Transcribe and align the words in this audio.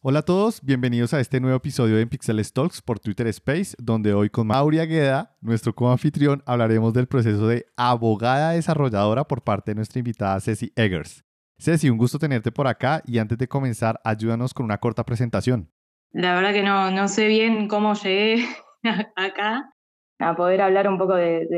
Hola 0.00 0.20
a 0.20 0.22
todos, 0.22 0.62
bienvenidos 0.62 1.12
a 1.12 1.18
este 1.18 1.40
nuevo 1.40 1.56
episodio 1.56 1.96
de 1.96 2.06
Pixel 2.06 2.40
Talks 2.52 2.80
por 2.80 3.00
Twitter 3.00 3.26
Space, 3.26 3.74
donde 3.80 4.14
hoy 4.14 4.30
con 4.30 4.46
Mauri 4.46 4.78
Agueda, 4.78 5.36
nuestro 5.40 5.74
co-anfitrión, 5.74 6.40
hablaremos 6.46 6.94
del 6.94 7.08
proceso 7.08 7.48
de 7.48 7.66
abogada 7.76 8.52
desarrolladora 8.52 9.24
por 9.24 9.42
parte 9.42 9.72
de 9.72 9.74
nuestra 9.74 9.98
invitada 9.98 10.38
Ceci 10.38 10.72
Eggers. 10.76 11.24
Ceci, 11.58 11.90
un 11.90 11.98
gusto 11.98 12.20
tenerte 12.20 12.52
por 12.52 12.68
acá 12.68 13.02
y 13.06 13.18
antes 13.18 13.38
de 13.38 13.48
comenzar, 13.48 14.00
ayúdanos 14.04 14.54
con 14.54 14.66
una 14.66 14.78
corta 14.78 15.02
presentación. 15.02 15.68
La 16.12 16.36
verdad 16.36 16.52
que 16.52 16.62
no, 16.62 16.92
no 16.92 17.08
sé 17.08 17.26
bien 17.26 17.66
cómo 17.66 17.94
llegué 17.94 18.46
acá 19.16 19.74
a 20.20 20.36
poder 20.36 20.62
hablar 20.62 20.88
un 20.88 20.98
poco 20.98 21.16
de, 21.16 21.48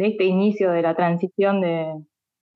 este 0.00 0.24
inicio 0.24 0.70
de 0.70 0.82
la 0.82 0.94
transición 0.94 1.62
de, 1.62 1.94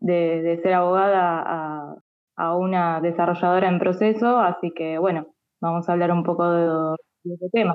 de 0.00 0.60
ser 0.62 0.74
abogada 0.74 1.42
a, 1.46 1.94
a 2.38 2.56
una 2.56 3.00
desarrolladora 3.00 3.68
en 3.68 3.80
proceso, 3.80 4.38
así 4.38 4.72
que 4.74 4.96
bueno, 4.96 5.34
vamos 5.60 5.88
a 5.88 5.92
hablar 5.92 6.12
un 6.12 6.22
poco 6.22 6.48
de, 6.48 6.96
este 7.24 7.50
tema. 7.52 7.74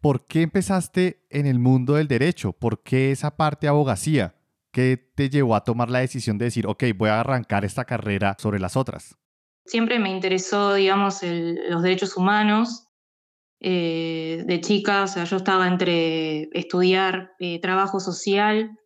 ¿Por 0.00 0.26
qué 0.26 0.42
empezaste 0.42 1.24
en 1.30 1.46
el 1.46 1.60
mundo 1.60 1.94
del 1.94 2.08
derecho? 2.08 2.52
¿Por 2.52 2.82
qué 2.82 3.12
esa 3.12 3.36
parte 3.36 3.66
de 3.66 3.70
abogacía? 3.70 4.34
¿Qué 4.72 4.98
te 5.14 5.30
llevó 5.30 5.54
a 5.54 5.62
tomar 5.62 5.88
la 5.88 6.00
decisión 6.00 6.36
de 6.36 6.46
decir, 6.46 6.66
ok, 6.66 6.82
voy 6.96 7.08
a 7.08 7.20
arrancar 7.20 7.64
esta 7.64 7.84
carrera 7.84 8.36
sobre 8.38 8.58
las 8.58 8.76
otras? 8.76 9.16
Siempre 9.64 9.98
me 10.00 10.10
interesó, 10.10 10.74
digamos, 10.74 11.22
los 11.22 11.82
derechos 11.82 12.16
humanos. 12.16 12.88
Eh, 13.60 14.42
de 14.46 14.60
chica, 14.60 15.04
o 15.04 15.06
sea, 15.06 15.24
yo 15.24 15.38
estaba 15.38 15.66
entre 15.68 16.50
estudiar 16.52 17.30
eh, 17.38 17.60
trabajo 17.62 17.98
social 17.98 18.76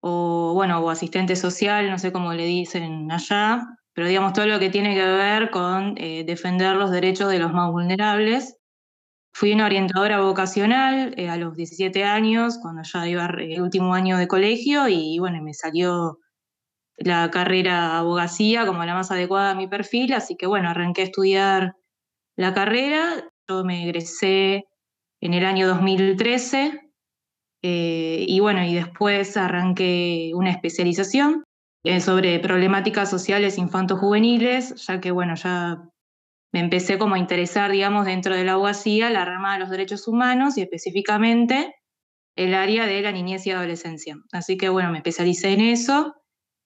o, 0.00 0.52
bueno, 0.52 0.80
o 0.80 0.90
asistente 0.90 1.36
social, 1.36 1.88
no 1.88 1.98
sé 1.98 2.12
cómo 2.12 2.34
le 2.34 2.44
dicen 2.44 3.10
allá, 3.10 3.62
pero 4.00 4.08
digamos 4.08 4.32
todo 4.32 4.46
lo 4.46 4.58
que 4.58 4.70
tiene 4.70 4.94
que 4.94 5.04
ver 5.04 5.50
con 5.50 5.94
eh, 5.98 6.24
defender 6.24 6.74
los 6.74 6.90
derechos 6.90 7.30
de 7.30 7.38
los 7.38 7.52
más 7.52 7.70
vulnerables. 7.70 8.56
Fui 9.34 9.52
una 9.52 9.66
orientadora 9.66 10.22
vocacional 10.22 11.12
eh, 11.18 11.28
a 11.28 11.36
los 11.36 11.54
17 11.54 12.02
años, 12.04 12.58
cuando 12.62 12.80
ya 12.82 13.06
iba 13.06 13.26
el 13.26 13.60
último 13.60 13.92
año 13.92 14.16
de 14.16 14.26
colegio, 14.26 14.88
y 14.88 15.18
bueno, 15.18 15.42
me 15.42 15.52
salió 15.52 16.18
la 16.96 17.30
carrera 17.30 17.98
abogacía 17.98 18.64
como 18.64 18.82
la 18.86 18.94
más 18.94 19.10
adecuada 19.10 19.50
a 19.50 19.54
mi 19.54 19.66
perfil, 19.68 20.14
así 20.14 20.34
que 20.34 20.46
bueno, 20.46 20.70
arranqué 20.70 21.02
a 21.02 21.04
estudiar 21.04 21.76
la 22.36 22.54
carrera, 22.54 23.30
yo 23.50 23.64
me 23.64 23.84
egresé 23.84 24.64
en 25.20 25.34
el 25.34 25.44
año 25.44 25.68
2013, 25.68 26.90
eh, 27.62 28.24
y 28.26 28.40
bueno, 28.40 28.64
y 28.64 28.74
después 28.74 29.36
arranqué 29.36 30.30
una 30.34 30.52
especialización 30.52 31.44
eh, 31.84 32.00
sobre 32.00 32.38
problemáticas 32.40 33.08
sociales 33.08 33.58
infanto-juveniles, 33.58 34.86
ya 34.86 35.00
que, 35.00 35.10
bueno, 35.10 35.34
ya 35.34 35.82
me 36.52 36.60
empecé 36.60 36.98
como 36.98 37.14
a 37.14 37.18
interesar, 37.18 37.70
digamos, 37.70 38.06
dentro 38.06 38.34
de 38.34 38.44
la 38.44 38.52
abogacía, 38.52 39.10
la 39.10 39.24
rama 39.24 39.54
de 39.54 39.60
los 39.60 39.70
derechos 39.70 40.06
humanos 40.08 40.58
y 40.58 40.62
específicamente 40.62 41.74
el 42.36 42.54
área 42.54 42.86
de 42.86 43.00
la 43.02 43.12
niñez 43.12 43.46
y 43.46 43.50
adolescencia. 43.50 44.16
Así 44.32 44.56
que, 44.56 44.68
bueno, 44.68 44.90
me 44.90 44.98
especialicé 44.98 45.52
en 45.52 45.60
eso 45.60 46.14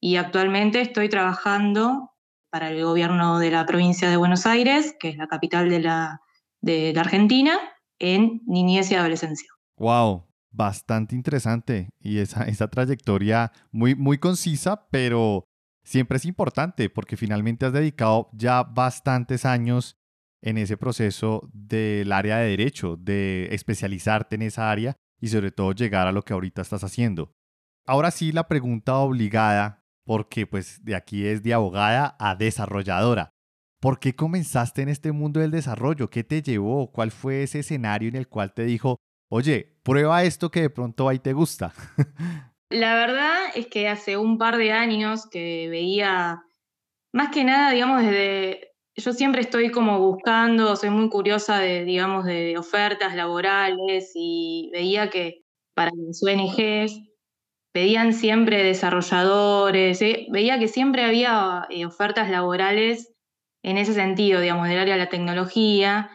y 0.01 0.17
actualmente 0.17 0.81
estoy 0.81 1.09
trabajando 1.09 2.11
para 2.51 2.71
el 2.71 2.83
gobierno 2.85 3.39
de 3.39 3.51
la 3.51 3.67
provincia 3.67 4.09
de 4.11 4.17
Buenos 4.17 4.47
Aires, 4.47 4.95
que 4.99 5.09
es 5.11 5.17
la 5.17 5.27
capital 5.27 5.69
de 5.69 5.81
la, 5.81 6.21
de 6.61 6.93
la 6.95 7.01
Argentina, 7.01 7.59
en 7.99 8.43
niñez 8.47 8.91
y 8.91 8.95
adolescencia. 8.95 9.49
¡Wow! 9.77 10.25
Bastante 10.55 11.15
interesante 11.15 11.91
y 12.01 12.19
esa, 12.19 12.45
esa 12.45 12.69
trayectoria 12.69 13.53
muy, 13.73 13.95
muy 13.95 14.19
concisa, 14.19 14.87
pero 14.91 15.45
siempre 15.85 16.17
es 16.17 16.25
importante 16.25 16.89
porque 16.89 17.17
finalmente 17.17 17.67
has 17.67 17.73
dedicado 17.73 18.31
ya 18.33 18.63
bastantes 18.63 19.45
años 19.45 19.97
en 20.43 20.59
ese 20.59 20.77
proceso 20.77 21.49
del 21.53 22.13
área 22.13 22.39
de 22.39 22.51
derecho, 22.51 22.97
de 22.97 23.49
especializarte 23.53 24.37
en 24.37 24.43
esa 24.43 24.71
área 24.71 24.97
y 25.21 25.29
sobre 25.29 25.51
todo 25.51 25.73
llegar 25.73 26.07
a 26.07 26.13
lo 26.13 26.23
que 26.23 26.35
ahorita 26.35 26.63
estás 26.63 26.85
haciendo. 26.85 27.33
Ahora 27.87 28.11
sí, 28.11 28.31
la 28.31 28.47
pregunta 28.47 28.97
obligada, 28.97 29.83
porque 30.05 30.47
pues 30.47 30.85
de 30.85 30.95
aquí 30.95 31.27
es 31.27 31.43
de 31.43 31.55
abogada 31.55 32.17
a 32.19 32.37
desarrolladora. 32.37 33.31
¿Por 33.81 33.99
qué 33.99 34.15
comenzaste 34.15 34.83
en 34.83 34.89
este 34.89 35.13
mundo 35.13 35.41
del 35.41 35.51
desarrollo? 35.51 36.09
¿Qué 36.09 36.25
te 36.25 36.43
llevó? 36.43 36.91
¿Cuál 36.93 37.11
fue 37.11 37.43
ese 37.43 37.61
escenario 37.61 38.09
en 38.09 38.17
el 38.17 38.29
cual 38.29 38.55
te 38.55 38.65
dijo, 38.65 38.99
oye, 39.29 39.75
prueba 39.83 40.25
esto 40.25 40.51
que 40.51 40.63
de 40.63 40.71
pronto 40.71 41.09
ahí 41.09 41.19
te 41.19 41.33
gusta. 41.33 41.73
La 42.71 42.95
verdad 42.97 43.37
es 43.55 43.67
que 43.69 43.89
hace 43.89 44.17
un 44.17 44.39
par 44.39 44.57
de 44.57 44.73
años 44.73 45.29
que 45.31 45.69
veía, 45.69 46.43
más 47.13 47.29
que 47.29 47.45
nada, 47.45 47.71
digamos, 47.71 48.03
desde, 48.03 48.73
yo 48.97 49.13
siempre 49.13 49.43
estoy 49.43 49.71
como 49.71 50.01
buscando, 50.01 50.75
soy 50.75 50.91
muy 50.91 51.09
curiosa 51.09 51.59
de, 51.59 51.85
digamos, 51.85 52.25
de 52.25 52.59
ofertas 52.59 53.15
laborales 53.15 54.13
y 54.15 54.71
veía 54.73 55.11
que 55.11 55.45
para 55.75 55.91
las 55.95 56.23
ONGs 56.23 57.01
pedían 57.73 58.13
siempre 58.13 58.63
desarrolladores, 58.63 60.01
¿eh? 60.01 60.27
veía 60.31 60.59
que 60.59 60.69
siempre 60.69 61.05
había 61.05 61.67
eh, 61.71 61.87
ofertas 61.87 62.31
laborales 62.31 63.13
en 63.63 63.79
ese 63.79 63.95
sentido, 63.95 64.41
digamos, 64.41 64.69
del 64.69 64.79
área 64.79 64.95
de 64.95 65.01
la 65.01 65.09
tecnología 65.09 66.11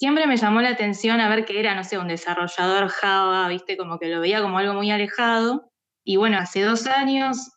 siempre 0.00 0.26
me 0.26 0.38
llamó 0.38 0.62
la 0.62 0.70
atención 0.70 1.20
a 1.20 1.28
ver 1.28 1.44
qué 1.44 1.60
era, 1.60 1.74
no 1.74 1.84
sé, 1.84 1.98
un 1.98 2.08
desarrollador 2.08 2.88
Java, 2.88 3.46
viste, 3.48 3.76
como 3.76 3.98
que 3.98 4.08
lo 4.08 4.20
veía 4.20 4.40
como 4.40 4.56
algo 4.56 4.72
muy 4.72 4.90
alejado. 4.90 5.70
Y 6.02 6.16
bueno, 6.16 6.38
hace 6.38 6.62
dos 6.62 6.86
años 6.86 7.52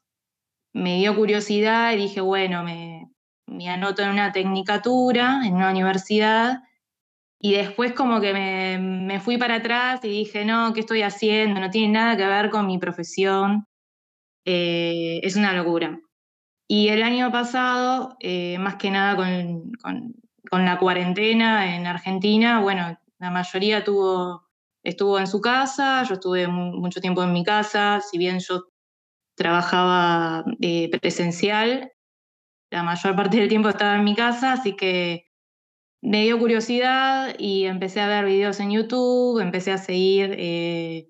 me 0.73 0.97
dio 0.97 1.15
curiosidad 1.15 1.93
y 1.93 1.97
dije, 1.97 2.19
bueno, 2.19 2.61
me, 2.63 3.69
anoto 3.69 4.01
en 4.03 4.09
una 4.09 4.33
tecnicatura, 4.33 5.41
en 5.45 5.53
una 5.53 5.71
universidad. 5.71 6.63
Y 7.39 7.53
después 7.53 7.93
como 7.93 8.19
que 8.19 8.33
me, 8.33 9.19
fui 9.21 9.37
para 9.37 9.55
atrás 9.55 10.01
y 10.03 10.09
dije, 10.09 10.43
no, 10.43 10.73
¿qué 10.73 10.81
estoy 10.81 11.01
haciendo? 11.01 11.61
No 11.61 11.69
tiene 11.69 11.93
nada 11.93 12.17
que 12.17 12.25
ver 12.25 12.49
con 12.49 12.67
mi 12.67 12.77
profesión. 12.77 13.67
Eh, 14.45 15.21
es 15.23 15.37
una 15.37 15.53
locura. 15.53 15.97
Y 16.67 16.89
el 16.89 17.03
año 17.03 17.31
pasado, 17.31 18.17
eh, 18.19 18.57
más 18.57 18.75
que 18.75 18.91
nada 18.91 19.15
con, 19.15 20.13
con 20.49 20.65
la 20.65 20.77
cuarentena 20.77 21.75
en 21.75 21.87
Argentina, 21.87 22.61
bueno, 22.61 22.97
la 23.19 23.31
mayoría 23.31 23.83
tuvo, 23.83 24.47
estuvo 24.83 25.19
en 25.19 25.27
su 25.27 25.41
casa, 25.41 26.03
yo 26.03 26.15
estuve 26.15 26.47
mucho 26.47 27.01
tiempo 27.01 27.23
en 27.23 27.33
mi 27.33 27.43
casa, 27.43 28.01
si 28.01 28.17
bien 28.17 28.39
yo 28.39 28.65
trabajaba 29.35 30.43
eh, 30.61 30.89
presencial, 30.99 31.91
la 32.71 32.83
mayor 32.83 33.15
parte 33.15 33.37
del 33.37 33.49
tiempo 33.49 33.69
estaba 33.69 33.95
en 33.95 34.03
mi 34.03 34.15
casa, 34.15 34.53
así 34.53 34.75
que 34.75 35.27
me 36.01 36.23
dio 36.23 36.37
curiosidad 36.37 37.35
y 37.39 37.65
empecé 37.65 38.01
a 38.01 38.07
ver 38.07 38.25
videos 38.25 38.59
en 38.59 38.71
YouTube, 38.71 39.39
empecé 39.39 39.71
a 39.71 39.77
seguir 39.77 40.35
eh, 40.37 41.07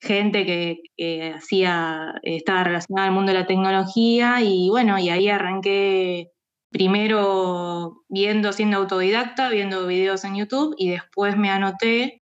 gente 0.00 0.44
que, 0.44 0.78
que, 0.96 1.32
hacía, 1.34 2.14
estaba 2.22 2.64
relacionada 2.64 3.08
al 3.08 3.14
mundo 3.14 3.32
de 3.32 3.38
la 3.38 3.46
tecnología 3.46 4.42
y 4.42 4.68
bueno, 4.68 4.98
y 4.98 5.10
ahí 5.10 5.28
arranqué 5.28 6.32
primero 6.72 8.02
viendo, 8.08 8.52
siendo 8.52 8.78
autodidacta, 8.78 9.50
viendo 9.50 9.86
videos 9.86 10.24
en 10.24 10.36
YouTube 10.36 10.74
y 10.78 10.90
después 10.90 11.36
me 11.36 11.50
anoté 11.50 12.22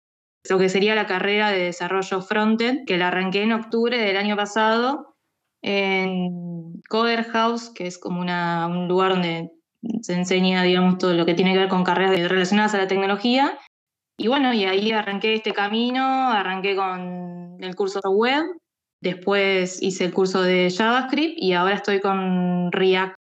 lo 0.49 0.59
que 0.59 0.69
sería 0.69 0.95
la 0.95 1.07
carrera 1.07 1.51
de 1.51 1.61
desarrollo 1.61 2.21
frontend, 2.21 2.85
que 2.87 2.99
la 2.99 3.09
arranqué 3.09 3.43
en 3.43 3.53
octubre 3.53 3.97
del 3.97 4.17
año 4.17 4.37
pasado 4.37 5.15
en 5.63 6.83
Coder 6.89 7.25
House, 7.31 7.71
que 7.71 7.87
es 7.87 7.99
como 7.99 8.23
un 8.23 8.89
lugar 8.89 9.13
donde 9.13 9.53
se 10.01 10.15
enseña, 10.15 10.63
digamos, 10.65 10.99
todo 10.99 11.15
lo 11.15 11.25
que 11.25 11.35
tiene 11.35 11.53
que 11.53 11.61
ver 11.61 11.69
con 11.69 11.85
carreras 11.85 12.29
relacionadas 12.29 12.75
a 12.75 12.79
la 12.79 12.89
tecnología. 12.89 13.59
Y 14.19 14.27
bueno, 14.27 14.53
y 14.53 14.65
ahí 14.65 14.91
arranqué 14.91 15.35
este 15.35 15.53
camino, 15.53 16.31
arranqué 16.31 16.75
con 16.75 17.57
el 17.61 17.75
curso 17.77 18.01
web, 18.11 18.45
después 19.01 19.81
hice 19.81 20.07
el 20.07 20.13
curso 20.13 20.43
de 20.43 20.71
JavaScript 20.71 21.35
y 21.37 21.53
ahora 21.53 21.77
estoy 21.77 22.01
con 22.01 22.71
React 22.73 23.15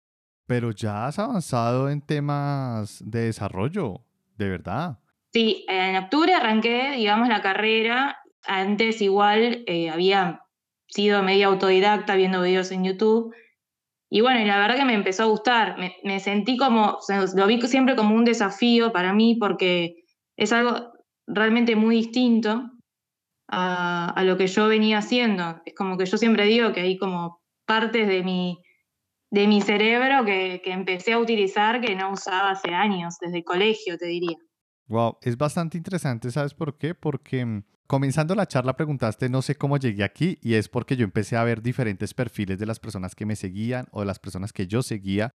pero 0.52 0.72
ya 0.72 1.08
has 1.08 1.18
avanzado 1.18 1.90
en 1.90 2.02
temas 2.02 3.02
de 3.10 3.22
desarrollo, 3.22 4.02
de 4.36 4.50
verdad. 4.50 5.00
Sí, 5.32 5.64
en 5.70 5.96
octubre 5.96 6.34
arranqué, 6.34 6.92
digamos, 6.92 7.30
la 7.30 7.42
carrera. 7.42 8.18
Antes 8.44 9.02
igual 9.02 9.64
eh, 9.66 9.90
había 9.90 10.42
sido 10.88 11.24
media 11.24 11.48
autodidacta 11.48 12.18
viendo 12.18 12.42
videos 12.42 12.70
en 12.74 12.84
YouTube. 12.84 13.34
Y 14.10 14.20
bueno, 14.20 14.42
y 14.42 14.46
la 14.46 14.58
verdad 14.58 14.76
que 14.76 14.84
me 14.84 14.94
empezó 14.94 15.24
a 15.24 15.28
gustar. 15.28 15.78
Me, 16.04 16.20
sentí 16.20 16.58
como, 16.58 16.98
lo 17.34 17.48
vi 17.48 17.62
siempre 17.62 17.96
como 17.96 18.14
un 18.14 18.26
desafío 18.26 18.92
para 18.92 19.14
mí 19.14 19.38
porque 19.40 20.04
es 20.36 20.52
algo 20.52 20.92
realmente 21.28 21.78
muy 21.78 21.96
distinto 21.96 22.72
a, 23.48 24.10
a 24.10 24.24
lo 24.26 24.36
que 24.36 24.48
yo 24.48 24.68
venía 24.68 24.98
haciendo. 24.98 25.62
Es 25.66 25.74
como 25.76 25.98
que 25.98 26.06
yo 26.06 26.18
siempre 26.18 26.44
digo 26.44 26.74
que 26.74 26.82
hay 26.82 26.98
como 26.98 27.40
partes 27.66 28.06
de 28.10 28.22
mi, 28.22 28.58
de 29.32 29.48
mi 29.48 29.62
cerebro 29.62 30.26
que, 30.26 30.62
empecé 30.66 31.14
a 31.14 31.20
utilizar 31.20 31.82
que 31.82 31.96
no 31.96 32.12
usaba 32.12 32.52
hace 32.52 32.74
años, 32.74 33.16
desde 33.20 33.38
el 33.38 33.44
colegio, 33.44 33.98
te 33.98 34.06
diría. 34.06 34.38
Wow, 34.88 35.18
es 35.22 35.38
bastante 35.38 35.78
interesante, 35.78 36.32
¿sabes 36.32 36.54
por 36.54 36.78
qué? 36.78 36.94
Porque 36.94 37.46
mm, 37.46 37.64
comenzando 37.88 38.36
la 38.36 38.46
charla 38.46 38.76
preguntaste 38.76 39.30
no 39.30 39.42
sé 39.42 39.56
cómo 39.56 39.78
llegué 39.78 40.04
aquí 40.04 40.38
y 40.42 40.56
es 40.56 40.68
porque 40.68 40.98
yo 40.98 41.06
empecé 41.06 41.38
a 41.38 41.46
ver 41.46 41.62
diferentes 41.62 42.14
perfiles 42.14 42.60
de 42.60 42.66
las 42.66 42.80
personas 42.80 43.16
que 43.16 43.26
me 43.26 43.38
seguían 43.38 43.88
o 43.92 44.02
de 44.02 44.06
las 44.06 44.20
personas 44.20 44.52
que 44.52 44.68
yo 44.68 44.84
seguía 44.84 45.32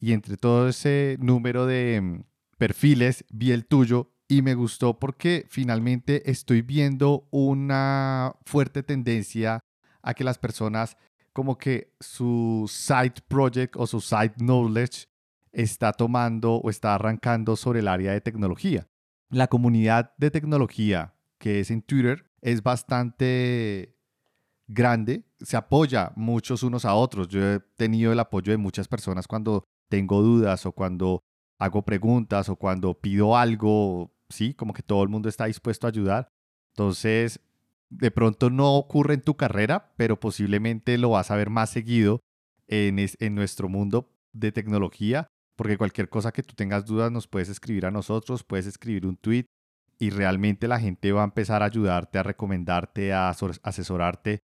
y 0.00 0.12
entre 0.12 0.36
todo 0.36 0.68
ese 0.68 1.16
número 1.20 1.66
de, 1.66 2.00
mm, 2.00 2.24
perfiles, 2.58 3.24
vi 3.30 3.52
el 3.52 3.66
tuyo 3.66 4.10
y 4.26 4.42
me 4.42 4.54
gustó 4.54 4.98
porque 4.98 5.46
finalmente 5.48 6.30
estoy 6.30 6.62
viendo 6.62 7.28
una 7.30 8.34
fuerte 8.44 8.82
tendencia 8.82 9.60
a 10.02 10.14
que 10.14 10.24
las 10.24 10.38
personas 10.38 10.96
como 11.38 11.56
que 11.56 11.94
su 12.00 12.68
side 12.68 13.14
project 13.28 13.76
o 13.76 13.86
su 13.86 14.00
side 14.00 14.32
knowledge 14.38 15.06
está 15.52 15.92
tomando 15.92 16.56
o 16.56 16.68
está 16.68 16.96
arrancando 16.96 17.54
sobre 17.54 17.78
el 17.78 17.86
área 17.86 18.10
de 18.10 18.20
tecnología. 18.20 18.88
La 19.30 19.46
comunidad 19.46 20.12
de 20.16 20.32
tecnología 20.32 21.14
que 21.38 21.60
es 21.60 21.70
en 21.70 21.82
Twitter 21.82 22.28
es 22.40 22.64
bastante 22.64 23.94
grande, 24.66 25.26
se 25.38 25.56
apoya 25.56 26.10
muchos 26.16 26.64
unos 26.64 26.84
a 26.84 26.94
otros. 26.94 27.28
Yo 27.28 27.40
he 27.40 27.60
tenido 27.76 28.10
el 28.10 28.18
apoyo 28.18 28.50
de 28.50 28.56
muchas 28.56 28.88
personas 28.88 29.28
cuando 29.28 29.62
tengo 29.88 30.20
dudas 30.20 30.66
o 30.66 30.72
cuando 30.72 31.22
hago 31.60 31.84
preguntas 31.84 32.48
o 32.48 32.56
cuando 32.56 32.94
pido 32.94 33.36
algo, 33.36 34.12
sí, 34.28 34.54
como 34.54 34.72
que 34.72 34.82
todo 34.82 35.04
el 35.04 35.08
mundo 35.08 35.28
está 35.28 35.44
dispuesto 35.44 35.86
a 35.86 35.90
ayudar. 35.90 36.32
Entonces, 36.74 37.40
de 37.90 38.10
pronto 38.10 38.50
no 38.50 38.76
ocurre 38.76 39.14
en 39.14 39.22
tu 39.22 39.36
carrera, 39.36 39.92
pero 39.96 40.20
posiblemente 40.20 40.98
lo 40.98 41.10
vas 41.10 41.30
a 41.30 41.36
ver 41.36 41.50
más 41.50 41.70
seguido 41.70 42.20
en, 42.66 42.98
en 42.98 43.34
nuestro 43.34 43.68
mundo 43.68 44.12
de 44.32 44.52
tecnología, 44.52 45.26
porque 45.56 45.78
cualquier 45.78 46.08
cosa 46.08 46.32
que 46.32 46.42
tú 46.42 46.54
tengas 46.54 46.84
dudas 46.84 47.10
nos 47.10 47.26
puedes 47.26 47.48
escribir 47.48 47.86
a 47.86 47.90
nosotros, 47.90 48.44
puedes 48.44 48.66
escribir 48.66 49.06
un 49.06 49.16
tweet 49.16 49.46
y 49.98 50.10
realmente 50.10 50.68
la 50.68 50.78
gente 50.78 51.12
va 51.12 51.22
a 51.22 51.24
empezar 51.24 51.62
a 51.62 51.66
ayudarte, 51.66 52.18
a 52.18 52.22
recomendarte, 52.22 53.12
a 53.12 53.30
asesorarte, 53.30 54.40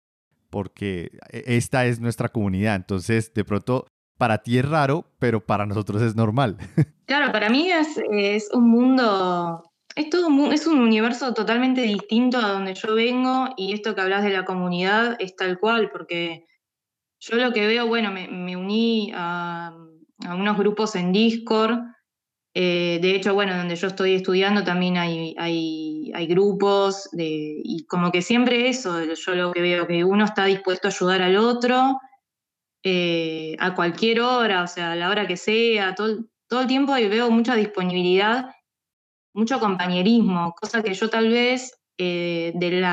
porque 0.50 1.18
e, 1.30 1.56
esta 1.56 1.86
es 1.86 2.00
nuestra 2.00 2.28
comunidad. 2.28 2.76
Entonces, 2.76 3.32
de 3.34 3.44
pronto, 3.44 3.86
para 4.18 4.38
ti 4.38 4.58
es 4.58 4.68
raro, 4.68 5.04
pero 5.18 5.44
para 5.44 5.66
nosotros 5.66 6.02
es 6.02 6.14
normal. 6.16 6.56
Claro, 7.06 7.32
para 7.32 7.50
mí 7.50 7.70
es, 7.70 8.00
es 8.12 8.48
un 8.50 8.70
mundo, 8.70 9.62
es, 9.94 10.10
todo 10.10 10.28
un, 10.28 10.52
es 10.52 10.66
un 10.66 10.80
universo 10.80 11.34
totalmente 11.34 11.82
distinto 11.82 12.38
a 12.38 12.48
donde 12.48 12.74
yo 12.74 12.94
vengo 12.94 13.50
y 13.56 13.72
esto 13.72 13.94
que 13.94 14.00
hablas 14.00 14.24
de 14.24 14.30
la 14.30 14.44
comunidad 14.44 15.16
es 15.18 15.36
tal 15.36 15.58
cual, 15.58 15.90
porque 15.90 16.46
yo 17.20 17.36
lo 17.36 17.52
que 17.52 17.66
veo, 17.66 17.86
bueno, 17.86 18.10
me, 18.10 18.28
me 18.28 18.56
uní 18.56 19.12
a, 19.14 19.76
a 20.26 20.34
unos 20.34 20.58
grupos 20.58 20.94
en 20.96 21.12
Discord 21.12 21.78
eh, 22.56 23.00
de 23.02 23.16
hecho, 23.16 23.34
bueno, 23.34 23.56
donde 23.56 23.74
yo 23.74 23.88
estoy 23.88 24.14
estudiando 24.14 24.62
también 24.62 24.96
hay, 24.96 25.34
hay, 25.38 26.12
hay, 26.14 26.26
grupos 26.28 27.08
de, 27.10 27.60
y 27.64 27.84
como 27.86 28.12
que 28.12 28.22
siempre 28.22 28.68
eso, 28.68 29.02
yo 29.02 29.34
lo 29.34 29.52
que 29.52 29.60
veo, 29.60 29.88
que 29.88 30.04
uno 30.04 30.24
está 30.24 30.44
dispuesto 30.44 30.86
a 30.86 30.92
ayudar 30.92 31.22
al 31.22 31.36
otro 31.36 31.98
eh, 32.84 33.56
a 33.58 33.74
cualquier 33.74 34.20
hora, 34.20 34.62
o 34.62 34.68
sea, 34.68 34.92
a 34.92 34.96
la 34.96 35.10
hora 35.10 35.26
que 35.26 35.36
sea, 35.36 35.96
todo, 35.96 36.26
todo 36.48 36.60
el 36.60 36.68
tiempo 36.68 36.96
y 36.96 37.08
veo 37.08 37.28
mucha 37.28 37.56
disponibilidad, 37.56 38.50
mucho 39.34 39.60
compañerismo, 39.60 40.54
cosa 40.58 40.82
que 40.82 40.94
yo 40.94 41.10
tal 41.10 41.28
vez 41.28 41.78
eh, 41.98 42.52
del, 42.54 42.84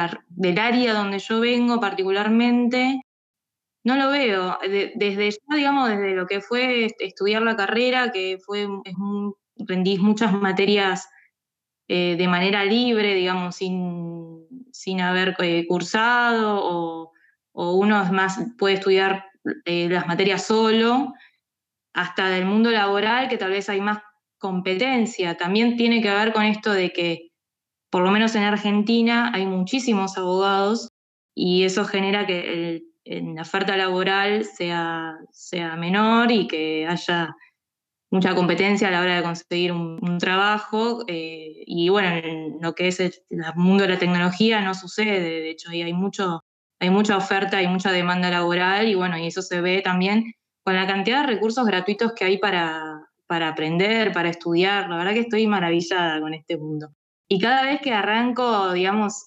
área 0.59 0.93
donde 0.93 1.19
yo 1.19 1.39
vengo 1.39 1.79
particularmente, 1.79 3.01
no 3.83 3.95
lo 3.95 4.09
veo. 4.09 4.57
desde 4.95 5.29
digamos, 5.55 5.89
desde 5.89 6.15
lo 6.15 6.27
que 6.27 6.41
fue 6.41 6.87
estudiar 6.99 7.43
la 7.43 7.55
carrera, 7.55 8.11
que 8.11 8.37
fue 8.43 8.67
es 8.83 8.95
un, 8.95 9.35
rendís 9.55 9.99
muchas 9.99 10.33
materias 10.33 11.07
eh, 11.87 12.15
de 12.17 12.27
manera 12.27 12.65
libre, 12.65 13.13
digamos, 13.15 13.55
sin, 13.55 14.47
sin 14.71 15.01
haber 15.01 15.35
eh, 15.39 15.65
cursado, 15.67 16.59
o, 16.63 17.11
o, 17.53 17.73
uno 17.75 18.03
más 18.11 18.39
puede 18.57 18.75
estudiar 18.75 19.25
las 19.65 20.05
materias 20.07 20.45
solo, 20.45 21.13
hasta 21.93 22.29
del 22.29 22.45
mundo 22.45 22.69
laboral, 22.69 23.27
que 23.29 23.37
tal 23.37 23.51
vez 23.51 23.69
hay 23.69 23.81
más 23.81 23.99
competencia. 24.41 25.37
También 25.37 25.77
tiene 25.77 26.01
que 26.01 26.09
ver 26.09 26.33
con 26.33 26.43
esto 26.43 26.73
de 26.73 26.91
que, 26.91 27.29
por 27.89 28.03
lo 28.03 28.11
menos 28.11 28.35
en 28.35 28.43
Argentina, 28.43 29.31
hay 29.33 29.45
muchísimos 29.45 30.17
abogados 30.17 30.89
y 31.35 31.63
eso 31.63 31.85
genera 31.85 32.25
que 32.25 32.81
la 33.05 33.43
oferta 33.43 33.77
laboral 33.77 34.43
sea, 34.45 35.15
sea 35.31 35.75
menor 35.75 36.31
y 36.31 36.47
que 36.47 36.87
haya 36.87 37.35
mucha 38.11 38.35
competencia 38.35 38.89
a 38.89 38.91
la 38.91 39.01
hora 39.01 39.15
de 39.15 39.23
conseguir 39.23 39.71
un, 39.71 40.17
trabajo. 40.19 41.03
Eh, 41.07 41.63
y 41.65 41.89
bueno, 41.89 42.09
en 42.09 42.57
lo 42.61 42.73
que 42.73 42.87
es 42.87 42.99
el, 42.99 43.13
mundo 43.55 43.83
de 43.83 43.91
la 43.91 43.99
tecnología 43.99 44.61
no 44.61 44.73
sucede, 44.73 45.21
de 45.21 45.51
hecho, 45.51 45.69
hay, 45.69 45.93
mucho, 45.93 46.43
hay 46.79 46.89
mucha 46.89 47.15
oferta, 47.15 47.57
hay 47.57 47.67
mucha 47.67 47.91
demanda 47.91 48.29
laboral 48.29 48.87
y 48.87 48.95
bueno, 48.95 49.17
y 49.17 49.27
eso 49.27 49.41
se 49.41 49.61
ve 49.61 49.81
también 49.81 50.33
con 50.63 50.75
la 50.75 50.87
cantidad 50.87 51.21
de 51.21 51.27
recursos 51.27 51.65
gratuitos 51.65 52.13
que 52.13 52.25
hay 52.25 52.37
para, 52.37 53.10
para 53.31 53.47
aprender, 53.47 54.11
para 54.11 54.27
estudiar. 54.27 54.89
La 54.89 54.97
verdad 54.97 55.13
que 55.13 55.21
estoy 55.21 55.47
maravillada 55.47 56.19
con 56.19 56.33
este 56.33 56.57
mundo. 56.57 56.89
Y 57.29 57.39
cada 57.39 57.63
vez 57.63 57.79
que 57.79 57.93
arranco, 57.93 58.73
digamos, 58.73 59.23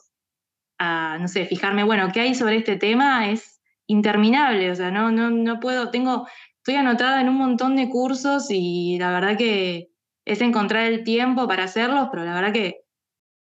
a, 0.78 1.16
no 1.18 1.26
sé, 1.26 1.46
fijarme, 1.46 1.84
bueno, 1.84 2.10
¿qué 2.12 2.20
hay 2.20 2.34
sobre 2.34 2.58
este 2.58 2.76
tema? 2.76 3.30
Es 3.30 3.62
interminable, 3.86 4.70
o 4.70 4.74
sea, 4.74 4.90
no, 4.90 5.10
no, 5.10 5.30
no 5.30 5.58
puedo, 5.58 5.90
tengo 5.90 6.26
estoy 6.58 6.74
anotada 6.74 7.22
en 7.22 7.30
un 7.30 7.36
montón 7.36 7.76
de 7.76 7.88
cursos 7.88 8.48
y 8.50 8.98
la 8.98 9.10
verdad 9.10 9.38
que 9.38 9.90
es 10.26 10.42
encontrar 10.42 10.84
el 10.84 11.02
tiempo 11.02 11.48
para 11.48 11.64
hacerlos, 11.64 12.08
pero 12.12 12.26
la 12.26 12.34
verdad 12.34 12.52
que 12.52 12.84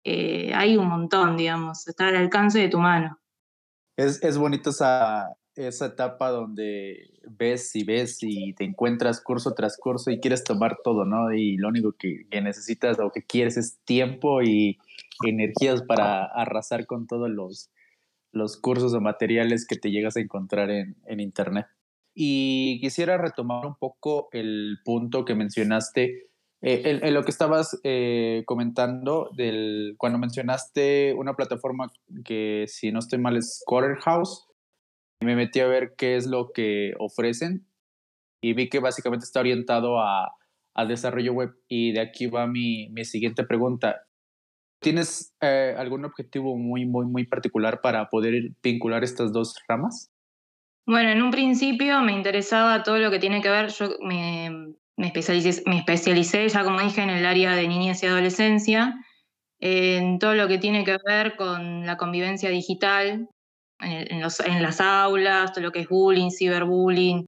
eh, 0.04 0.54
hay 0.54 0.78
un 0.78 0.88
montón, 0.88 1.36
digamos, 1.36 1.86
está 1.86 2.08
al 2.08 2.16
alcance 2.16 2.58
de 2.58 2.70
tu 2.70 2.78
mano. 2.78 3.20
Es, 3.98 4.22
es 4.22 4.38
bonito 4.38 4.70
esa, 4.70 5.28
esa 5.66 5.87
etapa 5.87 6.31
donde 6.31 7.10
ves 7.28 7.75
y 7.75 7.84
ves 7.84 8.19
y 8.22 8.52
te 8.55 8.64
encuentras 8.64 9.20
curso 9.20 9.55
tras 9.55 9.76
curso 9.76 10.10
y 10.10 10.20
quieres 10.20 10.44
tomar 10.44 10.78
todo, 10.84 11.05
¿no? 11.05 11.32
Y 11.32 11.56
lo 11.56 11.69
único 11.69 11.93
que, 11.93 12.26
necesitas 12.31 12.99
o 13.00 13.10
que 13.10 13.22
quieres 13.22 13.56
es 13.56 13.78
tiempo 13.84 14.43
y 14.43 14.78
energías 15.25 15.82
para 15.82 16.25
arrasar 16.25 16.87
con 16.87 17.06
todos 17.06 17.28
los, 17.28 17.70
los 18.32 18.56
cursos 18.56 18.94
o 18.94 19.00
materiales 19.00 19.66
que 19.66 19.76
te 19.76 19.90
llegas 19.90 20.16
a 20.16 20.20
encontrar 20.20 20.70
en, 20.70 20.96
en 21.06 21.20
Internet. 21.20 21.66
Y 22.14 22.81
quisiera 22.81 23.19
retomar 23.19 23.66
un 23.66 23.76
poco 23.76 24.28
el 24.32 24.78
punto 24.84 25.25
que 25.25 25.34
mencionaste, 25.34 26.28
eh, 26.60 27.00
en, 27.02 27.14
lo 27.14 27.22
que 27.22 27.31
estabas 27.31 27.78
eh, 27.84 28.43
comentando, 28.46 29.31
del, 29.37 29.94
cuando 29.96 30.19
mencionaste 30.19 31.14
una 31.14 31.34
plataforma 31.34 31.93
que, 32.25 32.64
si 32.66 32.90
no 32.90 32.99
estoy 32.99 33.20
mal, 33.20 33.37
es 33.37 33.62
Quarter 33.64 33.96
House. 33.99 34.47
Me 35.20 35.35
metí 35.35 35.61
a 35.61 35.67
ver 35.67 35.94
qué 35.97 36.17
es 36.17 36.26
lo 36.26 36.53
que 36.53 36.94
ofrecen 36.99 37.67
y 38.41 38.53
vi 38.53 38.69
que 38.69 38.79
básicamente 38.79 39.25
está 39.25 39.41
orientado 39.41 40.00
a, 40.00 40.35
desarrollo 40.87 41.32
web. 41.32 41.55
Y 41.67 41.91
de 41.93 42.00
aquí 42.00 42.29
va 42.29 42.47
mi, 42.47 42.88
mi 42.91 43.05
siguiente 43.05 43.43
pregunta. 43.43 44.03
¿Tienes 44.81 45.34
eh, 45.41 45.75
algún 45.77 46.05
objetivo 46.05 46.56
muy, 46.56 46.87
muy, 46.87 47.05
muy 47.06 47.27
particular 47.27 47.81
para 47.81 48.08
poder 48.08 48.53
vincular 48.63 49.03
estas 49.03 49.32
dos 49.32 49.56
ramas? 49.69 50.13
Bueno, 50.87 51.10
en 51.10 51.20
un 51.20 51.31
principio 51.31 52.01
me 52.01 52.13
interesaba 52.13 52.82
todo 52.82 52.98
lo 52.98 53.10
que 53.10 53.19
tiene 53.19 53.43
que 53.43 53.51
ver, 53.51 53.69
yo 53.70 53.91
me, 54.01 54.75
especialicé, 54.96 55.63
me 55.67 55.79
especialicé, 55.79 56.48
ya 56.48 56.65
como 56.65 56.81
dije, 56.81 57.03
en 57.03 57.10
el 57.10 57.27
área 57.27 57.55
de 57.55 57.69
niñez 57.69 58.03
y 58.03 58.06
adolescencia, 58.06 58.94
en 59.58 60.19
todo 60.19 60.34
lo 60.34 60.48
que 60.48 60.58
tiene 60.58 60.84
que 60.84 60.96
ver 61.05 61.37
con 61.37 61.84
la 61.84 61.96
convivencia 61.96 62.48
digital, 62.48 63.29
en, 63.81 64.63
las 64.63 64.81
aulas, 64.81 65.53
todo 65.53 65.65
lo 65.65 65.73
que 65.73 65.81
es 65.81 65.89
bullying, 65.89 66.31
ciberbullying. 66.31 67.27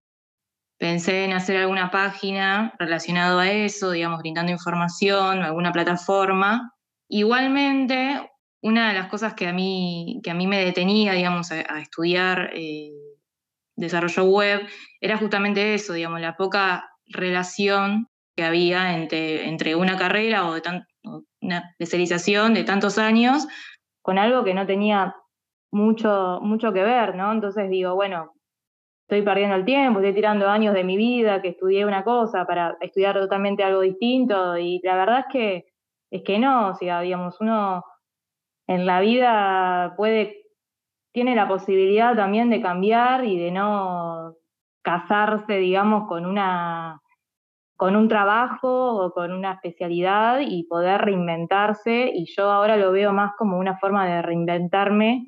Pensé 0.79 1.25
en 1.25 1.33
hacer 1.33 1.59
alguna 1.59 1.91
página 1.91 2.75
relacionado 2.79 3.39
a 3.39 3.51
eso, 3.51 3.91
digamos, 3.91 4.21
brindando 4.21 4.51
información, 4.51 5.43
alguna 5.43 5.73
plataforma. 5.73 6.73
Igualmente, 7.09 8.31
una 8.63 8.89
de 8.89 8.95
las 8.95 9.09
cosas 9.09 9.35
que 9.35 9.47
a 9.47 9.53
mí, 9.53 10.21
que 10.23 10.31
a 10.31 10.35
mí 10.35 10.47
me 10.47 10.65
detenía, 10.65 11.13
digamos, 11.13 11.53
a, 11.53 11.81
estudiar 11.81 12.51
eh, 12.55 12.93
desarrollo 13.77 14.25
web, 14.25 14.67
era 15.01 15.19
justamente 15.19 15.75
eso, 15.75 15.93
digamos, 15.93 16.21
la 16.21 16.37
poca 16.37 16.91
relación 17.07 18.09
que 18.37 18.45
había 18.45 18.95
entre, 18.97 19.49
entre 19.49 19.75
una 19.75 19.99
carrera 19.99 20.47
o, 20.47 20.55
de 20.55 20.63
una 21.43 21.75
especialización 21.79 22.55
de 22.55 22.65
tantos 22.65 22.99
años 22.99 23.47
con 24.03 24.19
algo 24.19 24.45
que 24.45 24.55
no 24.55 24.67
tenía 24.67 25.15
mucho, 25.73 26.41
mucho 26.43 26.73
que 26.73 26.83
ver, 26.83 27.15
¿no? 27.15 27.33
Entonces 27.33 27.71
digo, 27.71 27.95
bueno, 27.95 28.33
estoy 29.09 29.23
perdiendo 29.23 29.57
el 29.57 29.65
tiempo, 29.65 30.01
estoy 30.01 30.15
tirando 30.15 30.49
años 30.49 30.75
de 30.75 30.85
mi 30.85 30.97
vida, 30.97 31.43
que 31.43 31.49
estudié 31.49 31.85
una 31.85 32.05
cosa 32.05 32.47
para 32.47 32.77
estudiar 32.81 33.19
totalmente 33.19 33.65
algo 33.65 33.81
distinto, 33.81 34.57
y 34.59 34.81
la 34.85 34.97
verdad 34.97 35.19
es 35.21 35.27
que, 35.33 35.65
es 36.11 36.23
que 36.25 36.39
no, 36.39 36.69
o 36.69 36.75
sea, 36.75 37.01
digamos, 37.01 37.41
uno 37.41 37.85
en 38.69 38.87
la 38.87 39.01
vida 39.01 39.95
puede 39.97 40.41
tiene 41.13 41.35
la 41.35 41.49
posibilidad 41.49 42.15
también 42.15 42.51
de 42.51 42.63
cambiar 42.63 43.25
y 43.25 43.39
de 43.39 43.51
no 43.51 44.37
casarse, 44.83 45.55
digamos, 45.55 46.09
con 46.09 46.25
una 46.27 47.01
con 47.77 47.97
un 47.97 48.09
trabajo 48.09 49.07
o 49.07 49.13
con 49.13 49.33
una 49.33 49.55
especialidad 49.55 50.41
y 50.41 50.65
poder 50.65 51.01
reinventarse 51.01 52.13
y 52.15 52.27
yo 52.37 52.51
ahora 52.51 52.77
lo 52.77 52.93
veo 52.93 53.13
más 53.13 53.33
como 53.39 53.59
una 53.59 53.79
forma 53.79 54.07
de 54.07 54.21
reinventarme 54.21 55.25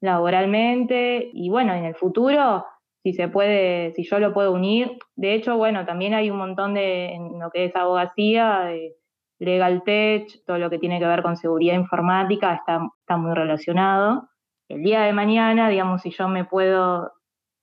laboralmente 0.00 1.30
y 1.32 1.48
bueno, 1.48 1.74
en 1.74 1.84
el 1.84 1.94
futuro 1.94 2.64
si 3.06 3.12
se 3.12 3.28
puede, 3.28 3.92
si 3.92 4.02
yo 4.02 4.18
lo 4.18 4.34
puedo 4.34 4.50
unir, 4.50 4.98
de 5.14 5.34
hecho, 5.34 5.56
bueno, 5.56 5.86
también 5.86 6.12
hay 6.12 6.28
un 6.28 6.38
montón 6.38 6.74
de 6.74 7.12
en 7.14 7.38
lo 7.38 7.52
que 7.52 7.66
es 7.66 7.76
abogacía 7.76 8.62
de 8.62 8.96
legal 9.38 9.84
tech, 9.84 10.26
todo 10.44 10.58
lo 10.58 10.68
que 10.70 10.80
tiene 10.80 10.98
que 10.98 11.06
ver 11.06 11.22
con 11.22 11.36
seguridad 11.36 11.74
informática 11.74 12.54
está, 12.54 12.80
está 12.98 13.16
muy 13.16 13.32
relacionado. 13.32 14.28
El 14.68 14.82
día 14.82 15.02
de 15.02 15.12
mañana, 15.12 15.68
digamos, 15.68 16.02
si 16.02 16.10
yo 16.10 16.26
me 16.26 16.46
puedo, 16.46 17.12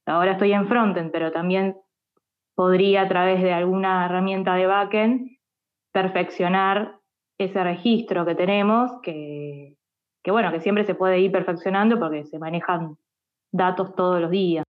ahora 0.06 0.32
estoy 0.32 0.54
en 0.54 0.66
frontend, 0.70 1.12
pero 1.12 1.34
también 1.34 1.76
podría 2.56 3.02
a 3.02 3.10
través 3.10 3.44
de 3.44 3.52
alguna 3.52 4.06
herramienta 4.06 4.56
de 4.56 4.66
backend 4.66 5.28
perfeccionar 5.92 7.02
ese 7.38 7.62
registro 7.62 8.26
que 8.26 8.36
tenemos, 8.36 9.02
que, 9.02 9.76
que 10.24 10.32
bueno, 10.32 10.52
que 10.52 10.62
siempre 10.62 10.86
se 10.86 10.96
puede 10.96 11.20
ir 11.20 11.32
perfeccionando 11.32 12.00
porque 12.00 12.26
se 12.26 12.40
manejan 12.40 12.98
datos 13.52 13.94
todos 13.96 14.22
los 14.22 14.32
días. 14.32 14.64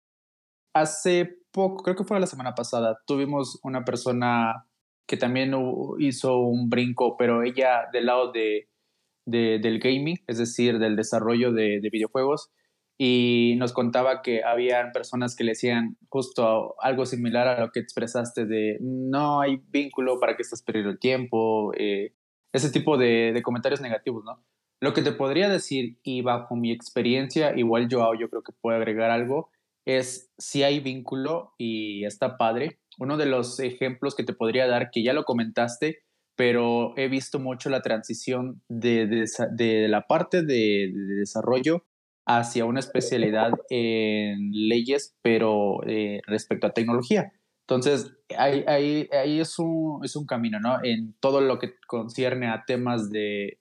Hace 0.75 1.39
poco, 1.53 1.83
creo 1.83 1.97
que 1.97 2.05
fue 2.05 2.21
la 2.21 2.27
semana 2.27 2.55
pasada, 2.55 2.99
tuvimos 3.07 3.59
una 3.65 3.85
persona 3.85 4.67
que 5.07 5.17
también 5.17 5.53
hizo 5.99 6.39
un 6.39 6.71
brinco, 6.71 7.17
pero 7.17 7.43
ella 7.43 7.89
del 7.93 8.07
lado 8.07 8.31
de, 8.31 8.69
del 9.27 9.81
gaming, 9.81 10.19
es 10.29 10.39
decir, 10.39 10.79
del 10.79 10.95
desarrollo 10.95 11.53
de, 11.53 11.81
videojuegos, 11.91 12.53
y 12.97 13.57
nos 13.59 13.73
contaba 13.73 14.23
que 14.23 14.45
habían 14.45 14.93
personas 14.93 15.35
que 15.35 15.43
le 15.43 15.53
decían 15.53 15.97
justo 16.09 16.77
algo 16.81 17.07
similar 17.07 17.49
a 17.49 17.59
lo 17.59 17.73
que 17.73 17.81
expresaste 17.81 18.47
de 18.47 18.77
no 18.81 19.41
hay 19.41 19.61
vínculo 19.71 20.21
para 20.21 20.37
que 20.37 20.43
estás 20.43 20.63
perdiendo 20.63 20.93
el 20.93 21.01
tiempo, 21.01 21.73
eh, 21.77 22.13
ese 22.53 22.71
tipo 22.71 22.97
de, 22.97 23.33
de, 23.33 23.43
comentarios 23.43 23.81
negativos, 23.81 24.23
¿no? 24.25 24.45
Lo 24.81 24.95
que 24.95 25.03
te 25.03 25.13
podría 25.13 25.49
decir, 25.51 25.99
y 26.03 26.23
bajo 26.23 26.57
mi 26.57 26.73
experiencia, 26.73 27.57
igual 27.57 27.89
yo, 27.89 28.15
yo 28.15 28.31
creo 28.31 28.43
que 28.43 28.53
puede 28.61 28.79
agregar 28.79 29.11
algo, 29.11 29.51
es 29.85 30.31
si 30.39 30.63
hay 30.63 30.81
vínculo 30.81 31.53
y 31.59 32.05
está 32.05 32.39
padre. 32.39 32.79
Uno 32.99 33.19
de 33.19 33.27
los 33.27 33.61
ejemplos 33.61 34.15
que 34.15 34.25
te 34.25 34.33
podría 34.33 34.67
dar, 34.67 34.91
que 34.91 35.03
ya 35.03 35.13
lo 35.13 35.25
comentaste, 35.25 35.99
pero 36.35 36.95
he 36.97 37.09
visto 37.09 37.39
mucho 37.39 37.69
la 37.69 37.83
transición 37.83 38.63
de, 38.69 39.27
de, 39.53 39.89
la 39.89 40.07
parte 40.07 40.43
de, 40.43 40.91
desarrollo 41.19 41.85
hacia 42.27 42.65
una 42.65 42.81
especialidad 42.81 43.53
en 43.69 44.51
leyes, 44.53 45.15
pero 45.21 45.81
eh, 45.87 46.23
respecto 46.27 46.67
a 46.67 46.73
tecnología. 46.73 47.33
Entonces, 47.69 48.13
ahí, 48.37 48.65
ahí, 48.67 49.09
ahí 49.13 49.41
es, 49.41 49.59
un, 49.59 50.05
es 50.05 50.17
un 50.17 50.27
camino, 50.27 50.59
¿no? 50.59 50.83
En 50.83 51.15
todo 51.21 51.41
lo 51.41 51.59
que 51.59 51.75
concierne 51.87 52.49
a 52.49 52.65
temas 52.67 53.11
de, 53.11 53.60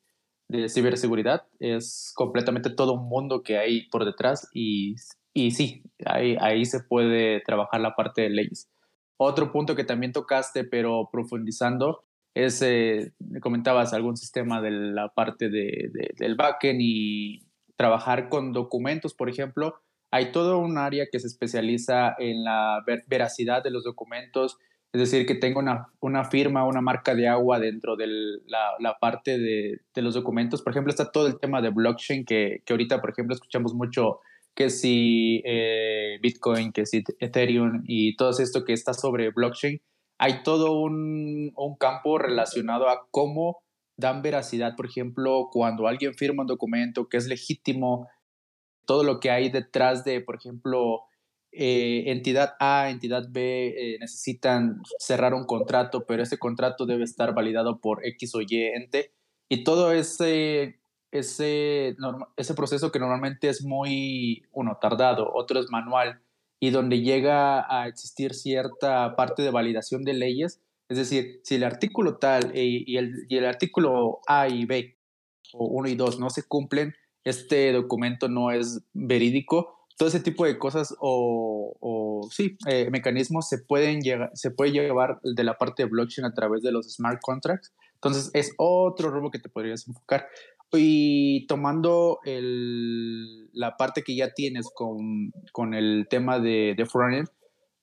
de 0.50 0.68
ciberseguridad, 0.68 1.48
es 1.60 2.12
completamente 2.15 2.70
todo 2.70 2.94
un 2.94 3.08
mundo 3.08 3.44
que 3.44 3.58
hay 3.58 3.88
por 3.89 4.03
detrás 4.03 4.50
y 4.53 4.96
y 5.34 5.51
sí, 5.51 5.84
ahí, 6.06 6.36
ahí 6.39 6.65
se 6.65 6.82
puede 6.82 7.41
trabajar 7.41 7.82
la 7.82 7.96
parte 7.96 8.22
de 8.22 8.29
leyes. 8.29 8.70
Otro 9.18 9.51
punto 9.51 9.75
que 9.75 9.84
también 9.84 10.12
tocaste, 10.12 10.63
pero 10.63 11.10
profundizando, 11.12 12.03
es, 12.34 12.62
eh, 12.62 13.13
comentabas 13.41 13.94
algún 13.94 14.18
sistema 14.18 14.62
de 14.62 14.72
la 14.72 15.10
parte 15.10 15.50
de, 15.50 15.91
del 16.18 16.36
backend 16.36 16.79
y 16.82 17.46
trabajar 17.75 18.29
con 18.29 18.53
documentos, 18.53 19.13
por 19.13 19.29
ejemplo. 19.29 19.75
Hay 20.12 20.32
todo 20.32 20.58
un 20.58 20.77
área 20.77 21.08
que 21.12 21.20
se 21.20 21.27
especializa 21.27 22.15
en 22.18 22.44
la 22.44 22.84
veracidad 23.08 23.63
de 23.63 23.72
los 23.72 23.84
documentos, 23.84 24.58
es 24.91 25.01
decir, 25.01 25.25
que 25.27 25.36
tenga 25.36 25.60
una, 25.60 25.88
una 26.00 26.25
firma, 26.25 26.65
una 26.65 26.81
marca 26.81 27.13
de 27.13 27.27
agua 27.27 27.60
dentro 27.60 27.96
de 27.96 28.08
la, 28.48 28.74
la, 28.79 28.98
parte 29.00 29.38
de, 29.38 29.81
de, 29.93 30.01
los 30.01 30.15
documentos. 30.15 30.63
Por 30.63 30.72
ejemplo, 30.72 30.89
está 30.89 31.12
todo 31.12 31.27
el 31.27 31.39
tema 31.39 31.62
de 31.62 31.69
blockchain, 31.69 32.25
que, 32.25 32.63
que 32.65 32.74
ahorita, 32.74 33.00
por 33.00 33.12
ejemplo, 33.12 33.36
escuchamos 33.36 33.75
mucho 33.75 34.19
que 34.55 34.72
si 34.72 35.41
eh, 35.46 36.17
Bitcoin, 36.22 36.72
que 36.72 36.86
si 36.86 37.03
Ethereum 37.19 37.84
y 37.86 38.15
todo 38.15 38.31
esto 38.31 38.65
que 38.65 38.74
está 38.74 38.93
sobre 38.93 39.29
blockchain, 39.29 39.79
hay 40.17 40.43
todo 40.43 40.74
un, 40.81 41.53
un, 41.55 41.77
campo 41.77 42.17
relacionado 42.17 42.89
a 42.89 43.08
cómo 43.12 43.60
dan 43.96 44.22
veracidad, 44.22 44.75
por 44.75 44.88
ejemplo, 44.88 45.50
cuando 45.51 45.88
alguien 45.88 46.13
firma 46.13 46.43
un 46.43 46.48
documento 46.48 47.08
que 47.08 47.17
es 47.17 47.27
legítimo, 47.27 48.08
todo 48.86 49.03
lo 49.03 49.19
que 49.19 49.29
hay 49.29 49.50
detrás 49.50 50.03
de, 50.03 50.19
por 50.19 50.36
ejemplo, 50.36 51.03
eh, 51.51 52.03
entidad 52.08 52.56
A, 52.60 52.89
entidad 52.89 53.27
B 53.29 53.68
eh, 53.68 53.98
necesitan 54.00 54.82
cerrar 55.00 55.34
un 55.34 55.46
contrato, 55.46 56.06
pero 56.06 56.24
ese 56.24 56.38
contrato 56.38 56.86
debe 56.86 57.03
estar 57.03 57.34
validado 57.34 57.79
por 57.79 58.06
X 58.06 58.36
o 58.36 58.41
Y 58.41 58.63
ente, 58.75 59.13
y 59.50 59.63
todo 59.63 59.91
ese 59.91 60.79
ese, 61.12 61.96
ese 62.38 62.53
proceso 62.53 62.91
que 62.91 63.00
normalmente 63.00 63.50
es 63.50 63.63
muy, 63.63 64.44
uno, 64.51 64.77
tardado, 64.82 65.32
otro 65.34 65.60
es 65.60 65.70
manual, 65.70 66.22
y 66.60 66.72
donde 66.72 67.01
llega 67.01 67.65
a 67.70 67.88
existir 67.88 68.34
cierta 68.34 69.15
parte 69.15 69.41
de 69.41 69.51
validación 69.51 70.03
de 70.03 70.13
leyes, 70.13 70.62
es 70.89 70.98
decir, 70.98 71.39
si 71.44 71.56
el 71.56 71.63
artículo 71.63 72.18
tal 72.18 72.51
y, 72.56 72.98
el, 72.98 73.25
y 73.29 73.38
el 73.38 73.46
artículo 73.46 74.20
A 74.27 74.48
y 74.50 74.65
B, 74.65 74.98
o 75.53 75.65
1 75.65 75.89
y 75.89 75.96
2, 75.96 76.20
no 76.20 76.29
se 76.29 76.44
cumplen, 76.44 76.94
este 77.24 77.72
documento 77.72 78.27
no 78.27 78.51
es 78.51 78.82
verídico, 78.94 79.79
todo 80.00 80.08
ese 80.08 80.22
tipo 80.22 80.46
de 80.46 80.58
cosas 80.58 80.96
o, 81.01 81.75
o 81.82 82.29
sí, 82.32 82.56
eh, 82.70 82.89
mecanismos 82.89 83.50
se 83.50 83.58
pueden 83.58 84.00
llegar, 84.00 84.32
se 84.34 84.50
puede 84.50 84.72
llevar 84.72 85.20
de 85.24 85.44
la 85.44 85.58
parte 85.58 85.84
de 85.84 85.89
blockchain 85.89 86.25
a 86.25 86.34
través 86.34 86.63
de 86.63 86.72
los 86.72 86.89
smart 86.89 87.20
contracts. 87.22 87.74
Entonces 87.96 88.32
es 88.34 88.53
otro 88.58 89.10
rumbo 89.10 89.29
que 89.29 89.39
te 89.39 89.50
podrías 89.50 89.86
enfocar. 89.89 90.27
Y 90.72 91.46
tomando 91.48 92.20
el, 92.24 93.50
la 93.51 93.75
parte 93.75 94.01
que 94.03 94.15
ya 94.15 94.34
tienes 94.34 94.70
con, 94.74 95.34
con 95.51 95.74
el 95.74 96.08
tema 96.10 96.39
de, 96.39 96.75
de 96.77 96.86
frontend, 96.86 97.27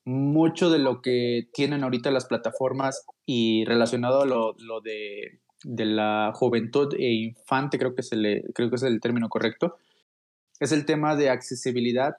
mucho 0.07 0.71
de 0.71 0.79
lo 0.79 1.03
que 1.03 1.51
tienen 1.53 1.85
ahorita 1.85 2.11
las 2.11 2.25
plataformas 2.25 3.05
y 3.27 3.67
relacionado 3.67 4.23
a 4.23 4.27
lo, 4.27 4.55
lo 4.59 4.81
de, 4.81 5.41
de, 5.65 5.85
la 5.85 6.33
juventud 6.35 6.95
e 6.99 7.13
infante, 7.13 7.79
creo 7.79 7.95
que, 7.95 8.03
se 8.03 8.17
le, 8.17 8.43
creo 8.55 8.71
que 8.71 8.77
es 8.77 8.85
el 8.85 9.03
término 9.03 9.29
correcto, 9.29 9.77
es 10.61 10.73
el 10.73 10.87
tema 10.87 11.17
de 11.17 11.31
accesibilidad 11.31 12.15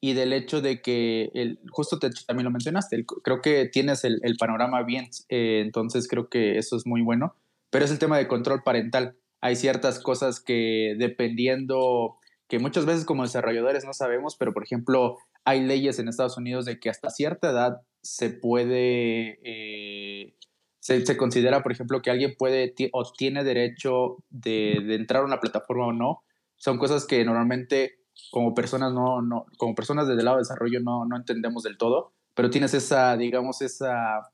y 0.00 0.14
del 0.14 0.32
hecho 0.32 0.60
de 0.60 0.82
que, 0.82 1.30
el, 1.34 1.60
justo 1.70 1.98
te, 1.98 2.10
también 2.26 2.44
lo 2.44 2.50
mencionaste, 2.50 3.04
creo 3.22 3.40
que 3.40 3.66
tienes 3.66 4.04
el, 4.04 4.20
panorama 4.38 4.82
bien, 4.82 5.08
eh, 5.28 5.60
entonces 5.64 6.08
creo 6.08 6.28
que 6.28 6.58
eso 6.58 6.76
es 6.76 6.86
muy 6.86 7.02
bueno, 7.02 7.36
pero 7.70 7.84
es 7.84 7.90
el 7.90 7.98
tema 7.98 8.18
de 8.18 8.26
control 8.26 8.62
parental 8.64 9.16
hay 9.42 9.56
ciertas 9.56 9.98
cosas 9.98 10.40
que 10.40 10.94
dependiendo, 10.98 12.16
que 12.48 12.60
muchas 12.60 12.86
veces 12.86 13.04
como 13.04 13.24
desarrolladores 13.24 13.84
no 13.84 13.92
sabemos, 13.92 14.36
pero 14.36 14.54
por 14.54 14.62
ejemplo, 14.62 15.18
hay 15.44 15.62
leyes 15.62 15.98
en 15.98 16.08
Estados 16.08 16.38
Unidos 16.38 16.64
de 16.64 16.78
que 16.78 16.88
hasta 16.88 17.10
cierta 17.10 17.50
edad 17.50 17.82
se 18.02 18.30
puede, 18.30 19.40
eh, 19.42 20.34
se, 20.78 21.16
considera, 21.16 21.64
por 21.64 21.72
ejemplo, 21.72 22.02
que 22.02 22.10
alguien 22.10 22.36
puede 22.38 22.72
o 22.92 23.12
tiene 23.12 23.42
derecho 23.42 24.18
de, 24.30 24.74
entrar 24.94 25.22
a 25.22 25.26
una 25.26 25.40
plataforma 25.40 25.88
o 25.88 25.92
no. 25.92 26.22
Son 26.62 26.78
cosas 26.78 27.06
que 27.06 27.24
normalmente 27.24 27.98
como 28.30 28.54
personas 28.54 28.92
no, 28.92 29.20
no 29.20 29.46
como 29.58 29.74
personas 29.74 30.06
desde 30.06 30.20
el 30.20 30.26
lado 30.26 30.36
de 30.36 30.42
desarrollo 30.42 30.78
no, 30.78 31.04
no 31.06 31.16
entendemos 31.16 31.64
del 31.64 31.76
todo, 31.76 32.12
pero 32.34 32.50
tienes 32.50 32.72
esa, 32.72 33.16
digamos, 33.16 33.62
esa 33.62 34.30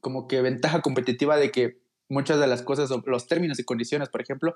como 0.00 0.28
que 0.28 0.40
ventaja 0.40 0.82
competitiva 0.82 1.36
de 1.36 1.50
que 1.50 1.80
muchas 2.08 2.38
de 2.38 2.46
las 2.46 2.62
cosas, 2.62 2.90
los 3.06 3.26
términos 3.26 3.58
y 3.58 3.64
condiciones, 3.64 4.08
por 4.08 4.22
ejemplo, 4.22 4.54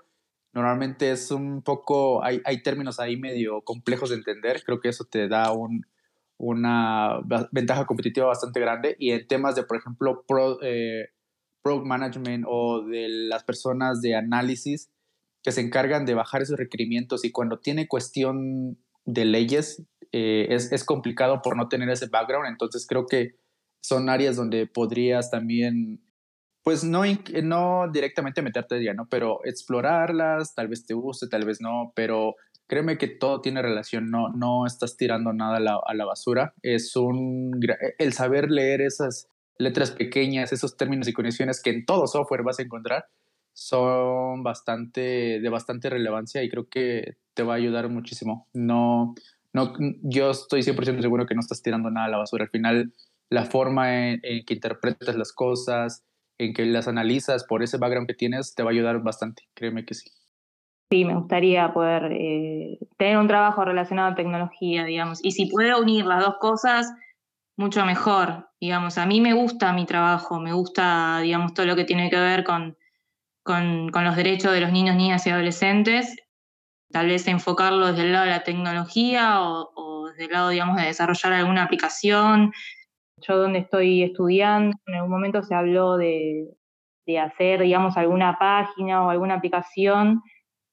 normalmente 0.52 1.11
es 1.11 1.32
un 1.32 1.62
poco, 1.62 2.23
hay, 2.23 2.40
hay 2.44 2.62
términos 2.62 3.00
ahí 3.00 3.16
medio 3.16 3.62
complejos 3.62 4.11
de 4.11 4.16
entender, 4.16 4.62
creo 4.64 4.78
que 4.78 4.90
eso 4.90 5.04
te 5.04 5.26
da 5.26 5.50
un, 5.50 5.85
una 6.37 7.18
ventaja 7.50 7.85
competitiva 7.85 8.26
bastante 8.28 8.61
grande 8.61 8.94
y 9.00 9.11
en 9.11 9.26
temas 9.26 9.56
de, 9.56 9.64
por 9.64 9.76
ejemplo, 9.76 10.25
pro, 10.28 10.62
eh, 10.62 11.09
management 11.64 12.44
o 12.47 12.85
de 12.87 13.09
las 13.09 13.42
personas 13.42 14.00
de 14.02 14.14
análisis 14.14 14.88
que 15.42 15.52
se 15.52 15.61
encargan 15.61 16.04
de 16.06 16.14
bajar 16.14 16.42
esos 16.42 16.58
requerimientos 16.58 17.25
y 17.25 17.32
cuando 17.32 17.58
tiene 17.58 17.88
cuestión 17.88 18.78
de 19.04 19.25
leyes 19.25 19.82
eh, 20.12 20.46
es, 20.50 20.72
es 20.72 20.84
complicado 20.84 21.42
por 21.42 21.56
no 21.56 21.68
tener 21.68 21.88
ese 21.90 22.06
background, 22.06 22.49
entonces 22.49 22.87
creo 22.87 23.06
que 23.06 23.37
son 23.82 24.08
áreas 24.08 24.37
donde 24.37 24.66
podrías 24.66 25.30
también 25.30 26.00
pues 26.62 26.84
no, 26.84 27.02
no 27.42 27.90
directamente 27.92 28.42
meterte 28.42 28.82
ya, 28.82 28.94
¿no? 28.94 29.08
Pero 29.08 29.40
explorarlas, 29.44 30.54
tal 30.54 30.68
vez 30.68 30.87
te 30.87 30.94
guste, 30.94 31.26
tal 31.26 31.44
vez 31.44 31.61
no, 31.61 31.92
pero 31.96 32.37
créeme 32.68 32.99
que 32.99 33.08
todo 33.08 33.40
tiene 33.40 33.62
relación, 33.62 34.11
no, 34.11 34.28
no 34.28 34.64
estás 34.64 34.96
tirando 34.96 35.32
nada 35.32 35.56
a 35.56 35.61
la, 35.61 35.80
a 35.84 35.94
la 35.94 36.04
basura. 36.04 36.54
Es 36.62 36.94
un, 36.94 37.61
el 37.99 38.12
saber 38.12 38.50
leer 38.50 38.80
esas 38.80 39.28
letras 39.58 39.90
pequeñas, 39.90 40.52
esos 40.52 40.76
términos 40.76 41.08
y 41.08 41.12
condiciones 41.12 41.61
que 41.61 41.70
en 41.70 41.84
todo 41.84 42.06
software 42.06 42.44
vas 42.44 42.61
a 42.61 42.62
encontrar, 42.62 43.06
son 43.52 44.42
bastante, 44.42 45.40
de 45.40 45.49
bastante 45.49 45.90
relevancia 45.90 46.42
y 46.42 46.49
creo 46.49 46.68
que 46.68 47.16
te 47.35 47.42
va 47.42 47.54
a 47.54 47.56
ayudar 47.56 47.88
muchísimo. 47.88 48.49
No, 48.52 49.14
no, 49.52 49.75
yo 50.02 50.30
estoy 50.30 50.62
100% 50.62 51.02
seguro 51.02 51.26
que 51.26 51.35
no 51.35 51.40
estás 51.40 51.62
tirando 51.62 51.90
nada 51.90 52.06
a 52.06 52.11
la 52.11 52.18
basura. 52.18 52.44
Al 52.44 52.50
final, 52.50 52.92
la 53.28 53.44
forma 53.44 54.12
en 54.12 54.21
que 54.44 54.54
interpretas 54.54 55.16
las 55.16 55.32
cosas, 55.32 56.04
en 56.38 56.54
que 56.54 56.64
las 56.66 56.88
analizas 56.88 57.44
por 57.44 57.62
ese 57.62 57.78
background 57.78 58.09
que 58.09 58.14
tienes, 58.14 58.54
te 58.54 58.62
va 58.62 58.71
a 58.71 58.73
ayudar 58.73 59.02
bastante, 59.02 59.44
créeme 59.54 59.85
que 59.85 59.94
sí. 59.94 60.11
Sí, 60.90 61.04
me 61.06 61.14
gustaría 61.14 61.73
poder 61.73 62.12
eh, 62.12 62.78
tener 62.99 63.16
un 63.16 63.26
trabajo 63.26 63.64
relacionado 63.64 64.12
a 64.12 64.14
tecnología, 64.14 64.85
digamos, 64.85 65.25
y 65.25 65.30
si 65.30 65.47
puedo 65.47 65.80
unir 65.80 66.04
las 66.04 66.23
dos 66.23 66.37
cosas, 66.38 66.92
mucho 67.56 67.85
mejor, 67.87 68.50
digamos, 68.61 68.99
a 68.99 69.06
mí 69.06 69.21
me 69.21 69.32
gusta 69.32 69.73
mi 69.73 69.87
trabajo, 69.87 70.38
me 70.38 70.52
gusta, 70.52 71.21
digamos, 71.23 71.54
todo 71.54 71.64
lo 71.64 71.76
que 71.76 71.85
tiene 71.85 72.11
que 72.11 72.18
ver 72.18 72.44
con, 72.44 72.76
con, 73.42 73.90
los 73.92 74.16
derechos 74.16 74.52
de 74.52 74.61
los 74.61 74.72
niños, 74.72 74.96
niñas 74.96 75.26
y 75.26 75.30
adolescentes, 75.30 76.16
tal 76.90 77.08
vez 77.08 77.26
enfocarlo 77.26 77.88
desde 77.88 78.02
el 78.02 78.12
lado 78.12 78.25
de 78.26 78.30
la 78.30 78.44
tecnología 78.44 79.40
o, 79.42 80.06
desde 80.11 80.26
el 80.26 80.32
lado, 80.32 80.49
digamos, 80.50 80.76
de 80.76 80.87
desarrollar 80.87 81.32
alguna 81.32 81.64
aplicación. 81.64 82.52
Yo 83.16 83.37
donde 83.37 83.61
estoy 83.61 84.02
estudiando, 84.02 84.76
en 84.87 84.94
algún 84.94 85.11
momento 85.11 85.42
se 85.42 85.54
habló 85.54 85.96
de, 85.96 86.49
hacer, 87.20 87.61
digamos, 87.62 87.96
alguna 87.96 88.38
página 88.38 89.04
o 89.04 89.11
alguna 89.11 89.34
aplicación 89.34 90.22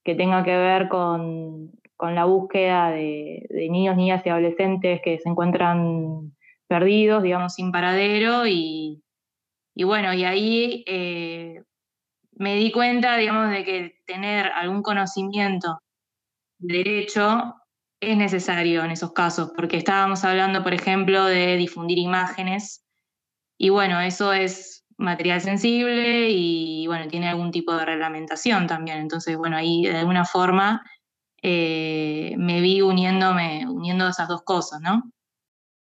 que 0.04 0.14
tenga 0.14 0.42
que 0.44 0.56
ver 0.56 0.88
con, 0.88 1.70
la 1.98 2.24
búsqueda 2.24 2.90
de, 2.90 3.46
niños, 3.70 3.96
niñas 3.96 4.24
y 4.24 4.30
adolescentes 4.30 5.00
que 5.02 5.18
se 5.18 5.28
encuentran 5.28 6.32
perdidos, 6.66 7.22
digamos, 7.22 7.54
sin 7.54 7.72
paradero. 7.72 8.46
Y, 8.46 9.02
bueno, 9.76 10.12
y 10.14 10.24
ahí 10.24 10.84
eh, 10.86 11.62
me 12.40 12.56
di 12.56 12.72
cuenta, 12.72 13.18
digamos, 13.18 13.50
de 13.50 13.64
que 13.64 14.02
tener 14.06 14.46
algún 14.46 14.82
conocimiento 14.82 15.82
de 16.58 16.78
derecho 16.78 17.54
es 18.00 18.16
necesario 18.16 18.82
en 18.82 18.90
esos 18.90 19.12
casos, 19.12 19.52
porque 19.54 19.76
estábamos 19.76 20.24
hablando, 20.24 20.62
por 20.62 20.72
ejemplo, 20.72 21.26
de 21.26 21.58
difundir 21.58 21.98
imágenes, 21.98 22.82
y 23.58 23.68
bueno, 23.68 24.00
eso 24.00 24.32
es 24.32 24.86
material 24.96 25.42
sensible 25.42 26.30
y 26.30 26.86
bueno, 26.86 27.08
tiene 27.08 27.28
algún 27.28 27.50
tipo 27.50 27.74
de 27.74 27.84
reglamentación 27.84 28.66
también. 28.66 29.00
Entonces, 29.00 29.36
bueno, 29.36 29.58
ahí 29.58 29.82
de 29.82 29.98
alguna 29.98 30.24
forma 30.24 30.82
eh, 31.42 32.34
me 32.38 32.62
vi 32.62 32.80
uniéndome, 32.80 33.66
uniendo 33.68 34.08
esas 34.08 34.28
dos 34.28 34.42
cosas, 34.44 34.80
¿no? 34.80 35.10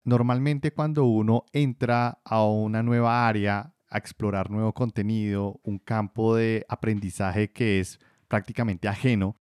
Normalmente 0.06 0.72
cuando 0.72 1.04
uno 1.04 1.44
entra 1.52 2.22
a 2.24 2.46
una 2.46 2.82
nueva 2.82 3.28
área, 3.28 3.75
a 3.96 3.98
explorar 3.98 4.52
nuevo 4.52 4.74
contenido, 4.74 5.60
un 5.64 5.80
campo 5.80 6.36
de 6.36 6.66
aprendizaje 6.68 7.52
que 7.52 7.80
es 7.80 8.00
prácticamente 8.28 8.88
ajeno 8.88 9.38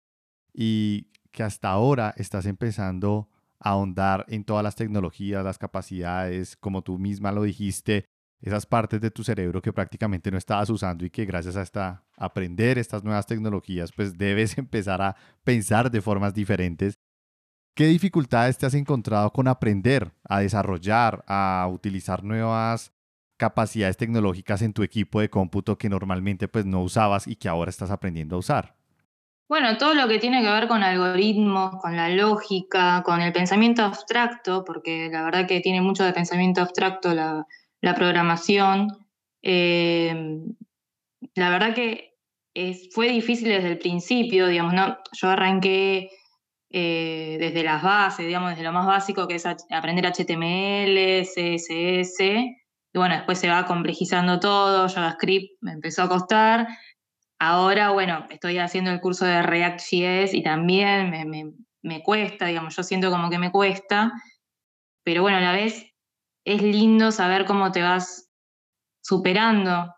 y 0.52 1.08
que 1.32 1.42
hasta 1.42 1.70
ahora 1.70 2.14
estás 2.16 2.46
empezando 2.46 3.28
a 3.58 3.70
ahondar 3.70 4.24
en 4.28 4.44
todas 4.44 4.62
las 4.62 4.76
tecnologías, 4.76 5.44
las 5.44 5.58
capacidades, 5.58 6.56
como 6.56 6.82
tú 6.82 6.98
misma 6.98 7.32
lo 7.32 7.42
dijiste, 7.42 8.06
esas 8.40 8.66
partes 8.66 9.00
de 9.00 9.10
tu 9.10 9.24
cerebro 9.24 9.60
que 9.60 9.72
prácticamente 9.72 10.30
no 10.30 10.38
estabas 10.38 10.70
usando 10.70 11.04
y 11.04 11.10
que 11.10 11.24
gracias 11.24 11.56
a 11.56 11.62
esta 11.62 12.04
aprender 12.16 12.78
estas 12.78 13.02
nuevas 13.02 13.26
tecnologías, 13.26 13.90
pues 13.90 14.16
debes 14.16 14.56
empezar 14.58 15.02
a 15.02 15.16
pensar 15.42 15.90
de 15.90 16.00
formas 16.00 16.32
diferentes. 16.32 17.00
¿Qué 17.74 17.86
dificultades 17.86 18.56
te 18.56 18.66
has 18.66 18.74
encontrado 18.74 19.32
con 19.32 19.48
aprender 19.48 20.12
a 20.22 20.38
desarrollar, 20.38 21.24
a 21.26 21.68
utilizar 21.72 22.22
nuevas 22.22 22.93
capacidades 23.36 23.96
tecnológicas 23.96 24.62
en 24.62 24.72
tu 24.72 24.82
equipo 24.82 25.20
de 25.20 25.30
cómputo 25.30 25.78
que 25.78 25.88
normalmente 25.88 26.48
pues 26.48 26.66
no 26.66 26.82
usabas 26.82 27.26
y 27.26 27.36
que 27.36 27.48
ahora 27.48 27.70
estás 27.70 27.90
aprendiendo 27.90 28.36
a 28.36 28.38
usar? 28.38 28.76
Bueno, 29.48 29.76
todo 29.76 29.94
lo 29.94 30.08
que 30.08 30.18
tiene 30.18 30.42
que 30.42 30.50
ver 30.50 30.68
con 30.68 30.82
algoritmos, 30.82 31.80
con 31.80 31.96
la 31.96 32.08
lógica, 32.08 33.02
con 33.04 33.20
el 33.20 33.32
pensamiento 33.32 33.82
abstracto, 33.82 34.64
porque 34.64 35.10
la 35.12 35.22
verdad 35.22 35.46
que 35.46 35.60
tiene 35.60 35.82
mucho 35.82 36.02
de 36.04 36.12
pensamiento 36.12 36.62
abstracto 36.62 37.12
la, 37.14 37.46
programación. 37.94 38.88
Eh, 39.42 40.40
la 41.34 41.50
verdad 41.50 41.74
que 41.74 42.14
fue 42.92 43.08
difícil 43.08 43.48
desde 43.48 43.68
el 43.68 43.78
principio, 43.78 44.46
digamos, 44.46 44.72
¿no? 44.72 44.96
Yo 45.12 45.28
arranqué 45.28 46.10
eh, 46.70 47.36
desde 47.38 47.62
las 47.62 47.82
bases, 47.82 48.26
digamos, 48.26 48.50
desde 48.50 48.64
lo 48.64 48.72
más 48.72 48.86
básico 48.86 49.28
que 49.28 49.36
es 49.36 49.46
aprender 49.46 50.06
HTML, 50.06 51.22
CSS, 51.22 52.18
y 52.94 52.98
bueno, 52.98 53.16
después 53.16 53.40
se 53.40 53.48
va 53.48 53.66
complejizando 53.66 54.38
todo, 54.38 54.88
JavaScript 54.88 55.60
me 55.60 55.72
empezó 55.72 56.04
a 56.04 56.08
costar. 56.08 56.68
Ahora, 57.40 57.90
bueno, 57.90 58.24
estoy 58.30 58.58
haciendo 58.58 58.92
el 58.92 59.00
curso 59.00 59.24
de 59.24 59.42
React.js 59.42 60.32
y 60.32 60.44
también 60.44 61.54
me, 61.82 62.02
cuesta, 62.04 62.46
digamos, 62.46 62.76
yo 62.76 62.84
siento 62.84 63.10
como 63.10 63.30
que 63.30 63.40
me 63.40 63.50
cuesta, 63.50 64.12
pero 65.02 65.22
bueno, 65.22 65.38
a 65.38 65.40
la 65.40 65.52
vez 65.52 65.90
es 66.46 66.62
lindo 66.62 67.10
saber 67.10 67.46
cómo 67.46 67.72
te 67.72 67.82
vas 67.82 68.30
superando. 69.02 69.92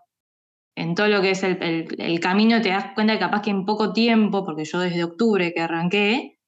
En 0.75 0.94
todo 0.94 1.09
lo 1.09 1.21
que 1.21 1.33
es 1.33 1.42
el, 1.42 2.21
camino, 2.21 2.62
te 2.62 2.71
das 2.71 2.94
cuenta 2.94 3.12
que 3.12 3.18
capaz 3.18 3.42
que 3.42 3.51
en 3.51 3.66
poco 3.66 3.92
tiempo, 3.92 4.44
porque 4.47 4.64
yo 4.64 4.81
desde 4.81 5.05
octubre 5.05 5.53
que 5.53 5.61
arranqué, 5.61 6.38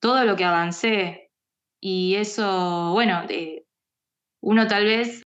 todo 0.00 0.24
lo 0.24 0.34
que 0.34 0.44
avancé, 0.44 1.30
y 1.78 2.14
eso, 2.14 2.92
bueno, 2.92 3.22
uno 4.42 4.66
tal 4.66 4.84
vez 4.84 5.22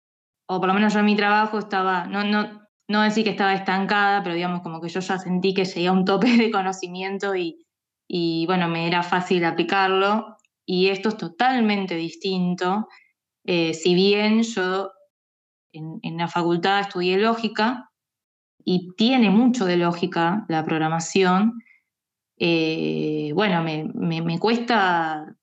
o 0.55 0.59
por 0.59 0.67
lo 0.67 0.73
menos 0.73 0.93
yo 0.93 0.99
en 0.99 1.05
mi 1.05 1.15
trabajo 1.15 1.59
estaba, 1.59 2.05
no, 2.05 2.23
no, 2.23 2.63
no 2.87 3.01
decir 3.01 3.23
que 3.23 3.31
estaba 3.31 3.53
estancada, 3.53 4.21
pero 4.23 4.35
digamos 4.35 4.61
como 4.61 4.81
que 4.81 4.89
yo 4.89 4.99
ya 4.99 5.17
sentí 5.17 5.53
que 5.53 5.65
llegué 5.65 5.87
a 5.87 5.91
un 5.91 6.05
tope 6.05 6.37
de 6.37 6.51
conocimiento 6.51 7.33
y, 7.35 8.45
bueno, 8.45 8.67
me 8.67 8.87
era 8.87 9.03
fácil 9.03 9.43
aplicarlo. 9.45 10.37
Y 10.65 10.87
esto 10.87 11.09
es 11.09 11.17
totalmente 11.17 11.95
distinto. 11.95 12.87
Eh, 13.45 13.73
si 13.73 13.95
bien 13.95 14.43
yo 14.43 14.91
en, 15.73 16.17
la 16.17 16.27
facultad 16.27 16.81
estudié 16.81 17.17
lógica 17.17 17.89
y 18.63 18.93
tiene 18.95 19.29
mucho 19.29 19.65
de 19.65 19.77
lógica 19.77 20.45
la 20.47 20.63
programación, 20.63 21.59
eh, 22.37 23.31
bueno, 23.33 23.63
me, 23.63 23.89
me, 23.93 24.39
cuesta 24.39 25.35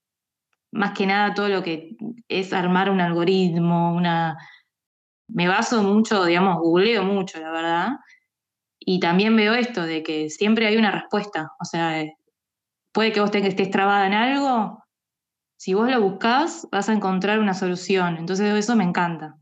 más 0.73 0.92
que 0.92 1.07
nada 1.07 1.35
todo 1.35 1.49
lo 1.49 1.62
que 1.62 1.96
es 2.29 2.53
armar 2.53 2.90
un 2.90 3.01
algoritmo, 3.01 3.94
una, 3.94 4.38
me 5.33 5.49
baso 5.49 5.83
mucho, 5.83 6.25
digamos, 6.25 6.59
googleo 6.59 7.05
mucho, 7.05 7.40
la 7.40 7.51
verdad. 7.51 7.88
Y 8.79 9.01
también 9.01 9.37
veo 9.37 9.55
esto 9.55 9.83
de 9.83 10.03
que 10.03 10.31
siempre 10.31 10.66
hay 10.66 10.77
una 10.77 10.90
respuesta. 10.90 11.53
O 11.61 11.64
sea, 11.64 12.05
puede 12.93 13.12
que 13.12 13.21
vos 13.21 13.35
estés 13.35 13.71
trabada 13.71 14.07
en 14.07 14.14
algo, 14.14 14.81
si 15.61 15.75
vos 15.75 15.90
lo 15.90 16.01
buscás, 16.01 16.66
vas 16.73 16.88
a 16.88 16.95
encontrar 16.95 17.38
una 17.38 17.53
solución. 17.53 18.16
Entonces 18.16 18.51
eso 18.55 18.75
me 18.77 18.85
encanta. 18.85 19.38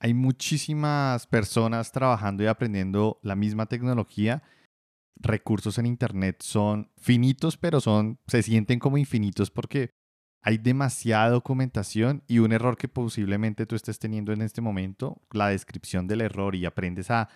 Hay 0.00 0.12
muchísimas 0.12 1.28
personas 1.28 1.92
trabajando 1.92 2.42
y 2.42 2.48
aprendiendo 2.48 3.20
la 3.22 3.36
misma 3.36 3.66
tecnología. 3.66 4.42
Recursos 5.14 5.78
en 5.78 5.86
Internet 5.86 6.42
son 6.42 6.90
finitos, 6.96 7.56
pero 7.56 7.80
son, 7.80 8.18
se 8.26 8.42
sienten 8.42 8.80
como 8.80 8.98
infinitos 8.98 9.52
porque 9.52 9.90
hay 10.46 10.58
demasiada 10.58 11.30
documentación 11.30 12.22
y 12.28 12.38
un 12.38 12.52
error 12.52 12.76
que 12.76 12.86
posiblemente 12.86 13.66
tú 13.66 13.74
estés 13.74 13.98
teniendo 13.98 14.32
en 14.32 14.42
este 14.42 14.60
momento, 14.60 15.20
la 15.32 15.48
descripción 15.48 16.06
del 16.06 16.20
error 16.20 16.54
y 16.54 16.64
aprendes 16.64 17.10
a, 17.10 17.28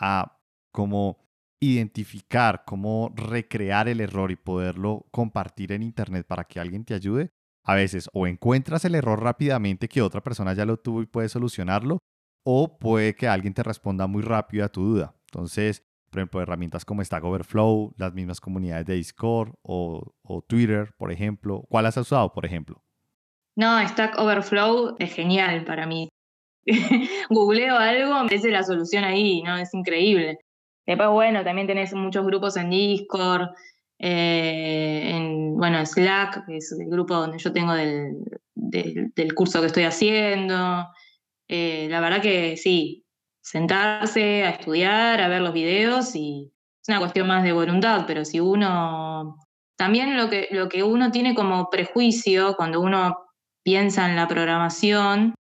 a 0.00 0.40
cómo 0.72 1.18
identificar, 1.60 2.64
cómo 2.66 3.12
recrear 3.14 3.88
el 3.88 4.00
error 4.00 4.30
y 4.30 4.36
poderlo 4.36 5.06
compartir 5.10 5.70
en 5.72 5.82
Internet 5.82 6.26
para 6.26 6.44
que 6.44 6.58
alguien 6.58 6.86
te 6.86 6.94
ayude, 6.94 7.28
a 7.62 7.74
veces 7.74 8.08
o 8.14 8.26
encuentras 8.26 8.86
el 8.86 8.94
error 8.94 9.22
rápidamente 9.22 9.86
que 9.86 10.00
otra 10.00 10.22
persona 10.22 10.54
ya 10.54 10.64
lo 10.64 10.78
tuvo 10.78 11.02
y 11.02 11.06
puede 11.06 11.28
solucionarlo, 11.28 11.98
o 12.42 12.78
puede 12.78 13.14
que 13.14 13.28
alguien 13.28 13.52
te 13.52 13.64
responda 13.64 14.06
muy 14.06 14.22
rápido 14.22 14.64
a 14.64 14.70
tu 14.70 14.82
duda. 14.82 15.14
Entonces, 15.30 15.82
por 16.16 16.20
ejemplo, 16.20 16.40
herramientas 16.40 16.86
como 16.86 17.04
Stack 17.04 17.24
Overflow, 17.24 17.94
las 17.98 18.14
mismas 18.14 18.40
comunidades 18.40 18.86
de 18.86 18.94
Discord 18.94 19.52
o, 19.62 20.14
Twitter, 20.48 20.94
por 20.96 21.12
ejemplo. 21.12 21.66
¿Cuál 21.68 21.84
has 21.84 21.98
usado, 21.98 22.32
por 22.32 22.46
ejemplo? 22.46 22.82
No, 23.54 23.86
Stack 23.86 24.18
Overflow 24.18 24.96
es 24.98 25.12
genial 25.12 25.64
para 25.66 25.86
mí. 25.86 26.08
Googleo 27.28 27.76
algo, 27.76 28.24
me 28.24 28.30
dice 28.30 28.50
la 28.50 28.62
solución 28.62 29.04
ahí, 29.04 29.42
¿no? 29.42 29.58
Es 29.58 29.74
increíble. 29.74 30.38
Después, 30.86 31.10
bueno, 31.10 31.44
también 31.44 31.66
tenés 31.66 31.92
muchos 31.92 32.24
grupos 32.24 32.56
en 32.56 32.70
Discord, 32.70 33.50
eh, 33.98 35.10
en, 35.10 35.54
bueno, 35.56 35.84
Slack, 35.84 36.46
que 36.46 36.56
es 36.56 36.72
el 36.72 36.88
grupo 36.88 37.14
donde 37.14 37.38
yo 37.38 37.52
tengo 37.52 37.74
del, 37.74 38.14
del, 38.54 39.34
curso 39.34 39.60
que 39.60 39.66
estoy 39.66 39.84
haciendo. 39.84 40.86
Eh, 41.46 41.88
la 41.90 42.00
verdad 42.00 42.22
que 42.22 42.56
sí, 42.56 43.05
sentarse 43.46 44.42
a 44.44 44.50
estudiar, 44.50 45.20
a 45.20 45.28
ver 45.28 45.40
los 45.40 45.52
videos 45.52 46.16
y 46.16 46.52
es 46.82 46.88
una 46.88 46.98
cuestión 46.98 47.28
más 47.28 47.44
de 47.44 47.52
voluntad, 47.52 48.02
pero 48.04 48.24
si 48.24 48.40
uno, 48.40 49.36
también 49.78 50.16
lo 50.16 50.28
que, 50.28 50.48
lo 50.50 50.68
que 50.68 50.82
uno 50.82 51.12
tiene 51.12 51.32
como 51.32 51.70
prejuicio 51.70 52.56
cuando 52.56 52.80
uno 52.80 53.16
piensa 53.62 54.10
en 54.10 54.16
la 54.16 54.26
programación, 54.26 55.36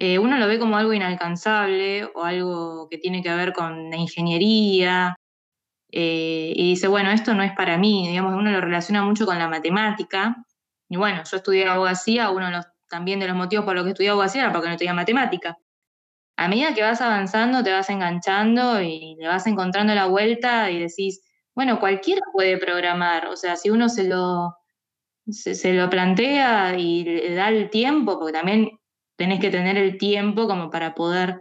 eh, 0.00 0.18
uno 0.18 0.36
lo 0.36 0.48
ve 0.48 0.58
como 0.58 0.76
algo 0.76 0.92
inalcanzable 0.94 2.06
o 2.16 2.24
algo 2.24 2.88
que 2.90 2.98
tiene 2.98 3.22
que 3.22 3.32
ver 3.32 3.52
con 3.52 3.88
la 3.88 3.96
ingeniería. 3.96 5.14
Eh, 5.92 6.52
y 6.56 6.70
dice, 6.70 6.88
bueno, 6.88 7.10
esto 7.12 7.34
no 7.34 7.44
es 7.44 7.52
para 7.52 7.78
mí, 7.78 8.08
digamos, 8.08 8.34
uno 8.34 8.50
lo 8.50 8.60
relaciona 8.60 9.02
mucho 9.04 9.26
con 9.26 9.38
la 9.38 9.48
matemática. 9.48 10.44
Y 10.88 10.96
bueno, 10.96 11.22
yo 11.30 11.36
estudié 11.36 11.68
abogacía, 11.68 12.30
uno 12.30 12.50
los, 12.50 12.66
también 12.88 13.20
de 13.20 13.28
los 13.28 13.36
motivos 13.36 13.64
por 13.64 13.76
los 13.76 13.84
que 13.84 13.90
estudié 13.90 14.10
abogacía 14.10 14.42
era 14.42 14.52
porque 14.52 14.66
no 14.66 14.72
estudiaba 14.72 14.96
matemática 14.96 15.56
a 16.36 16.48
medida 16.48 16.74
que 16.74 16.82
vas 16.82 17.00
avanzando 17.00 17.62
te 17.62 17.72
vas 17.72 17.88
enganchando 17.90 18.80
y 18.80 19.16
le 19.18 19.26
vas 19.26 19.46
encontrando 19.46 19.94
la 19.94 20.06
vuelta 20.06 20.70
y 20.70 20.78
decís, 20.78 21.22
bueno, 21.54 21.78
cualquiera 21.78 22.22
puede 22.32 22.58
programar, 22.58 23.28
o 23.28 23.36
sea, 23.36 23.56
si 23.56 23.70
uno 23.70 23.88
se 23.88 24.04
lo, 24.04 24.56
se, 25.28 25.72
lo 25.72 25.88
plantea 25.88 26.76
y 26.76 27.04
le 27.04 27.34
da 27.34 27.48
el 27.48 27.70
tiempo, 27.70 28.18
porque 28.18 28.32
también 28.32 28.70
tenés 29.16 29.40
que 29.40 29.50
tener 29.50 29.76
el 29.76 29.96
tiempo 29.98 30.48
como 30.48 30.70
para 30.70 30.94
poder 30.94 31.40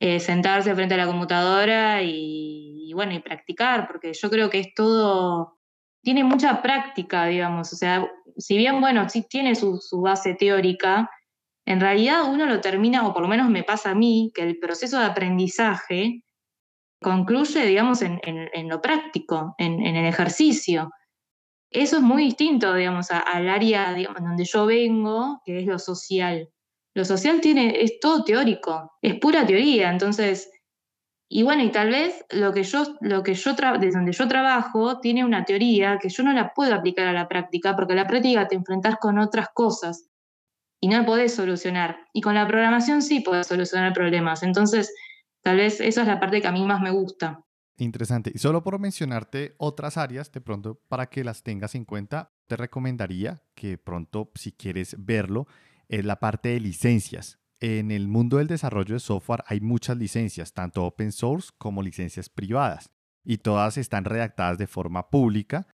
eh, 0.00 0.20
sentarse 0.20 0.74
frente 0.74 0.94
a 0.94 0.98
la 0.98 1.06
computadora 1.06 2.02
y, 2.02 2.90
y 2.90 2.94
bueno, 2.94 3.14
y 3.14 3.20
practicar, 3.20 3.86
porque 3.86 4.12
yo 4.12 4.28
creo 4.28 4.50
que 4.50 4.60
es 4.60 4.74
todo, 4.74 5.58
tiene 6.02 6.24
mucha 6.24 6.60
práctica, 6.60 7.24
digamos, 7.26 7.72
o 7.72 7.76
sea, 7.76 8.06
si 8.36 8.56
bien, 8.56 8.80
bueno, 8.80 9.08
sí 9.08 9.26
tiene 9.28 9.54
su, 9.54 9.80
base 10.02 10.34
teórica, 10.34 11.08
en 11.64 11.80
realidad 11.80 12.24
uno 12.28 12.46
lo 12.46 12.60
termina, 12.60 13.06
o 13.06 13.12
por 13.12 13.22
lo 13.22 13.28
menos 13.28 13.48
me 13.48 13.62
pasa 13.62 13.90
a 13.90 13.94
mí, 13.94 14.32
que 14.34 14.42
el 14.42 14.58
proceso 14.58 14.98
de 14.98 15.06
aprendizaje 15.06 16.24
concluye, 17.00 17.66
digamos, 17.66 18.02
en, 18.02 18.68
lo 18.68 18.80
práctico, 18.80 19.54
en, 19.58 19.80
el 19.80 20.06
ejercicio. 20.06 20.90
Eso 21.70 21.96
es 21.96 22.02
muy 22.02 22.24
distinto, 22.24 22.74
digamos, 22.74 23.10
al 23.10 23.48
área 23.48 23.94
donde 24.20 24.44
yo 24.44 24.66
vengo, 24.66 25.40
que 25.44 25.60
es 25.60 25.66
lo 25.66 25.78
social. 25.78 26.48
Lo 26.94 27.04
social 27.04 27.40
tiene, 27.40 27.82
es 27.82 27.98
todo 28.00 28.24
teórico, 28.24 28.92
es 29.00 29.14
pura 29.18 29.46
teoría. 29.46 29.90
Entonces, 29.90 30.50
y 31.30 31.42
bueno, 31.44 31.62
y 31.62 31.70
tal 31.70 31.88
vez 31.88 32.24
lo 32.30 32.52
que 32.52 32.62
yo, 32.62 32.84
lo 33.00 33.22
que 33.22 33.34
yo 33.34 33.54
desde 33.54 33.92
donde 33.92 34.12
yo 34.12 34.28
trabajo 34.28 35.00
tiene 35.00 35.24
una 35.24 35.44
teoría 35.44 35.98
que 35.98 36.10
yo 36.10 36.22
no 36.22 36.32
la 36.32 36.52
puedo 36.52 36.74
aplicar 36.74 37.06
a 37.06 37.12
la 37.12 37.28
práctica, 37.28 37.74
porque 37.74 37.94
la 37.94 38.06
práctica 38.06 38.48
te 38.48 38.56
enfrentas 38.56 38.96
con 39.00 39.18
otras 39.18 39.48
cosas 39.54 40.11
y 40.82 40.88
no 40.88 41.06
podés 41.06 41.32
solucionar. 41.32 42.08
Y 42.12 42.20
con 42.20 42.34
la 42.34 42.46
programación 42.46 43.02
sí 43.02 43.20
podés 43.20 43.46
solucionar 43.46 43.92
problemas. 43.92 44.42
Entonces, 44.42 44.92
tal 45.40 45.58
vez 45.58 45.80
esa 45.80 46.02
es 46.02 46.08
la 46.08 46.18
parte 46.18 46.42
que 46.42 46.48
a 46.48 46.52
mí 46.52 46.66
más 46.66 46.82
me 46.82 46.90
gusta. 46.90 47.44
Interesante. 47.78 48.32
Y 48.34 48.38
solo 48.38 48.64
por 48.64 48.80
mencionarte 48.80 49.54
otras 49.58 49.96
áreas, 49.96 50.32
de 50.32 50.40
pronto, 50.40 50.82
para 50.88 51.06
que 51.06 51.22
las 51.22 51.44
tengas 51.44 51.76
en 51.76 51.84
cuenta, 51.84 52.32
te 52.48 52.56
recomendaría 52.56 53.44
que 53.54 53.78
pronto, 53.78 54.32
si 54.34 54.50
quieres 54.50 54.96
verlo, 54.98 55.46
es 55.88 56.04
la 56.04 56.18
parte 56.18 56.48
de 56.48 56.58
licencias. 56.58 57.38
En 57.60 57.92
el 57.92 58.08
mundo 58.08 58.38
del 58.38 58.48
desarrollo 58.48 58.94
de 58.94 59.00
software 59.00 59.44
hay 59.46 59.60
muchas 59.60 59.96
licencias, 59.96 60.52
tanto 60.52 60.84
open 60.84 61.12
source 61.12 61.50
como 61.58 61.80
licencias 61.80 62.28
privadas, 62.28 62.90
y 63.24 63.38
todas 63.38 63.78
están 63.78 64.04
redactadas 64.04 64.58
de 64.58 64.66
forma 64.66 65.10
pública 65.10 65.68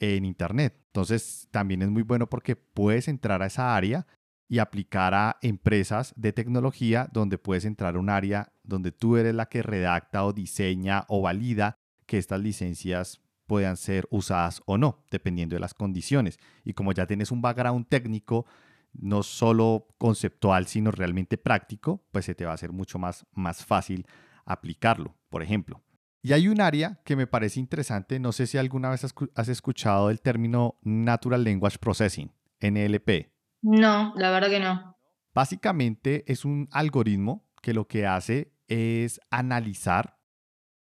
en 0.00 0.24
Internet. 0.24 0.80
Entonces, 0.86 1.48
también 1.50 1.82
es 1.82 1.90
muy 1.90 2.02
bueno 2.02 2.30
porque 2.30 2.56
puedes 2.56 3.08
entrar 3.08 3.42
a 3.42 3.46
esa 3.46 3.76
área 3.76 4.06
y 4.48 4.58
aplicar 4.58 5.14
a 5.14 5.38
empresas 5.42 6.12
de 6.16 6.32
tecnología 6.32 7.08
donde 7.12 7.38
puedes 7.38 7.64
entrar 7.64 7.96
a 7.96 7.98
un 7.98 8.10
área 8.10 8.52
donde 8.62 8.92
tú 8.92 9.16
eres 9.16 9.34
la 9.34 9.46
que 9.46 9.62
redacta 9.62 10.24
o 10.24 10.32
diseña 10.32 11.04
o 11.08 11.22
valida 11.22 11.78
que 12.06 12.18
estas 12.18 12.40
licencias 12.40 13.20
puedan 13.46 13.76
ser 13.76 14.06
usadas 14.10 14.62
o 14.66 14.78
no, 14.78 15.04
dependiendo 15.10 15.56
de 15.56 15.60
las 15.60 15.74
condiciones. 15.74 16.38
Y 16.64 16.74
como 16.74 16.92
ya 16.92 17.06
tienes 17.06 17.30
un 17.30 17.42
background 17.42 17.86
técnico, 17.88 18.46
no 18.92 19.22
solo 19.22 19.88
conceptual, 19.98 20.66
sino 20.66 20.90
realmente 20.90 21.36
práctico, 21.36 22.02
pues 22.12 22.24
se 22.24 22.34
te 22.34 22.44
va 22.44 22.52
a 22.52 22.54
hacer 22.54 22.72
mucho 22.72 22.98
más, 22.98 23.26
más 23.32 23.64
fácil 23.64 24.06
aplicarlo, 24.44 25.16
por 25.28 25.42
ejemplo. 25.42 25.82
Y 26.22 26.32
hay 26.32 26.48
un 26.48 26.60
área 26.60 27.00
que 27.04 27.16
me 27.16 27.26
parece 27.26 27.60
interesante, 27.60 28.18
no 28.18 28.32
sé 28.32 28.46
si 28.46 28.56
alguna 28.56 28.88
vez 28.88 29.04
has 29.34 29.48
escuchado 29.48 30.08
el 30.08 30.20
término 30.22 30.78
Natural 30.82 31.44
Language 31.44 31.78
Processing, 31.78 32.32
NLP. 32.60 33.33
No, 33.64 34.12
la 34.16 34.30
verdad 34.30 34.50
que 34.50 34.60
no. 34.60 34.98
Básicamente 35.32 36.30
es 36.30 36.44
un 36.44 36.68
algoritmo 36.70 37.48
que 37.62 37.72
lo 37.72 37.88
que 37.88 38.06
hace 38.06 38.52
es 38.68 39.20
analizar 39.30 40.18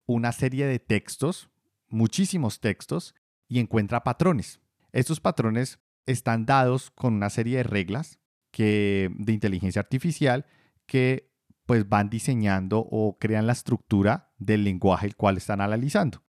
una 0.04 0.32
serie 0.32 0.66
de 0.66 0.80
textos, 0.80 1.48
muchísimos 1.88 2.60
textos, 2.60 3.14
y 3.46 3.60
encuentra 3.60 4.02
patrones. 4.02 4.60
Estos 4.90 5.20
patrones 5.20 5.78
están 6.06 6.44
dados 6.44 6.90
con 6.90 7.14
una 7.14 7.30
serie 7.30 7.58
de 7.58 7.62
reglas 7.62 8.18
que, 8.50 9.10
de 9.16 9.32
inteligencia 9.32 9.80
artificial 9.80 10.44
que 10.86 11.30
pues 11.64 11.88
van 11.88 12.10
diseñando 12.10 12.80
o 12.80 13.16
crean 13.16 13.46
la 13.46 13.52
estructura 13.52 14.32
del 14.38 14.64
lenguaje 14.64 15.06
el 15.06 15.14
cual 15.14 15.36
están 15.36 15.60
analizando. 15.60 16.24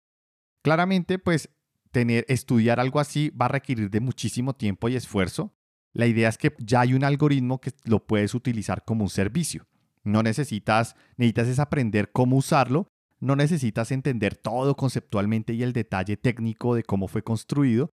Claramente, 0.60 1.18
pues 1.18 1.48
tener, 1.92 2.26
estudiar 2.28 2.78
algo 2.78 3.00
así 3.00 3.30
va 3.30 3.46
a 3.46 3.48
requerir 3.48 3.88
de 3.88 4.00
muchísimo 4.00 4.54
tiempo 4.54 4.90
y 4.90 4.96
esfuerzo. 4.96 5.56
La 5.92 6.06
idea 6.06 6.28
es 6.28 6.38
que 6.38 6.54
ya 6.58 6.80
hay 6.80 6.94
un 6.94 7.04
algoritmo 7.04 7.60
que 7.60 7.72
lo 7.84 8.06
puedes 8.06 8.34
utilizar 8.34 8.84
como 8.84 9.04
un 9.04 9.10
servicio. 9.10 9.66
No 10.04 10.22
necesitas, 10.22 10.96
necesitas 11.16 11.48
es 11.48 11.58
aprender 11.58 12.10
cómo 12.12 12.36
usarlo, 12.36 12.88
no 13.20 13.36
necesitas 13.36 13.92
entender 13.92 14.36
todo 14.36 14.74
conceptualmente 14.74 15.52
y 15.52 15.62
el 15.62 15.72
detalle 15.72 16.16
técnico 16.16 16.74
de 16.74 16.82
cómo 16.82 17.08
fue 17.08 17.22
construido. 17.22 17.90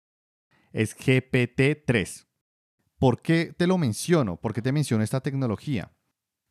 Es 0.71 0.95
GPT-3. 0.95 2.27
¿Por 2.99 3.21
qué 3.21 3.53
te 3.57 3.65
lo 3.65 3.77
menciono? 3.77 4.37
¿Por 4.37 4.53
qué 4.53 4.61
te 4.61 4.71
menciono 4.71 5.03
esta 5.03 5.21
tecnología? 5.21 5.91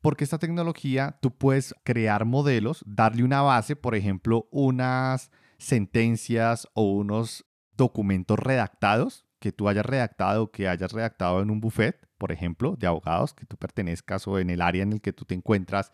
Porque 0.01 0.23
esta 0.23 0.39
tecnología 0.39 1.17
tú 1.21 1.31
puedes 1.31 1.73
crear 1.83 2.25
modelos, 2.25 2.83
darle 2.85 3.23
una 3.23 3.41
base, 3.41 3.75
por 3.75 3.95
ejemplo, 3.95 4.47
unas 4.51 5.31
sentencias 5.57 6.67
o 6.73 6.91
unos 6.91 7.45
documentos 7.75 8.37
redactados 8.37 9.24
que 9.39 9.51
tú 9.51 9.69
hayas 9.69 9.85
redactado, 9.85 10.51
que 10.51 10.67
hayas 10.67 10.91
redactado 10.91 11.41
en 11.41 11.49
un 11.49 11.61
buffet, 11.61 12.07
por 12.17 12.31
ejemplo, 12.31 12.75
de 12.77 12.87
abogados, 12.87 13.33
que 13.33 13.45
tú 13.45 13.57
pertenezcas 13.57 14.27
o 14.27 14.39
en 14.39 14.49
el 14.49 14.61
área 14.61 14.83
en 14.83 14.93
el 14.93 15.01
que 15.01 15.13
tú 15.13 15.25
te 15.25 15.35
encuentras, 15.35 15.93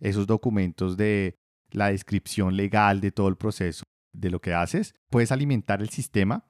esos 0.00 0.26
documentos 0.26 0.96
de 0.96 1.38
la 1.70 1.90
descripción 1.90 2.56
legal 2.56 3.00
de 3.00 3.10
todo 3.10 3.28
el 3.28 3.36
proceso 3.36 3.84
de 4.12 4.30
lo 4.30 4.40
que 4.40 4.54
haces, 4.54 4.94
puedes 5.10 5.32
alimentar 5.32 5.82
el 5.82 5.90
sistema 5.90 6.46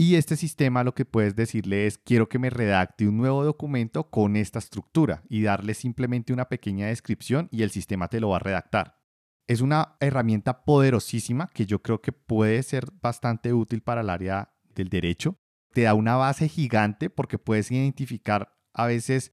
y 0.00 0.14
este 0.14 0.36
sistema 0.36 0.84
lo 0.84 0.94
que 0.94 1.04
puedes 1.04 1.34
decirle 1.34 1.86
es 1.86 1.98
quiero 1.98 2.28
que 2.28 2.38
me 2.38 2.50
redacte 2.50 3.08
un 3.08 3.16
nuevo 3.16 3.44
documento 3.44 4.10
con 4.10 4.36
esta 4.36 4.60
estructura 4.60 5.24
y 5.28 5.42
darle 5.42 5.74
simplemente 5.74 6.32
una 6.32 6.48
pequeña 6.48 6.86
descripción 6.86 7.48
y 7.50 7.62
el 7.62 7.70
sistema 7.70 8.06
te 8.06 8.20
lo 8.20 8.28
va 8.28 8.36
a 8.36 8.38
redactar. 8.40 9.00
Es 9.48 9.60
una 9.60 9.96
herramienta 9.98 10.64
poderosísima 10.64 11.48
que 11.48 11.66
yo 11.66 11.82
creo 11.82 12.00
que 12.00 12.12
puede 12.12 12.62
ser 12.62 12.86
bastante 13.02 13.52
útil 13.52 13.82
para 13.82 14.02
el 14.02 14.10
área 14.10 14.54
del 14.72 14.88
derecho 14.88 15.40
te 15.78 15.84
da 15.84 15.94
una 15.94 16.16
base 16.16 16.48
gigante 16.48 17.08
porque 17.08 17.38
puedes 17.38 17.70
identificar 17.70 18.52
a 18.74 18.86
veces 18.86 19.32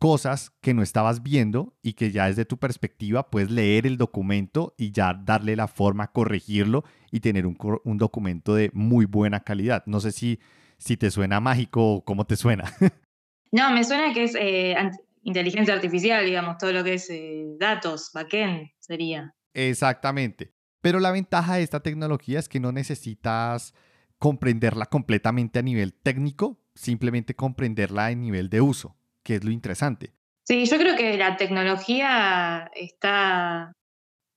cosas 0.00 0.52
que 0.62 0.72
no 0.72 0.82
estabas 0.82 1.22
viendo 1.22 1.76
y 1.82 1.92
que 1.92 2.12
ya 2.12 2.28
desde 2.28 2.46
tu 2.46 2.56
perspectiva 2.56 3.28
puedes 3.28 3.50
leer 3.50 3.86
el 3.86 3.98
documento 3.98 4.74
y 4.78 4.92
ya 4.92 5.12
darle 5.12 5.54
la 5.54 5.68
forma, 5.68 6.12
corregirlo 6.12 6.82
y 7.12 7.20
tener 7.20 7.44
un, 7.44 7.98
documento 7.98 8.54
de 8.54 8.70
muy 8.72 9.04
buena 9.04 9.40
calidad. 9.40 9.82
No 9.84 10.00
sé 10.00 10.12
si, 10.12 10.40
si 10.78 10.96
te 10.96 11.10
suena 11.10 11.40
mágico 11.40 11.96
o 11.96 12.04
cómo 12.06 12.26
te 12.26 12.36
suena. 12.36 12.64
No, 13.52 13.70
me 13.70 13.84
suena 13.84 14.12
que 14.12 14.24
es 14.24 14.34
eh, 14.34 14.76
inteligencia 15.22 15.72
artificial, 15.72 16.24
digamos, 16.24 16.58
todo 16.58 16.72
lo 16.72 16.82
que 16.82 16.94
es 16.94 17.08
eh, 17.10 17.46
datos, 17.60 18.10
backend 18.12 18.70
sería. 18.80 19.34
Exactamente. 19.54 20.52
Pero 20.80 21.00
la 21.00 21.12
ventaja 21.12 21.56
de 21.56 21.62
esta 21.62 21.80
tecnología 21.80 22.38
es 22.38 22.48
que 22.48 22.60
no 22.60 22.72
necesitas 22.72 23.72
comprenderla 24.18 24.86
completamente 24.86 25.58
a 25.58 25.62
nivel 25.62 25.94
técnico, 25.94 26.58
simplemente 26.74 27.34
comprenderla 27.34 28.06
a 28.06 28.14
nivel 28.14 28.48
de 28.48 28.60
uso, 28.60 28.96
que 29.22 29.36
es 29.36 29.44
lo 29.44 29.50
interesante. 29.50 30.12
Sí, 30.44 30.64
yo 30.66 30.78
creo 30.78 30.96
que 30.96 31.16
la 31.16 31.36
tecnología 31.36 32.70
está 32.74 33.72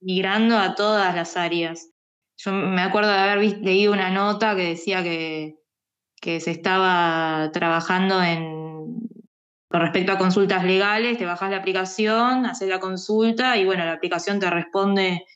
migrando 0.01 0.57
a 0.57 0.75
todas 0.75 1.13
las 1.15 1.37
áreas. 1.37 1.91
Yo 2.37 2.51
me 2.51 2.81
acuerdo 2.81 3.11
de 3.11 3.17
haber 3.17 3.59
leído 3.59 3.93
una 3.93 4.09
nota 4.09 4.55
que 4.55 4.69
decía 4.69 5.03
que, 5.03 5.59
que 6.19 6.39
se 6.39 6.51
estaba 6.51 7.51
trabajando 7.51 8.23
en 8.23 8.69
con 9.69 9.81
respecto 9.81 10.11
a 10.11 10.17
consultas 10.17 10.63
legales, 10.63 11.19
te 11.19 11.25
bajas 11.25 11.51
la 11.51 11.57
aplicación, 11.57 12.47
haces 12.47 12.67
la 12.67 12.79
consulta 12.79 13.55
y 13.57 13.65
bueno, 13.65 13.85
la 13.85 13.93
aplicación 13.93 14.39
te 14.39 14.49
responde 14.49 15.27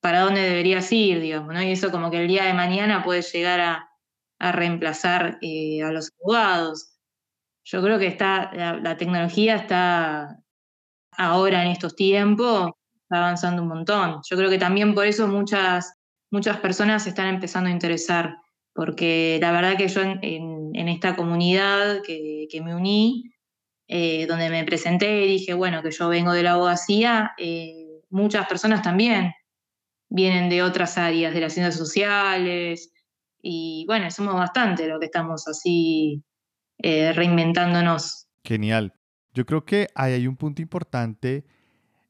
para 0.00 0.20
dónde 0.20 0.42
deberías 0.42 0.90
ir, 0.92 1.20
digamos, 1.20 1.52
¿no? 1.52 1.60
Y 1.60 1.72
eso 1.72 1.90
como 1.90 2.08
que 2.10 2.18
el 2.18 2.28
día 2.28 2.44
de 2.44 2.54
mañana 2.54 3.02
puede 3.02 3.22
llegar 3.22 3.60
a, 3.60 3.89
a 4.40 4.52
reemplazar 4.52 5.38
eh, 5.42 5.82
a 5.82 5.92
los 5.92 6.10
abogados. 6.18 6.98
Yo 7.62 7.82
creo 7.82 7.98
que 7.98 8.06
está, 8.06 8.50
la, 8.82 8.96
tecnología 8.96 9.54
está 9.54 10.38
ahora 11.12 11.62
en 11.62 11.70
estos 11.70 11.94
tiempos, 11.94 12.72
avanzando 13.10 13.62
un 13.62 13.68
montón. 13.68 14.20
Yo 14.28 14.36
creo 14.36 14.48
que 14.48 14.58
también 14.58 14.94
por 14.94 15.06
eso 15.06 15.28
muchas, 15.28 15.92
muchas 16.30 16.56
personas 16.56 17.04
se 17.04 17.10
están 17.10 17.28
empezando 17.28 17.68
a 17.68 17.72
interesar, 17.72 18.38
porque 18.74 19.38
la 19.42 19.52
verdad 19.52 19.76
que 19.76 19.88
yo 19.88 20.00
en, 20.00 20.88
esta 20.88 21.14
comunidad 21.14 22.00
que, 22.02 22.48
me 22.64 22.74
uní, 22.74 23.30
eh, 23.88 24.26
donde 24.26 24.48
me 24.48 24.64
presenté 24.64 25.26
y 25.26 25.28
dije, 25.28 25.52
bueno, 25.52 25.82
que 25.82 25.90
yo 25.90 26.08
vengo 26.08 26.32
de 26.32 26.42
la 26.42 26.52
abogacía, 26.52 27.32
eh, 27.36 28.00
muchas 28.08 28.46
personas 28.46 28.82
también 28.82 29.34
vienen 30.08 30.48
de 30.48 30.62
otras 30.62 30.96
áreas, 30.96 31.34
de 31.34 31.40
las 31.40 31.52
ciencias 31.52 31.76
sociales, 31.76 32.90
y 33.42 33.84
bueno, 33.86 34.10
somos 34.10 34.34
bastante 34.34 34.86
lo 34.88 34.98
que 34.98 35.06
estamos 35.06 35.46
así 35.48 36.22
eh, 36.78 37.12
reinventándonos. 37.12 38.28
Genial. 38.44 38.94
Yo 39.32 39.46
creo 39.46 39.64
que 39.64 39.88
ahí 39.94 40.12
hay 40.12 40.26
un 40.26 40.36
punto 40.36 40.60
importante 40.62 41.44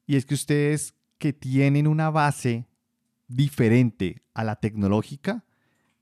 y 0.05 0.15
es 0.15 0.25
que 0.25 0.33
ustedes 0.33 0.95
que 1.17 1.33
tienen 1.33 1.87
una 1.87 2.09
base 2.09 2.67
diferente 3.27 4.23
a 4.33 4.43
la 4.43 4.55
tecnológica, 4.55 5.45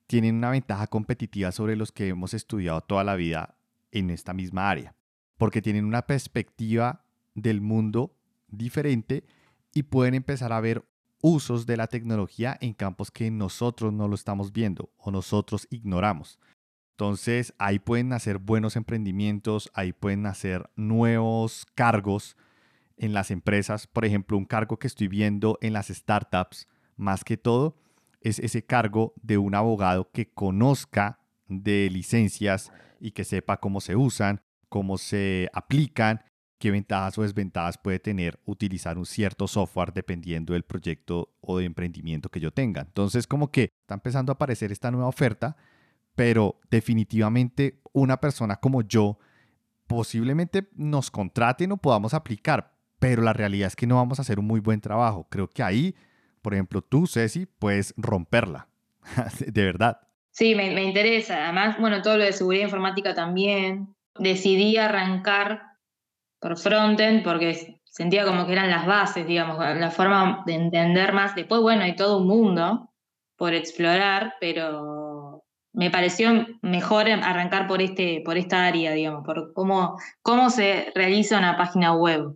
tienen 0.08 0.36
una 0.36 0.50
ventaja 0.50 0.88
competitiva 0.88 1.52
sobre 1.52 1.76
los 1.76 1.92
que 1.92 2.08
hemos 2.08 2.34
estudiado 2.34 2.82
toda 2.82 3.04
la 3.04 3.16
vida 3.16 3.58
en 3.92 4.10
esta 4.10 4.34
misma 4.34 4.70
área, 4.70 4.96
porque 5.38 5.62
tienen 5.62 5.86
una 5.86 6.04
perspectiva 6.04 7.06
del 7.36 7.62
mundo 7.62 8.16
diferente 8.48 9.26
y 9.74 9.84
pueden 9.84 10.16
empezar 10.16 10.54
a 10.54 10.62
ver 10.62 10.89
usos 11.22 11.66
de 11.66 11.78
la 11.78 11.88
tecnología 11.88 12.58
en 12.62 12.74
campos 12.74 13.12
que 13.12 13.30
nosotros 13.32 13.94
no 13.94 14.08
lo 14.08 14.16
estamos 14.16 14.52
viendo 14.52 14.92
o 14.98 15.12
nosotros 15.12 15.68
ignoramos. 15.70 16.40
Entonces 16.92 17.54
ahí 17.58 17.80
pueden 17.80 18.10
nacer 18.10 18.40
buenos 18.40 18.76
emprendimientos, 18.76 19.72
ahí 19.74 19.94
pueden 19.94 20.22
nacer 20.22 20.70
nuevos 20.76 21.66
cargos 21.76 22.36
en 22.98 23.14
las 23.14 23.32
empresas. 23.32 23.88
Por 23.88 24.06
ejemplo, 24.06 24.38
un 24.38 24.46
cargo 24.46 24.78
que 24.78 24.88
estoy 24.88 25.08
viendo 25.08 25.58
en 25.62 25.74
las 25.74 25.88
startups, 25.88 26.68
más 26.98 27.24
que 27.24 27.38
todo, 27.38 27.78
es 28.22 28.40
ese 28.40 28.66
cargo 28.66 29.14
de 29.22 29.38
un 29.38 29.56
abogado 29.56 30.12
que 30.12 30.30
conozca 30.30 31.20
de 31.48 31.90
licencias 31.90 32.72
y 33.00 33.12
que 33.12 33.24
sepa 33.24 33.62
cómo 33.62 33.80
se 33.82 33.96
usan, 33.96 34.42
cómo 34.68 34.98
se 34.98 35.50
aplican, 35.54 36.22
qué 36.60 36.72
ventajas 36.72 37.18
o 37.18 37.24
desventajas 37.24 37.78
puede 37.78 38.00
tener 38.00 38.40
utilizar 38.46 38.98
un 38.98 39.06
cierto 39.06 39.48
software 39.48 39.94
dependiendo 39.94 40.54
del 40.54 40.64
proyecto 40.64 41.34
o 41.42 41.58
de 41.58 41.66
emprendimiento 41.66 42.30
que 42.30 42.40
yo 42.40 42.52
tenga. 42.52 42.82
Entonces, 42.82 43.26
como 43.26 43.50
que 43.50 43.70
está 43.82 43.96
empezando 43.96 44.32
a 44.32 44.36
aparecer 44.36 44.72
esta 44.72 44.92
nueva 44.92 45.08
oferta, 45.08 45.56
pero 46.16 46.60
definitivamente 46.70 47.80
una 47.94 48.20
persona 48.20 48.58
como 48.58 48.82
yo 48.82 49.18
posiblemente 49.88 50.70
nos 50.76 51.10
contraten 51.10 51.72
o 51.72 51.78
podamos 51.78 52.14
aplicar, 52.14 52.74
pero 53.00 53.22
la 53.22 53.34
realidad 53.34 53.68
es 53.68 53.76
que 53.76 53.88
no 53.88 53.96
vamos 53.96 54.20
a 54.20 54.22
hacer 54.22 54.38
un 54.38 54.46
muy 54.46 54.60
buen 54.60 54.82
trabajo. 54.82 55.28
Creo 55.32 55.50
que 55.50 55.64
ahí, 55.64 55.96
por 56.42 56.54
ejemplo, 56.54 56.82
tú, 56.82 57.08
Ceci, 57.08 57.46
puedes 57.46 57.94
romperla, 57.96 58.68
de 59.40 59.64
verdad. 59.64 60.02
Sí, 60.32 60.56
me, 60.56 60.74
me, 60.76 60.84
interesa. 60.84 61.46
Además, 61.46 61.78
bueno, 61.80 62.02
todo 62.02 62.18
lo 62.18 62.24
de 62.24 62.34
seguridad 62.34 62.66
informática 62.66 63.16
también. 63.16 63.96
Decidí 64.20 64.78
arrancar 64.78 65.69
por 66.40 66.58
frontend 66.58 67.24
porque 67.24 67.80
sentía 67.86 68.26
como 68.26 68.46
que 68.46 68.54
eran 68.54 68.70
las 68.70 68.86
bases, 68.86 69.28
digamos, 69.28 69.60
la 69.60 69.92
forma 69.92 70.44
de 70.46 70.54
entender 70.54 71.14
más. 71.14 71.36
Después, 71.36 71.62
bueno, 71.62 71.84
hay 71.84 71.96
todo 71.96 72.20
un 72.20 72.28
mundo 72.28 72.90
por 73.36 73.54
explorar, 73.54 74.36
pero 74.40 75.44
me 75.74 75.92
pareció 75.92 76.48
mejor 76.62 77.10
arrancar 77.10 77.68
por, 77.68 77.82
este, 77.82 78.22
por 78.24 78.38
esta 78.38 78.66
área, 78.66 78.92
digamos, 78.94 79.26
por 79.26 79.54
cómo, 79.54 80.00
cómo 80.22 80.50
se 80.50 80.92
realiza 80.96 81.38
una 81.38 81.58
página 81.58 81.94
web. 81.94 82.36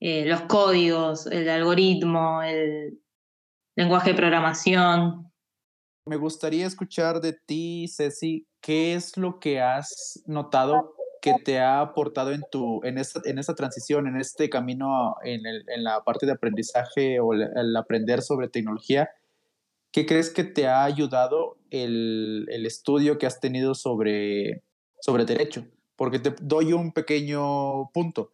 Eh, 0.00 0.26
los 0.26 0.42
códigos, 0.42 1.26
el 1.26 1.48
algoritmo, 1.48 2.42
el 2.42 3.00
lenguaje 3.74 4.10
de 4.10 4.16
programación. 4.16 5.32
Me 6.06 6.16
gustaría 6.16 6.66
escuchar 6.66 7.20
de 7.20 7.32
ti, 7.32 7.86
Ceci, 7.88 8.46
qué 8.60 8.94
es 8.94 9.16
lo 9.16 9.38
que 9.38 9.62
has 9.62 10.22
notado 10.26 10.94
que 11.24 11.32
te 11.42 11.58
ha 11.58 11.80
aportado 11.80 12.32
en, 12.32 12.44
tu, 12.52 12.84
en, 12.84 12.98
esta, 12.98 13.22
en 13.24 13.38
esta 13.38 13.54
transición, 13.54 14.06
en 14.06 14.18
este 14.18 14.50
camino, 14.50 15.16
en, 15.24 15.46
el, 15.46 15.64
en 15.70 15.82
la 15.82 16.04
parte 16.04 16.26
de 16.26 16.32
aprendizaje 16.32 17.18
o 17.18 17.32
el, 17.32 17.74
aprender 17.76 18.20
sobre 18.20 18.50
tecnología? 18.50 19.08
¿Qué 19.90 20.04
crees 20.04 20.28
que 20.28 20.44
te 20.44 20.66
ha 20.66 20.84
ayudado 20.84 21.56
el, 21.70 22.46
el 22.50 22.66
estudio 22.66 23.16
que 23.16 23.24
has 23.24 23.40
tenido 23.40 23.74
sobre, 23.74 24.62
sobre 25.00 25.24
derecho? 25.24 25.66
Porque 25.96 26.18
te 26.18 26.34
doy 26.42 26.74
un 26.74 26.92
pequeño 26.92 27.90
punto. 27.94 28.30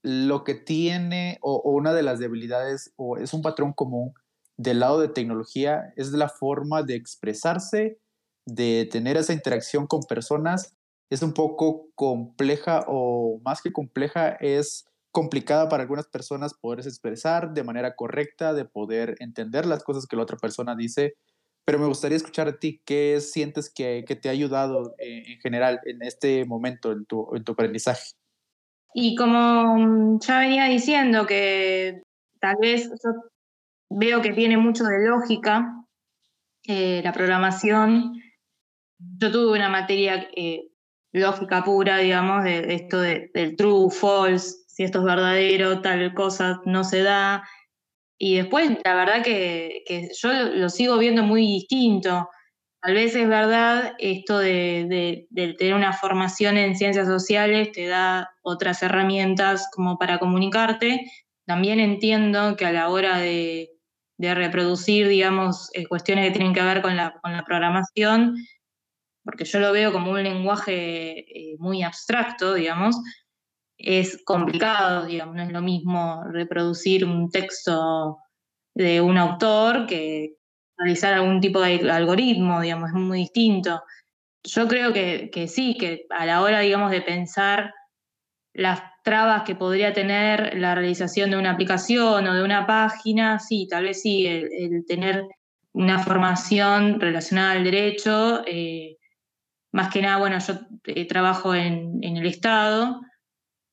Lo 0.00 0.44
que 0.44 0.54
tiene, 0.54 1.36
o, 1.42 1.60
una 1.70 1.92
de 1.92 2.04
las 2.04 2.20
debilidades, 2.20 2.94
o 2.96 3.18
es 3.18 3.34
un 3.34 3.42
patrón 3.42 3.74
común 3.74 4.14
del 4.56 4.80
lado 4.80 4.98
de 4.98 5.08
tecnología, 5.08 5.92
es 5.96 6.12
la 6.12 6.30
forma 6.30 6.84
de 6.84 6.94
expresarse, 6.94 7.98
de 8.46 8.88
tener 8.90 9.18
esa 9.18 9.34
interacción 9.34 9.86
con 9.86 10.04
personas 10.04 10.74
es 11.14 11.22
un 11.22 11.32
poco 11.32 11.88
compleja 11.94 12.84
o 12.88 13.40
más 13.44 13.62
que 13.62 13.72
compleja, 13.72 14.30
es 14.40 14.84
complicada 15.12 15.68
para 15.68 15.82
algunas 15.82 16.08
personas 16.08 16.54
poderse 16.54 16.88
expresar 16.88 17.54
de 17.54 17.62
manera 17.62 17.94
correcta, 17.94 18.52
de 18.52 18.64
poder 18.64 19.14
entender 19.20 19.64
las 19.64 19.84
cosas 19.84 20.06
que 20.06 20.16
la 20.16 20.22
otra 20.22 20.36
persona 20.36 20.74
dice. 20.74 21.14
Pero 21.64 21.78
me 21.78 21.86
gustaría 21.86 22.16
escuchar 22.16 22.48
a 22.48 22.58
ti, 22.58 22.82
¿qué 22.84 23.20
sientes 23.20 23.72
que, 23.72 24.02
te 24.02 24.28
ha 24.28 24.32
ayudado 24.32 24.94
en, 24.98 25.40
general 25.40 25.80
en 25.84 26.02
este 26.02 26.44
momento 26.44 26.92
en 26.92 27.06
tu, 27.06 27.34
en 27.34 27.44
tu 27.44 27.52
aprendizaje? 27.52 28.12
Y 28.92 29.14
como 29.14 30.18
ya 30.20 30.40
venía 30.40 30.64
diciendo 30.64 31.26
que 31.26 32.02
tal 32.40 32.56
vez 32.60 32.88
yo 32.88 33.12
veo 33.88 34.20
que 34.20 34.32
tiene 34.32 34.56
mucho 34.56 34.84
de 34.84 35.06
lógica 35.06 35.84
eh, 36.66 37.00
la 37.04 37.12
programación. 37.12 38.20
Yo 38.98 39.30
tuve 39.30 39.56
una 39.56 39.68
materia 39.68 40.28
eh, 40.36 40.70
lógica 41.14 41.62
pura, 41.64 41.98
digamos, 41.98 42.44
de, 42.44 42.74
esto 42.74 43.00
de, 43.00 43.30
del 43.32 43.56
true, 43.56 43.90
false, 43.90 44.56
si 44.66 44.82
esto 44.82 44.98
es 44.98 45.04
verdadero, 45.04 45.80
tal 45.80 46.12
cosa 46.14 46.60
no 46.64 46.82
se 46.82 47.02
da. 47.02 47.44
Y 48.18 48.36
después, 48.36 48.70
la 48.84 48.94
verdad 48.94 49.22
que, 49.22 49.84
yo 50.20 50.32
lo, 50.32 50.68
sigo 50.68 50.98
viendo 50.98 51.22
muy 51.22 51.42
distinto. 51.42 52.28
Tal 52.82 52.94
vez 52.94 53.14
es 53.14 53.28
verdad 53.28 53.94
esto 53.98 54.38
de, 54.38 55.26
tener 55.34 55.74
una 55.74 55.92
formación 55.92 56.56
en 56.58 56.76
ciencias 56.76 57.06
sociales 57.06 57.72
te 57.72 57.86
da 57.86 58.30
otras 58.42 58.82
herramientas 58.82 59.68
como 59.72 59.98
para 59.98 60.18
comunicarte. 60.18 61.06
También 61.46 61.80
entiendo 61.80 62.56
que 62.56 62.66
a 62.66 62.72
la 62.72 62.88
hora 62.88 63.18
de, 63.18 63.70
reproducir, 64.18 65.06
digamos, 65.06 65.70
eh, 65.74 65.86
cuestiones 65.86 66.26
que 66.26 66.38
tienen 66.38 66.54
que 66.54 66.62
ver 66.62 66.82
con 66.82 66.96
la, 66.96 67.14
con 67.22 67.32
la 67.32 67.44
programación, 67.44 68.34
porque 69.24 69.44
yo 69.44 69.58
lo 69.58 69.72
veo 69.72 69.92
como 69.92 70.10
un 70.10 70.22
lenguaje 70.22 71.20
eh, 71.20 71.56
muy 71.58 71.82
abstracto, 71.82 72.54
digamos, 72.54 72.96
es 73.76 74.22
complicado, 74.24 75.06
digamos, 75.06 75.34
no 75.34 75.42
es 75.42 75.52
lo 75.52 75.62
mismo 75.62 76.22
reproducir 76.30 77.04
un 77.04 77.30
texto 77.30 78.18
de 78.74 79.00
un 79.00 79.18
autor 79.18 79.86
que 79.86 80.36
realizar 80.76 81.14
algún 81.14 81.40
tipo 81.40 81.60
de 81.60 81.90
algoritmo, 81.90 82.60
digamos, 82.60 82.90
es 82.90 82.94
muy 82.94 83.18
distinto. 83.20 83.82
Yo 84.42 84.68
creo 84.68 84.92
que, 84.92 85.48
sí, 85.48 85.76
que 85.78 86.06
a 86.10 86.26
la 86.26 86.42
hora, 86.42 86.60
digamos, 86.60 86.90
de 86.90 87.00
pensar 87.00 87.72
las 88.52 88.82
trabas 89.02 89.42
que 89.42 89.54
podría 89.54 89.92
tener 89.92 90.58
la 90.58 90.74
realización 90.74 91.30
de 91.30 91.36
una 91.36 91.52
aplicación 91.52 92.26
o 92.26 92.34
de 92.34 92.42
una 92.42 92.66
página, 92.66 93.38
sí, 93.38 93.66
tal 93.68 93.84
vez 93.84 94.02
sí, 94.02 94.26
el, 94.26 94.84
tener 94.86 95.26
una 95.72 95.98
formación 95.98 97.00
relacionada 97.00 97.52
al 97.52 97.64
derecho 97.64 98.42
eh, 98.46 98.96
más 99.74 99.92
que 99.92 100.00
nada, 100.00 100.18
bueno, 100.18 100.38
yo 100.38 100.54
eh, 100.84 101.04
trabajo 101.08 101.52
en, 101.52 101.98
el 102.04 102.24
Estado, 102.26 103.00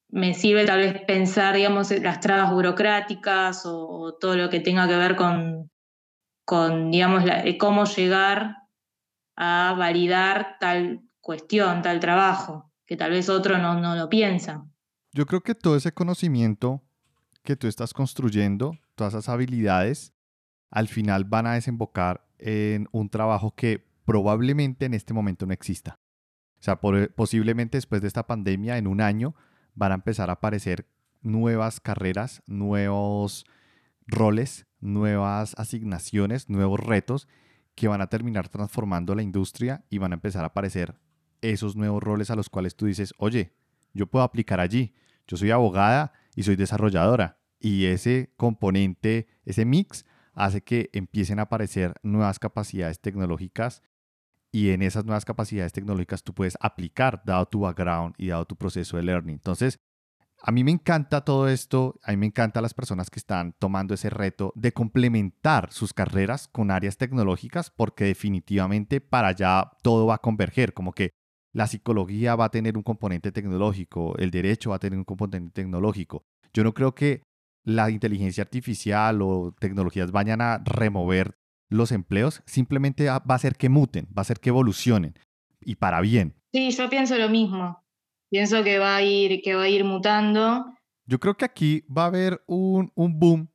me 0.10 0.34
sirve 0.34 0.66
tal 0.66 0.80
vez 0.80 1.00
pensar, 1.06 1.56
digamos, 1.56 1.92
las 1.92 2.20
trabas 2.20 2.52
burocráticas 2.52 3.68
o, 3.68 4.18
todo 4.20 4.36
lo 4.36 4.50
que 4.50 4.60
tenga 4.60 4.88
que 4.88 4.96
ver 4.96 5.16
con, 5.16 5.70
con 6.44 6.90
digamos, 6.90 7.24
eh, 7.28 7.56
cómo 7.60 7.86
llegar 7.86 8.58
a 9.36 9.76
validar 9.78 10.58
tal 10.60 11.02
cuestión, 11.20 11.84
tal 11.84 12.00
trabajo, 12.00 12.72
que 12.88 12.98
tal 12.98 13.12
vez 13.12 13.30
otro 13.30 13.60
no, 13.60 13.80
no 13.80 13.96
lo 13.96 14.10
piensa. 14.10 14.66
Yo 15.14 15.28
creo 15.28 15.42
que 15.42 15.54
todo 15.54 15.76
ese 15.76 15.92
conocimiento 15.92 16.82
que 17.44 17.56
tú 17.56 17.68
estás 17.68 17.94
construyendo, 17.94 18.74
todas 18.96 19.14
esas 19.14 19.30
habilidades, 19.30 20.16
al 20.72 20.88
final 20.88 21.26
van 21.26 21.46
a 21.46 21.54
desembocar 21.54 22.26
en 22.40 22.88
un 22.92 23.08
trabajo 23.08 23.54
que 23.54 23.91
probablemente 24.12 24.86
en 24.86 24.94
este 24.94 25.14
momento 25.14 25.46
no 25.46 25.54
exista. 25.54 25.98
O 26.60 26.64
sea, 26.64 26.82
posiblemente 27.16 27.78
después 27.78 28.02
de 28.02 28.10
esta 28.10 28.28
pandemia, 28.28 28.78
en 28.78 28.88
un 28.88 29.00
año, 29.00 29.36
van 29.74 29.94
a 29.94 29.96
empezar 29.96 30.30
a 30.30 30.34
aparecer 30.34 30.86
nuevas 31.22 31.80
carreras, 31.80 32.44
nuevos 32.46 33.46
roles, 34.06 34.68
nuevas 34.82 35.56
asignaciones, 35.58 36.50
nuevos 36.50 36.78
retos 36.78 37.30
que 37.74 37.88
van 37.88 38.02
a 38.02 38.08
terminar 38.08 38.50
transformando 38.50 39.16
la 39.16 39.24
industria 39.24 39.86
y 39.90 39.98
van 40.00 40.12
a 40.12 40.16
empezar 40.16 40.44
a 40.44 40.48
aparecer 40.48 41.00
esos 41.40 41.78
nuevos 41.78 42.04
roles 42.04 42.30
a 42.32 42.36
los 42.36 42.50
cuales 42.50 42.76
tú 42.76 42.88
dices, 42.88 43.14
oye, 43.18 43.56
yo 43.94 44.08
puedo 44.08 44.26
aplicar 44.26 44.60
allí, 44.60 44.94
yo 45.26 45.38
soy 45.38 45.52
abogada 45.52 46.12
y 46.36 46.44
soy 46.44 46.58
desarrolladora. 46.58 47.40
Y 47.62 47.86
ese 47.86 48.34
componente, 48.36 49.30
ese 49.46 49.64
mix, 49.64 50.06
hace 50.34 50.62
que 50.62 50.90
empiecen 50.92 51.40
a 51.40 51.44
aparecer 51.44 51.94
nuevas 52.04 52.40
capacidades 52.40 53.00
tecnológicas 53.00 53.84
y 54.52 54.72
en 54.72 54.82
esas 54.82 55.06
nuevas 55.06 55.26
capacidades 55.26 55.74
tecnológicas 55.74 56.24
tú 56.24 56.34
puedes 56.34 56.58
aplicar 56.60 57.22
dado 57.26 57.46
tu 57.46 57.62
background 57.62 58.16
y 58.18 58.28
dado 58.28 58.46
tu 58.46 58.56
proceso 58.56 58.98
de 58.98 59.04
learning. 59.04 59.36
Entonces, 59.36 59.80
a 60.44 60.52
mí 60.52 60.64
me 60.64 60.72
encanta 60.72 61.24
todo 61.24 61.48
esto, 61.48 62.00
a 62.04 62.12
mí 62.12 62.18
me 62.18 62.26
encantan 62.26 62.64
las 62.64 62.74
personas 62.74 63.10
que 63.10 63.20
están 63.20 63.54
tomando 63.60 63.94
ese 63.94 64.10
reto 64.10 64.52
de 64.56 64.72
complementar 64.72 65.72
sus 65.72 65.94
carreras 65.94 66.48
con 66.48 66.72
áreas 66.72 66.98
tecnológicas 66.98 67.70
porque 67.70 68.06
definitivamente 68.06 69.02
para 69.02 69.30
allá 69.30 69.72
todo 69.84 70.08
va 70.08 70.16
a 70.16 70.22
converger, 70.22 70.74
como 70.74 70.94
que 70.94 71.12
la 71.54 71.68
psicología 71.68 72.36
va 72.36 72.46
a 72.46 72.50
tener 72.52 72.76
un 72.76 72.84
componente 72.84 73.32
tecnológico, 73.32 74.18
el 74.18 74.32
derecho 74.32 74.72
va 74.72 74.78
a 74.78 74.80
tener 74.80 74.98
un 74.98 75.06
componente 75.06 75.52
tecnológico. 75.52 76.24
Yo 76.54 76.64
no 76.64 76.74
creo 76.74 76.96
que 76.96 77.22
la 77.64 77.92
inteligencia 77.92 78.42
artificial 78.42 79.22
o 79.22 79.54
tecnologías 79.60 80.12
vayan 80.12 80.42
a 80.42 80.58
remover 80.58 81.36
los 81.72 81.92
empleos, 81.92 82.44
simplemente 82.46 83.06
va 83.06 83.24
a 83.26 83.34
hacer 83.34 83.56
que 83.56 83.70
muten, 83.70 84.06
va 84.08 84.20
a 84.20 84.22
hacer 84.22 84.40
que 84.40 84.50
evolucionen 84.50 85.16
y 85.62 85.76
para 85.76 86.02
bien. 86.02 86.36
Sí, 86.52 86.70
yo 86.70 86.90
pienso 86.90 87.18
lo 87.18 87.30
mismo. 87.30 87.82
Pienso 88.30 88.64
que 88.64 88.78
va 88.78 88.98
a 88.98 89.02
ir, 89.02 89.42
que 89.42 89.56
va 89.56 89.64
a 89.64 89.70
ir 89.70 89.84
mutando. 89.86 90.66
Yo 91.06 91.20
creo 91.20 91.36
que 91.36 91.46
aquí 91.46 91.86
va 91.86 92.04
a 92.04 92.08
haber 92.08 92.44
un, 92.46 92.92
boom 92.96 93.50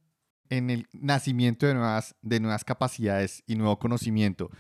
en 0.48 0.70
el 0.70 0.86
nacimiento 0.92 1.66
de 1.66 1.74
nuevas, 1.74 2.16
de 2.22 2.40
nuevas 2.40 2.64
capacidades 2.64 3.44
y 3.46 3.54
nuevo 3.54 3.78
conocimiento. 3.78 4.50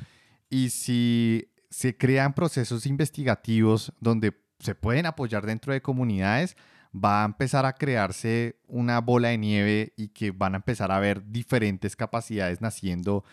Y 0.50 0.70
si 0.70 1.50
se 1.70 1.96
crean 1.96 2.34
procesos 2.34 2.86
investigativos 2.86 3.92
donde 4.00 4.34
se 4.58 4.74
pueden 4.74 5.06
apoyar 5.06 5.46
dentro 5.46 5.72
de 5.72 5.82
comunidades, 5.82 6.56
va 6.94 7.22
a 7.22 7.26
empezar 7.26 7.64
a 7.66 7.74
crearse 7.74 8.58
una 8.66 9.00
bola 9.00 9.28
de 9.28 9.38
nieve 9.38 9.92
y 9.96 10.08
que 10.08 10.30
van 10.30 10.54
a 10.54 10.58
empezar 10.58 10.92
a 10.92 11.00
ver 11.00 11.30
diferentes 11.30 11.96
capacidades 11.96 12.60
naciendo 12.60 13.24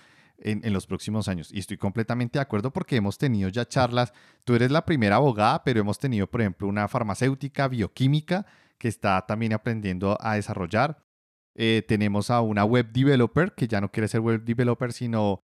en, 0.43 0.73
los 0.73 0.85
próximos 0.85 1.27
años. 1.27 1.51
Y 1.51 1.59
estoy 1.59 1.77
completamente 1.77 2.37
de 2.37 2.43
acuerdo 2.43 2.71
porque 2.71 2.95
hemos 2.95 3.17
tenido 3.17 3.49
ya 3.49 3.67
charlas, 3.67 4.13
tú 4.43 4.55
eres 4.55 4.71
la 4.71 4.85
primera 4.85 5.15
abogada, 5.15 5.63
pero 5.63 5.79
hemos 5.79 5.97
tenido, 5.97 6.27
por 6.27 6.41
ejemplo, 6.41 6.67
una 6.67 6.87
farmacéutica 6.87 7.67
bioquímica 7.67 8.45
que 8.77 8.87
está 8.87 9.25
también 9.25 9.53
aprendiendo 9.53 10.17
a 10.19 10.35
desarrollar. 10.35 11.03
Eh, 11.55 11.83
tenemos 11.87 12.29
a 12.29 12.41
una 12.41 12.65
web 12.65 12.91
developer 12.91 13.53
que 13.53 13.67
ya 13.67 13.79
no 13.79 13.91
quiere 13.91 14.07
ser 14.07 14.21
web 14.21 14.43
developer, 14.43 14.91
sino 14.91 15.39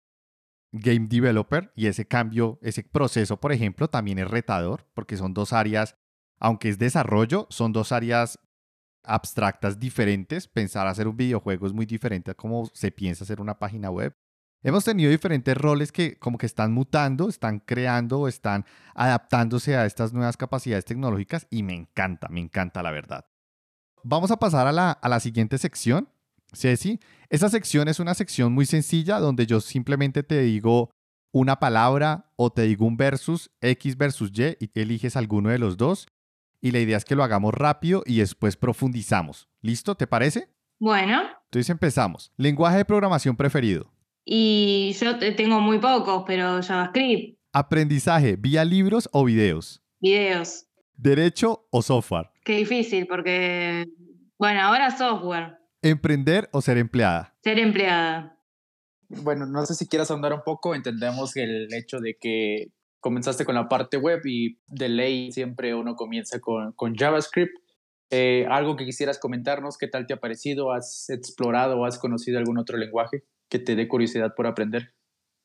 game 0.73 1.07
developer. 1.09 1.73
Y 1.75 1.87
ese 1.87 2.07
cambio, 2.07 2.59
ese 2.63 2.83
proceso, 2.83 3.39
por 3.39 3.53
ejemplo, 3.53 3.89
también 3.89 4.19
es 4.19 4.31
retador 4.31 4.87
porque 4.95 5.17
son 5.17 5.35
dos 5.35 5.53
áreas, 5.53 5.97
aunque 6.39 6.69
es 6.69 6.79
desarrollo, 6.79 7.47
son 7.51 7.73
dos 7.73 7.93
áreas 7.93 8.39
abstractas 9.03 9.79
diferentes. 9.79 10.49
Pensar 10.49 10.87
hacer 10.87 11.09
un 11.09 11.17
videojuego 11.17 11.67
es 11.67 11.73
muy 11.73 11.87
diferente 11.87 12.31
a 12.31 12.35
cómo 12.35 12.71
se 12.73 12.91
piensa 12.91 13.25
hacer 13.25 13.41
una 13.41 13.59
página 13.59 13.91
web. 13.91 14.15
Hemos 14.67 14.85
tenido 14.85 15.13
diferentes 15.13 15.57
roles 15.57 15.93
que 15.93 16.19
como 16.19 16.39
que 16.39 16.47
están 16.47 16.73
mutando, 16.73 17.29
están 17.29 17.61
creando, 17.61 18.27
están 18.27 18.65
adaptándose 18.97 19.77
a 19.77 19.87
estas 19.87 20.13
nuevas 20.13 20.37
capacidades 20.37 20.85
tecnológicas 20.85 21.47
y 21.51 21.63
me 21.63 21.73
encanta, 21.73 22.27
me 22.27 22.41
encanta 22.41 22.83
la 22.83 22.91
verdad. 22.91 23.27
Vamos 24.03 24.33
a 24.33 24.41
pasar 24.41 24.67
a 24.67 24.73
la, 24.73 24.91
a 24.91 25.09
la 25.09 25.21
siguiente 25.21 25.59
sección, 25.59 26.09
Ceci. 26.53 26.99
Esa 27.31 27.49
sección 27.49 27.87
es 27.87 28.01
una 28.01 28.15
sección 28.15 28.53
muy 28.53 28.67
sencilla 28.67 29.21
donde 29.21 29.47
yo 29.47 29.61
simplemente 29.61 30.25
te 30.25 30.41
digo 30.41 30.91
una 31.33 31.61
palabra 31.61 32.33
o 32.35 32.51
te 32.51 32.63
digo 32.63 32.87
un 32.87 32.97
versus, 32.97 33.53
X 33.61 33.97
versus 33.97 34.33
Y, 34.37 34.57
y 34.59 34.71
eliges 34.75 35.15
alguno 35.15 35.51
de 35.51 35.61
los 35.61 35.77
dos. 35.77 36.09
Y 36.61 36.73
la 36.73 36.81
idea 36.81 36.97
es 36.97 37.05
que 37.05 37.15
lo 37.15 37.23
hagamos 37.23 37.55
rápido 37.55 38.03
y 38.05 38.19
después 38.19 38.57
profundizamos. 38.57 39.49
¿Listo? 39.61 39.95
¿Te 39.95 40.09
parece? 40.09 40.49
Bueno. 40.81 41.23
Entonces 41.45 41.71
empezamos. 41.71 42.33
Lenguaje 42.37 42.79
de 42.79 42.85
programación 42.85 43.37
preferido. 43.37 43.93
Y 44.29 44.93
yo 45.01 45.19
tengo 45.37 45.61
muy 45.61 45.79
pocos, 45.79 46.25
pero 46.27 46.61
JavaScript. 46.61 47.39
Aprendizaje, 47.53 48.35
vía 48.35 48.65
libros 48.65 49.09
o 49.12 49.25
videos. 49.25 49.85
Videos. 50.01 50.67
Derecho 50.97 51.69
o 51.71 51.81
software. 51.81 52.31
Qué 52.45 52.57
difícil, 52.57 53.07
porque, 53.07 53.87
bueno, 54.37 54.62
ahora 54.62 54.91
software. 54.91 55.59
Emprender 55.81 56.49
o 56.53 56.61
ser 56.61 56.77
empleada. 56.79 57.37
Ser 57.45 57.61
empleada. 57.61 58.37
Bueno, 59.09 59.47
no 59.47 59.65
sé 59.65 59.75
si 59.75 59.87
quieras 59.87 60.11
ahondar 60.11 60.33
un 60.33 60.43
poco. 60.45 60.75
Entendemos 60.75 61.37
el 61.37 61.73
hecho 61.73 62.01
de 62.01 62.17
que 62.21 62.73
comenzaste 62.99 63.45
con 63.45 63.55
la 63.55 63.69
parte 63.69 63.97
web 63.97 64.23
y 64.25 64.59
de 64.67 64.89
ley 64.89 65.31
siempre 65.31 65.73
uno 65.77 65.95
comienza 65.95 66.41
con, 66.41 66.73
con 66.73 66.97
JavaScript. 66.97 67.53
Eh, 68.11 68.45
algo 68.51 68.75
que 68.75 68.85
quisieras 68.85 69.21
comentarnos, 69.21 69.79
¿qué 69.79 69.87
tal 69.87 70.09
te 70.09 70.15
ha 70.15 70.21
parecido? 70.21 70.73
¿Has 70.73 71.11
explorado 71.11 71.79
o 71.79 71.85
has 71.85 71.99
conocido 72.01 72.39
algún 72.39 72.59
otro 72.59 72.77
lenguaje? 72.77 73.23
Que 73.49 73.59
te 73.59 73.77
dé 73.77 73.89
curiosidad 73.89 74.35
por 74.35 74.47
aprender? 74.47 74.95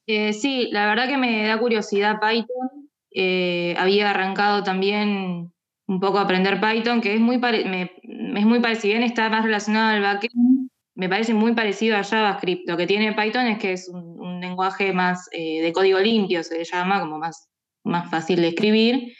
Eh, 0.08 0.34
sí, 0.34 0.70
la 0.72 0.88
verdad 0.88 1.08
que 1.08 1.18
me 1.18 1.48
da 1.48 1.60
curiosidad 1.60 2.20
Python. 2.20 2.90
Eh, 3.14 3.76
había 3.78 4.10
arrancado 4.10 4.64
también 4.64 5.52
un 5.88 6.00
poco 6.00 6.18
a 6.18 6.22
aprender 6.22 6.60
Python, 6.62 7.02
que 7.02 7.16
es 7.16 7.20
muy, 7.20 7.36
es 7.36 8.46
muy 8.46 8.60
parecido, 8.60 8.98
bien 8.98 9.04
está 9.04 9.30
más 9.30 9.44
relacionado 9.44 9.90
al 9.90 10.02
backend, 10.02 10.70
me 10.96 11.10
parece 11.10 11.34
muy 11.34 11.54
parecido 11.54 11.98
a 11.98 12.04
JavaScript. 12.04 12.68
Lo 12.70 12.78
que 12.78 12.88
tiene 12.88 13.14
Python 13.14 13.48
es 13.48 13.60
que 13.60 13.74
es 13.74 13.90
un, 13.90 14.22
lenguaje 14.42 14.92
más 14.92 15.30
eh, 15.34 15.62
de 15.62 15.72
código 15.72 16.00
limpio, 16.00 16.44
se 16.44 16.64
llama, 16.64 17.00
como 17.00 17.20
más, 17.20 17.48
más 17.84 18.10
fácil 18.10 18.42
de 18.42 18.50
escribir. 18.50 19.14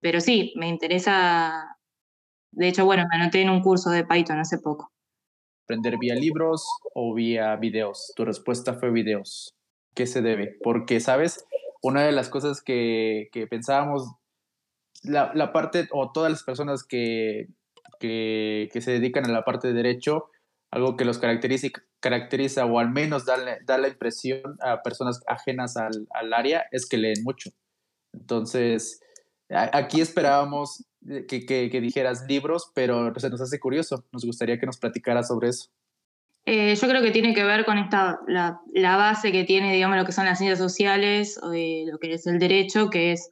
Pero 0.00 0.20
sí, 0.20 0.52
me 0.56 0.68
interesa. 0.68 1.76
De 2.50 2.68
hecho, 2.68 2.84
bueno, 2.84 3.04
me 3.08 3.16
anoté 3.16 3.42
en 3.42 3.50
un 3.50 3.62
curso 3.62 3.90
de 3.90 4.04
Python 4.04 4.40
hace 4.40 4.58
poco 4.58 4.90
aprender 5.70 5.98
vía 5.98 6.16
libros 6.16 6.66
o 6.94 7.14
vía 7.14 7.54
videos? 7.54 8.12
Tu 8.16 8.24
respuesta 8.24 8.74
fue 8.74 8.90
videos. 8.90 9.54
¿Qué 9.94 10.06
se 10.06 10.20
debe? 10.20 10.56
Porque, 10.64 10.98
¿sabes? 10.98 11.44
Una 11.80 12.02
de 12.02 12.10
las 12.10 12.28
cosas 12.28 12.60
que, 12.60 13.28
que 13.30 13.46
pensábamos, 13.46 14.10
la, 15.04 15.30
la, 15.34 15.52
parte 15.52 15.88
o 15.92 16.10
todas 16.10 16.30
las 16.30 16.42
personas 16.42 16.82
que, 16.82 17.46
que, 18.00 18.68
que, 18.72 18.80
se 18.80 18.90
dedican 18.90 19.26
a 19.26 19.32
la 19.32 19.44
parte 19.44 19.68
de 19.68 19.74
derecho, 19.74 20.26
algo 20.72 20.96
que 20.96 21.04
los 21.04 21.18
caracteriza, 21.18 21.68
caracteriza 22.00 22.66
o 22.66 22.80
al 22.80 22.90
menos 22.90 23.24
da, 23.24 23.36
da 23.64 23.78
la 23.78 23.88
impresión 23.88 24.58
a 24.60 24.82
personas 24.82 25.22
ajenas 25.28 25.76
al, 25.76 26.08
al 26.10 26.32
área, 26.32 26.66
es 26.72 26.88
que 26.88 26.98
leen 26.98 27.22
mucho. 27.22 27.50
Entonces, 28.12 29.00
aquí 29.50 30.00
esperábamos 30.00 30.84
que, 31.28 31.46
que, 31.46 31.80
dijeras 31.80 32.24
libros, 32.28 32.70
pero 32.74 33.12
se 33.18 33.30
nos 33.30 33.40
hace 33.40 33.58
curioso. 33.58 34.04
Nos 34.12 34.24
gustaría 34.24 34.58
que 34.58 34.66
nos 34.66 34.78
platicaras 34.78 35.28
sobre 35.28 35.48
eso. 35.48 35.70
Eh, 36.46 36.74
yo 36.74 36.88
creo 36.88 37.02
que 37.02 37.10
tiene 37.10 37.34
que 37.34 37.44
ver 37.44 37.64
con 37.64 37.78
esta, 37.78 38.20
la, 38.26 38.60
la, 38.72 38.96
base 38.96 39.30
que 39.30 39.44
tiene, 39.44 39.72
digamos, 39.72 39.96
lo 39.96 40.04
que 40.04 40.12
son 40.12 40.24
las 40.24 40.38
ciencias 40.38 40.58
sociales 40.58 41.38
o 41.42 41.50
de 41.50 41.84
lo 41.90 41.98
que 41.98 42.14
es 42.14 42.26
el 42.26 42.38
derecho, 42.38 42.90
que 42.90 43.12
es 43.12 43.30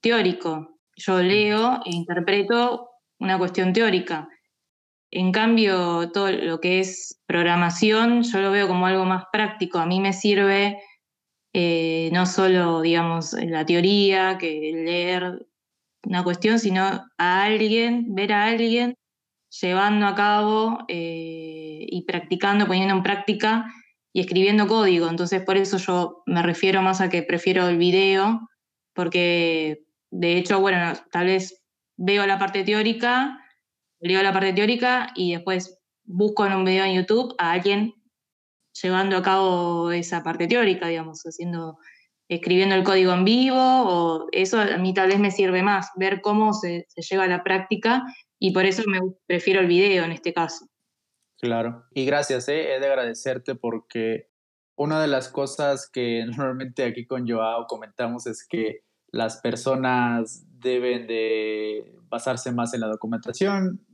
teórico. 0.00 0.78
Yo 0.96 1.20
leo 1.22 1.80
e 1.84 1.90
interpreto 1.90 2.90
una 3.18 3.38
cuestión 3.38 3.72
teórica. 3.72 4.28
En 5.10 5.32
cambio, 5.32 6.10
todo 6.12 6.30
lo 6.30 6.60
que 6.60 6.80
es 6.80 7.20
programación, 7.26 8.22
yo 8.22 8.40
lo 8.40 8.50
veo 8.50 8.68
como 8.68 8.86
algo 8.86 9.04
más 9.04 9.24
práctico. 9.32 9.78
A 9.78 9.86
mí 9.86 10.00
me 10.00 10.12
sirve 10.12 10.78
eh, 11.54 12.10
no 12.12 12.26
solo, 12.26 12.82
digamos, 12.82 13.32
la 13.32 13.64
teoría, 13.64 14.38
que 14.38 14.72
leer 14.74 15.46
una 16.04 16.24
cuestión, 16.24 16.58
sino 16.58 16.82
a 17.16 17.44
alguien, 17.44 18.14
ver 18.14 18.32
a 18.32 18.46
alguien 18.46 18.96
llevando 19.60 20.06
a 20.06 20.16
cabo 20.16 20.78
eh, 20.88 21.86
y 21.88 22.04
practicando, 22.06 22.66
poniendo 22.66 22.94
en 22.94 23.04
práctica 23.04 23.72
y 24.12 24.20
escribiendo 24.20 24.66
código. 24.66 25.08
Entonces, 25.08 25.42
por 25.42 25.56
eso 25.56 25.78
yo 25.78 26.24
me 26.26 26.42
refiero 26.42 26.82
más 26.82 27.00
a 27.00 27.08
que 27.08 27.22
prefiero 27.22 27.68
el 27.68 27.78
video, 27.78 28.48
porque 28.92 29.84
de 30.10 30.36
hecho, 30.36 30.60
bueno, 30.60 30.92
tal 31.12 31.26
vez 31.26 31.62
veo 31.96 32.26
la 32.26 32.38
parte 32.38 32.64
teórica, 32.64 33.38
leo 34.00 34.22
la 34.24 34.32
parte 34.32 34.52
teórica 34.52 35.12
y 35.14 35.34
después 35.34 35.80
busco 36.02 36.44
en 36.46 36.54
un 36.54 36.64
video 36.64 36.84
en 36.84 36.94
YouTube 36.94 37.32
a 37.38 37.52
alguien 37.52 37.94
llevando 38.82 39.16
a 39.16 39.22
cabo 39.22 39.90
esa 39.90 40.22
parte 40.22 40.46
teórica, 40.46 40.88
digamos, 40.88 41.22
haciendo 41.22 41.78
escribiendo 42.28 42.74
el 42.74 42.84
código 42.84 43.12
en 43.12 43.24
vivo, 43.24 43.56
o 43.58 44.28
eso 44.32 44.58
a 44.58 44.78
mí 44.78 44.94
tal 44.94 45.08
vez 45.08 45.18
me 45.18 45.30
sirve 45.30 45.62
más, 45.62 45.90
ver 45.96 46.20
cómo 46.20 46.54
se, 46.54 46.86
lleva 46.96 47.24
a 47.24 47.28
la 47.28 47.44
práctica, 47.44 48.02
y 48.38 48.52
por 48.52 48.64
eso 48.64 48.82
me 48.86 49.00
prefiero 49.26 49.60
el 49.60 49.66
video 49.66 50.04
en 50.04 50.12
este 50.12 50.32
caso. 50.32 50.66
Claro, 51.38 51.84
y 51.92 52.06
gracias, 52.06 52.48
¿eh? 52.48 52.74
he 52.74 52.80
de 52.80 52.86
agradecerte 52.86 53.54
porque 53.54 54.28
una 54.76 55.00
de 55.00 55.08
las 55.08 55.28
cosas 55.28 55.90
que 55.90 56.24
normalmente 56.26 56.84
aquí 56.84 57.06
con 57.06 57.28
Joao 57.28 57.66
comentamos 57.66 58.26
es 58.26 58.46
que 58.48 58.80
las 59.12 59.40
personas 59.40 60.44
deben 60.58 61.06
de 61.06 61.94
basarse 62.08 62.50
más 62.52 62.74
en 62.74 62.80
la 62.80 62.88
documentación. 62.88 63.86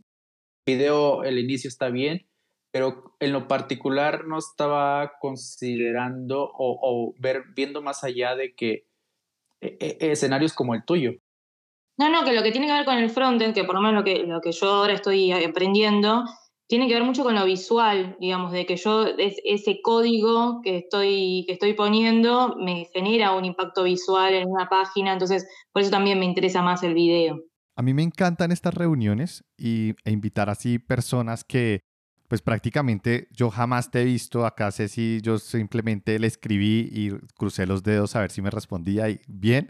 Video, 0.65 1.25
el 1.25 1.39
inicio 1.39 1.69
está 1.69 1.89
bien, 1.89 2.30
pero 2.71 3.17
en 3.21 3.33
lo 3.33 3.49
particular 3.49 4.27
no 4.27 4.39
estaba 4.39 5.13
considerando 5.21 6.51
o, 6.53 7.15
ver, 7.19 7.45
viendo 7.55 7.83
más 7.83 8.05
allá 8.05 8.37
de 8.37 8.55
que 8.55 8.87
e, 9.61 9.77
e, 9.81 10.13
escenarios 10.13 10.53
como 10.53 10.75
el 10.75 10.85
tuyo. 10.85 11.13
No, 11.99 12.09
no, 12.09 12.25
que 12.25 12.33
lo 12.33 12.43
que 12.43 12.53
tiene 12.53 12.67
que 12.67 12.73
ver 12.73 12.85
con 12.85 12.97
el 12.97 13.11
frontend, 13.11 13.55
que 13.55 13.65
por 13.65 13.75
lo 13.75 13.83
menos 13.83 13.97
lo 13.97 14.05
que, 14.05 14.25
lo 14.25 14.41
que 14.41 14.53
yo 14.53 14.71
ahora 14.71 14.95
estoy 14.95 15.33
aprendiendo, 15.33 16.25
tiene 16.71 16.87
que 16.87 16.95
ver 16.95 17.03
mucho 17.03 17.25
con 17.25 17.35
lo 17.35 17.45
visual, 17.45 18.17
digamos, 18.21 18.53
de 18.53 18.65
que 18.65 18.77
yo 18.77 19.05
ese 19.19 19.81
código 19.83 20.61
que 20.63 20.79
estoy, 20.79 21.43
que 21.47 21.55
estoy 21.55 21.75
poniendo 21.75 22.55
me 22.57 22.87
genera 22.95 23.33
un 23.33 23.45
impacto 23.45 23.83
visual 23.83 24.33
en 24.35 24.49
una 24.49 24.69
página, 24.69 25.13
entonces 25.13 25.49
por 25.73 25.83
eso 25.83 25.91
también 25.91 26.21
me 26.21 26.27
interesa 26.27 26.63
más 26.63 26.85
el 26.85 26.95
video. 26.95 27.41
A 27.77 27.83
mí 27.83 27.93
me 27.93 28.05
encantan 28.05 28.53
estas 28.53 28.73
reuniones 28.73 29.45
y, 29.59 29.95
e 30.05 30.13
invitar 30.13 30.49
así 30.49 30.79
personas 30.79 31.43
que 31.43 31.81
pues 32.31 32.43
prácticamente 32.43 33.27
yo 33.33 33.51
jamás 33.51 33.91
te 33.91 34.03
he 34.03 34.05
visto 34.05 34.47
acá, 34.47 34.71
sé 34.71 34.87
si 34.87 35.21
yo 35.21 35.41
simplemente 35.41 36.17
le 36.21 36.29
escribí 36.29 36.89
y 36.93 37.11
crucé 37.37 37.67
los 37.67 37.83
dedos 37.83 38.15
a 38.15 38.21
ver 38.21 38.31
si 38.31 38.41
me 38.41 38.51
respondía 38.51 39.09
y 39.09 39.21
bien. 39.27 39.69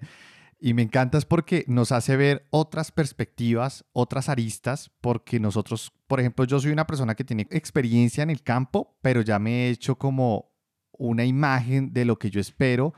Y 0.61 0.75
me 0.75 0.83
encanta 0.83 1.17
es 1.17 1.25
porque 1.25 1.65
nos 1.69 1.91
hace 1.91 2.19
ver 2.19 2.47
otras 2.51 2.93
perspectivas, 2.93 3.87
otras 3.95 4.29
aristas, 4.29 4.91
porque 5.01 5.41
nosotros, 5.41 5.91
por 6.07 6.21
ejemplo, 6.21 6.45
yo 6.45 6.61
soy 6.61 6.71
una 6.71 6.87
persona 6.87 7.15
que 7.15 7.25
tiene 7.25 7.49
experiencia 7.51 8.23
en 8.23 8.29
el 8.29 8.43
campo, 8.43 8.95
pero 9.01 9.23
ya 9.23 9.39
me 9.39 9.53
he 9.53 9.71
hecho 9.71 9.97
como 9.97 10.53
una 10.93 11.25
imagen 11.25 11.95
de 11.95 12.05
lo 12.05 12.19
que 12.19 12.29
yo 12.29 12.43
espero 12.43 12.93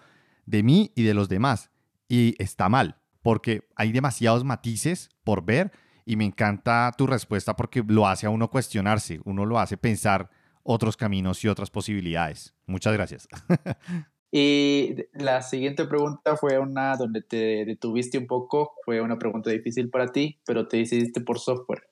de 0.44 0.64
mí 0.64 0.90
y 0.96 1.04
de 1.04 1.14
los 1.14 1.28
demás. 1.28 1.70
Y 2.08 2.34
está 2.42 2.68
mal, 2.68 3.00
porque 3.22 3.68
hay 3.76 3.92
demasiados 3.92 4.42
matices 4.42 5.08
por 5.22 5.44
ver 5.44 5.70
y 6.04 6.16
me 6.16 6.24
encanta 6.24 6.92
tu 6.96 7.06
respuesta 7.06 7.54
porque 7.54 7.82
lo 7.86 8.06
hace 8.06 8.26
a 8.26 8.30
uno 8.30 8.48
cuestionarse, 8.48 9.20
uno 9.24 9.46
lo 9.46 9.58
hace 9.58 9.76
pensar, 9.76 10.30
otros 10.62 10.96
caminos 10.96 11.44
y 11.44 11.48
otras 11.48 11.70
posibilidades. 11.70 12.54
Muchas 12.66 12.92
gracias. 12.92 13.28
Y 14.34 14.96
la 15.12 15.42
siguiente 15.42 15.84
pregunta 15.84 16.36
fue 16.36 16.58
una 16.58 16.96
donde 16.96 17.20
te 17.20 17.66
detuviste 17.66 18.16
un 18.16 18.26
poco, 18.26 18.72
fue 18.82 19.02
una 19.02 19.18
pregunta 19.18 19.50
difícil 19.50 19.90
para 19.90 20.06
ti, 20.06 20.40
pero 20.46 20.66
te 20.66 20.78
decidiste 20.78 21.20
por 21.20 21.38
software. 21.38 21.82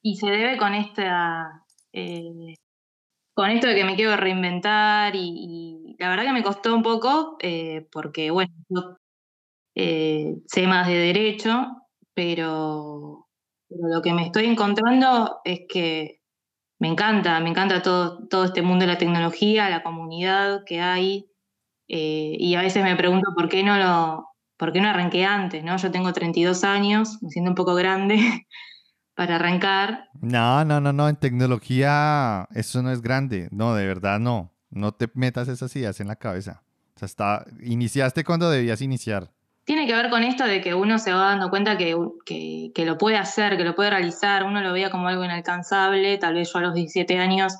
Y 0.00 0.14
se 0.14 0.30
debe 0.30 0.56
con 0.56 0.72
esta, 0.72 1.64
eh, 1.92 2.54
con 3.34 3.50
esto 3.50 3.66
de 3.66 3.74
que 3.74 3.84
me 3.84 3.96
quiero 3.96 4.16
reinventar 4.16 5.16
y, 5.16 5.96
la 5.98 6.10
verdad 6.10 6.26
que 6.26 6.32
me 6.32 6.44
costó 6.44 6.76
un 6.76 6.84
poco 6.84 7.36
eh, 7.40 7.88
porque, 7.90 8.30
bueno, 8.30 8.54
yo 8.68 8.96
eh, 9.74 10.36
sé 10.46 10.68
más 10.68 10.86
de 10.86 10.94
derecho, 10.94 11.66
pero, 12.14 13.23
lo 13.80 14.02
que 14.02 14.12
me 14.12 14.24
estoy 14.24 14.46
encontrando 14.46 15.40
es 15.44 15.62
que 15.68 16.20
me 16.78 16.88
encanta, 16.88 17.40
me 17.40 17.50
encanta 17.50 17.82
todo, 17.82 18.26
todo 18.28 18.44
este 18.44 18.62
mundo 18.62 18.84
de 18.84 18.92
la 18.92 18.98
tecnología, 18.98 19.70
la 19.70 19.82
comunidad 19.82 20.64
que 20.64 20.80
hay, 20.80 21.30
eh, 21.88 22.36
y 22.38 22.54
a 22.54 22.62
veces 22.62 22.82
me 22.82 22.96
pregunto 22.96 23.32
por 23.34 23.48
qué 23.48 23.62
no 23.62 23.76
lo, 23.76 24.28
por 24.56 24.72
qué 24.72 24.80
no 24.80 24.88
arranqué 24.88 25.24
antes, 25.24 25.62
¿no? 25.64 25.76
Yo 25.76 25.90
tengo 25.90 26.12
32 26.12 26.64
años, 26.64 27.22
me 27.22 27.30
siento 27.30 27.50
un 27.50 27.54
poco 27.54 27.74
grande 27.74 28.16
para 29.14 29.36
arrancar. 29.36 30.08
No, 30.20 30.64
no, 30.64 30.80
no, 30.80 30.92
no, 30.92 31.08
en 31.08 31.16
tecnología 31.16 32.48
eso 32.54 32.82
no 32.82 32.90
es 32.90 33.02
grande, 33.02 33.48
no, 33.50 33.74
de 33.74 33.86
verdad 33.86 34.18
no, 34.18 34.52
no 34.70 34.92
te 34.92 35.08
metas 35.14 35.48
esas 35.48 35.74
ideas 35.76 36.00
en 36.00 36.08
la 36.08 36.16
cabeza. 36.16 36.62
Está, 37.00 37.44
iniciaste 37.62 38.24
cuando 38.24 38.50
debías 38.50 38.80
iniciar. 38.80 39.30
Tiene 39.64 39.86
que 39.86 39.94
ver 39.94 40.10
con 40.10 40.22
esto 40.22 40.44
de 40.44 40.60
que 40.60 40.74
uno 40.74 40.98
se 40.98 41.12
va 41.12 41.30
dando 41.30 41.48
cuenta 41.48 41.78
que, 41.78 41.96
que, 42.26 42.84
lo 42.84 42.98
puede 42.98 43.16
hacer, 43.16 43.56
que 43.56 43.64
lo 43.64 43.74
puede 43.74 43.90
realizar, 43.90 44.44
uno 44.44 44.60
lo 44.60 44.72
veía 44.72 44.90
como 44.90 45.08
algo 45.08 45.24
inalcanzable, 45.24 46.18
tal 46.18 46.34
vez 46.34 46.52
yo 46.52 46.58
a 46.58 46.62
los 46.62 46.74
17 46.74 47.18
años 47.18 47.56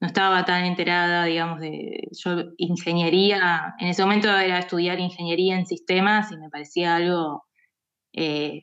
no 0.00 0.06
estaba 0.06 0.44
tan 0.44 0.64
enterada, 0.64 1.24
digamos, 1.24 1.60
de 1.60 2.08
yo 2.12 2.36
ingeniería, 2.58 3.74
en 3.78 3.88
ese 3.88 4.02
momento 4.02 4.28
era 4.28 4.58
estudiar 4.58 5.00
ingeniería 5.00 5.56
en 5.56 5.66
sistemas 5.66 6.30
y 6.32 6.36
me 6.36 6.48
parecía 6.48 6.96
algo 6.96 7.44
eh, 8.12 8.62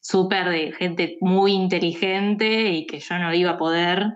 súper 0.00 0.48
de 0.48 0.72
gente 0.72 1.18
muy 1.20 1.52
inteligente 1.52 2.70
y 2.70 2.86
que 2.86 3.00
yo 3.00 3.18
no 3.18 3.34
iba 3.34 3.52
a 3.52 3.58
poder, 3.58 4.14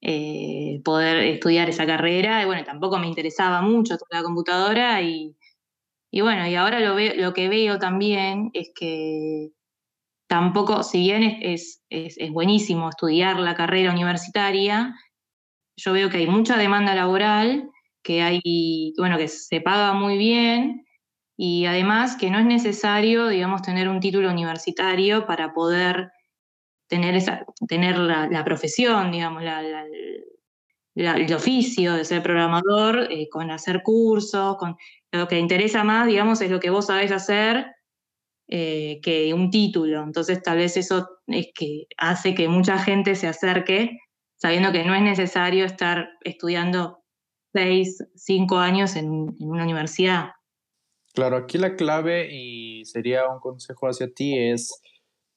eh, 0.00 0.80
poder 0.84 1.18
estudiar 1.18 1.68
esa 1.68 1.86
carrera. 1.86 2.42
Y 2.42 2.46
bueno, 2.46 2.64
tampoco 2.64 2.98
me 2.98 3.06
interesaba 3.06 3.62
mucho 3.62 3.96
la 4.10 4.22
computadora 4.22 5.00
y, 5.02 5.36
bueno, 6.12 6.46
y 6.46 6.54
ahora 6.54 6.80
lo, 6.80 6.96
lo 6.98 7.34
que 7.34 7.48
veo 7.48 7.78
también 7.78 8.50
es 8.54 8.70
que 8.74 9.50
tampoco, 10.28 10.82
si 10.82 11.00
bien 11.00 11.22
es, 11.42 11.82
es, 11.90 12.16
es 12.18 12.30
buenísimo 12.30 12.88
estudiar 12.88 13.38
la 13.38 13.54
carrera 13.54 13.92
universitaria, 13.92 14.94
yo 15.76 15.92
veo 15.92 16.10
que 16.10 16.18
hay 16.18 16.26
mucha 16.26 16.56
demanda 16.56 16.94
laboral, 16.94 17.70
que 18.02 18.22
hay, 18.22 18.94
bueno, 18.98 19.16
que 19.16 19.28
se 19.28 19.60
paga 19.60 19.92
muy 19.92 20.18
bien 20.18 20.86
y 21.36 21.66
además 21.66 22.16
que 22.16 22.30
no 22.30 22.38
es 22.38 22.46
necesario, 22.46 23.28
digamos, 23.28 23.62
tener 23.62 23.88
un 23.88 24.00
título 24.00 24.30
universitario 24.30 25.26
para 25.26 25.52
poder 25.52 26.10
tener, 26.88 27.14
esa, 27.14 27.44
tener 27.68 27.96
la, 27.98 28.44
profesión, 28.44 29.12
digamos, 29.12 29.42
el 30.94 31.34
oficio 31.34 31.94
de 31.94 32.04
ser 32.04 32.22
programador, 32.22 33.06
eh, 33.10 33.28
con 33.28 33.50
hacer 33.50 33.82
cursos, 33.82 34.56
con 34.56 34.76
lo 35.12 35.28
que 35.28 35.38
interesa 35.38 35.84
más, 35.84 36.06
digamos, 36.06 36.40
es 36.40 36.50
lo 36.50 36.60
que 36.60 36.70
vos 36.70 36.86
sabés 36.86 37.12
hacer 37.12 37.66
eh, 38.48 39.00
que 39.02 39.32
un 39.34 39.50
título. 39.50 40.02
Entonces, 40.02 40.42
tal 40.42 40.58
vez 40.58 40.76
eso 40.76 41.08
es 41.26 41.48
que 41.54 41.86
hace 41.96 42.34
que 42.34 42.48
mucha 42.48 42.78
gente 42.78 43.14
se 43.14 43.26
acerque 43.26 43.98
sabiendo 44.36 44.72
que 44.72 44.84
no 44.84 44.94
es 44.94 45.02
necesario 45.02 45.64
estar 45.64 46.08
estudiando 46.22 47.02
seis, 47.52 47.98
cinco 48.14 48.58
años 48.58 48.96
en, 48.96 49.36
una 49.40 49.64
universidad. 49.64 50.30
Claro, 51.12 51.36
aquí 51.36 51.58
la 51.58 51.74
clave 51.74 52.28
y 52.32 52.84
sería 52.84 53.26
un 53.28 53.40
consejo 53.40 53.88
hacia 53.88 54.12
ti 54.12 54.38
es 54.38 54.80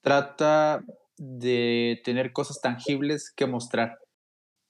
trata 0.00 0.84
de 1.16 2.00
tener 2.04 2.32
cosas 2.32 2.60
tangibles 2.60 3.32
que 3.34 3.46
mostrar. 3.46 3.98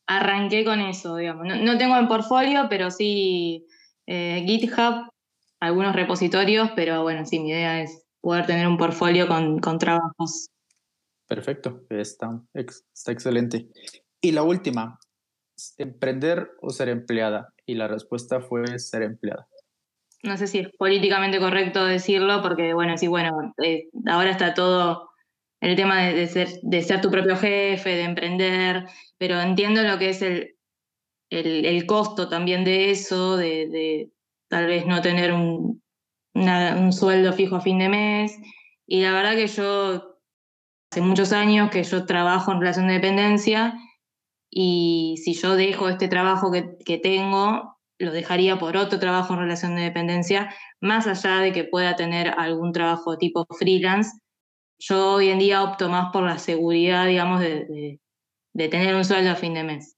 Arranqué 0.07 0.65
con 0.65 0.81
eso, 0.81 1.17
digamos. 1.17 1.47
No, 1.47 1.79
tengo 1.79 1.97
en 1.97 2.09
portfolio, 2.09 2.67
pero 2.69 2.91
sí 2.91 3.67
eh, 4.07 4.45
GitHub, 4.47 5.11
algunos 5.61 5.95
repositorios, 5.95 6.71
pero 6.75 7.03
bueno, 7.03 7.25
sí, 7.25 7.41
mi 7.41 7.51
idea 7.51 7.83
es 7.83 8.05
poder 8.21 8.47
tener 8.47 8.67
un 8.67 8.77
portfolio 8.77 9.29
con, 9.29 9.59
con 9.59 9.79
trabajos. 9.79 10.49
Perfecto, 11.27 11.83
está, 11.91 12.41
está 12.53 13.13
excelente. 13.13 13.69
Y 14.21 14.33
la 14.33 14.43
última, 14.43 14.99
emprender 15.79 16.53
o 16.61 16.71
ser 16.71 16.89
empleada. 16.89 17.53
Y 17.67 17.75
la 17.75 17.89
respuesta 17.89 18.41
fue 18.41 18.79
ser 18.79 19.03
empleada. 19.03 19.47
No 20.23 20.37
sé 20.37 20.47
si 20.47 20.61
es 20.61 20.69
políticamente 20.79 21.41
correcto 21.41 21.85
decirlo, 21.85 22.43
porque 22.43 22.75
bueno, 22.75 22.97
sí, 22.97 23.09
bueno, 23.09 23.55
eh, 23.63 23.89
ahora 24.07 24.31
está 24.31 24.55
todo 24.55 25.11
el 25.61 25.77
tema 25.77 26.03
de, 26.03 26.27
ser, 26.27 26.49
de 26.63 26.83
ser 26.83 27.01
tu 27.01 27.11
propio 27.11 27.37
jefe, 27.37 27.91
de 27.91 28.03
emprender, 28.03 28.85
pero 29.19 29.41
entiendo 29.41 29.83
lo 29.83 29.99
que 29.99 30.11
es 30.11 30.23
el, 30.23 30.57
el, 31.39 31.87
costo 31.87 32.29
también 32.29 32.65
de 32.65 32.91
eso, 32.91 33.37
de, 33.37 34.11
tal 34.49 34.67
vez 34.67 34.87
no 34.87 35.01
tener 35.01 35.33
un, 35.33 35.83
un 36.35 36.93
sueldo 36.93 37.33
fijo 37.33 37.57
a 37.57 37.61
fin 37.61 37.79
de 37.79 37.89
mes. 37.89 38.39
Y 38.87 39.03
la 39.03 39.13
verdad 39.13 39.35
que 39.35 39.47
yo, 39.47 40.19
hace 40.91 41.01
muchos 41.01 41.33
años 41.33 41.71
que 41.71 41.83
yo 41.83 42.05
trabajo 42.07 42.53
en 42.53 42.61
relación 42.61 42.87
de 42.89 42.95
dependencia 42.95 43.75
y 44.55 45.17
si 45.25 45.33
yo 45.33 45.57
dejo 45.57 45.89
este 45.89 46.09
trabajo 46.09 46.53
que, 46.53 46.99
tengo, 46.99 47.79
lo 47.99 48.13
dejaría 48.13 48.59
por 48.59 48.77
otro 48.77 48.99
trabajo 48.99 49.33
en 49.33 49.41
relación 49.41 49.75
de 49.77 49.83
dependencia, 49.83 50.55
más 50.79 51.07
allá 51.07 51.39
de 51.39 51.53
que 51.53 51.65
pueda 51.65 51.97
tener 51.97 52.35
algún 52.37 52.73
trabajo 52.73 53.17
tipo 53.17 53.47
freelance. 53.59 54.11
Yo 54.79 55.15
hoy 55.15 55.31
en 55.31 55.39
día 55.39 55.63
opto 55.63 55.89
más 55.89 56.13
por 56.13 56.25
la 56.25 56.39
seguridad, 56.39 57.07
digamos, 57.07 57.41
de, 57.41 57.99
tener 58.55 58.95
un 58.95 59.07
sueldo 59.07 59.31
a 59.31 59.37
fin 59.37 59.55
de 59.55 59.65
mes. 59.65 59.97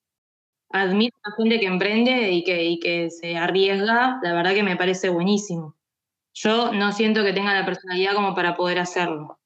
Admito 0.77 1.17
a 1.23 1.31
la 1.31 1.37
gente 1.37 1.61
que 1.61 1.67
emprende 1.67 2.33
y 2.33 2.43
que, 2.81 3.09
se 3.09 3.37
arriesga, 3.37 4.19
la 4.21 4.33
verdad 4.33 4.55
que 4.55 4.65
me 4.65 4.77
parece 4.77 5.09
buenísimo. 5.09 5.77
Yo 6.35 6.73
no 6.73 6.91
siento 6.91 7.23
que 7.23 7.33
tenga 7.33 7.55
la 7.55 7.65
personalidad 7.65 8.13
como 8.15 8.35
para 8.35 8.57
poder 8.57 8.81
hacerlo, 8.81 9.39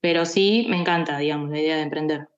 pero 0.00 0.24
sí 0.24 0.66
me 0.70 0.80
encanta, 0.80 1.18
digamos, 1.18 1.50
la 1.50 1.60
idea 1.60 1.76
de 1.76 1.82
emprender. 1.82 2.30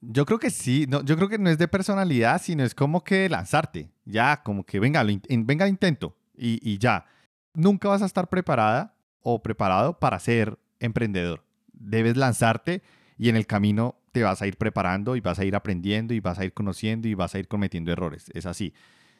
Yo 0.00 0.24
creo 0.26 0.38
que 0.38 0.50
sí, 0.50 0.86
no, 0.88 1.02
yo 1.04 1.16
creo 1.16 1.28
que 1.28 1.38
no 1.38 1.50
es 1.50 1.58
de 1.58 1.66
personalidad, 1.66 2.40
sino 2.40 2.62
es 2.62 2.72
como 2.72 3.02
que 3.02 3.28
lanzarte, 3.28 3.90
ya, 4.04 4.44
como 4.44 4.64
que 4.64 4.78
venga, 4.78 5.04
venga 5.28 5.64
al 5.64 5.70
intento 5.70 6.14
y, 6.36 6.60
y 6.62 6.78
ya. 6.78 7.06
Nunca 7.52 7.88
vas 7.88 8.00
a 8.00 8.06
estar 8.06 8.28
preparada 8.28 8.94
o 9.22 9.42
preparado 9.42 9.98
para 9.98 10.20
ser 10.20 10.56
emprendedor. 10.78 11.42
Debes 11.72 12.16
lanzarte 12.16 12.82
y 13.18 13.28
en 13.28 13.34
el 13.34 13.48
camino 13.48 13.96
te 14.16 14.22
vas 14.22 14.40
a 14.40 14.46
ir 14.46 14.56
preparando 14.56 15.14
y 15.14 15.20
vas 15.20 15.38
a 15.38 15.44
ir 15.44 15.54
aprendiendo 15.54 16.14
y 16.14 16.20
vas 16.20 16.38
a 16.38 16.44
ir 16.46 16.54
conociendo 16.54 17.06
y 17.06 17.12
vas 17.12 17.34
a 17.34 17.38
ir 17.38 17.48
cometiendo 17.48 17.92
errores. 17.92 18.30
Es 18.32 18.46
así. 18.46 18.72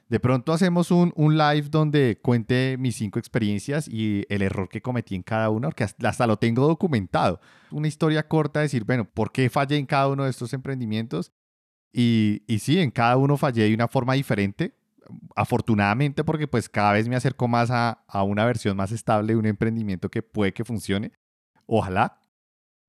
De 0.08 0.18
pronto 0.20 0.54
hacemos 0.54 0.90
un, 0.90 1.12
un, 1.16 1.36
live 1.36 1.68
donde 1.68 2.18
cuente 2.22 2.76
mis 2.78 2.96
cinco 2.96 3.18
experiencias 3.18 3.88
y 3.88 4.24
el 4.30 4.40
error 4.40 4.70
que 4.70 4.80
cometí 4.80 5.14
en 5.14 5.22
cada 5.22 5.50
uno, 5.50 5.68
porque 5.68 5.84
hasta, 5.84 6.26
lo 6.26 6.38
tengo 6.38 6.66
documentado. 6.66 7.40
Una 7.70 7.88
historia 7.88 8.26
corta, 8.26 8.60
decir, 8.60 8.84
bueno, 8.84 9.04
¿por 9.04 9.32
qué 9.32 9.50
fallé 9.50 9.76
en 9.76 9.84
cada 9.84 10.08
uno 10.08 10.24
de 10.24 10.30
estos 10.30 10.54
emprendimientos? 10.54 11.30
Y, 11.92 12.42
y 12.46 12.60
sí, 12.60 12.80
en 12.80 12.90
cada 12.90 13.18
uno 13.18 13.36
fallé 13.36 13.64
de 13.64 13.74
una 13.74 13.88
forma 13.88 14.14
diferente. 14.14 14.72
Afortunadamente, 15.34 16.24
porque 16.24 16.48
pues 16.48 16.70
cada 16.70 16.94
vez 16.94 17.06
me 17.06 17.16
acerco 17.16 17.48
más 17.48 17.70
a, 17.70 18.02
a 18.08 18.22
una 18.22 18.46
versión 18.46 18.78
más 18.78 18.92
estable 18.92 19.34
de 19.34 19.38
un 19.38 19.44
emprendimiento 19.44 20.08
que 20.08 20.22
puede 20.22 20.54
que 20.54 20.64
funcione. 20.64 21.12
Ojalá. 21.66 22.18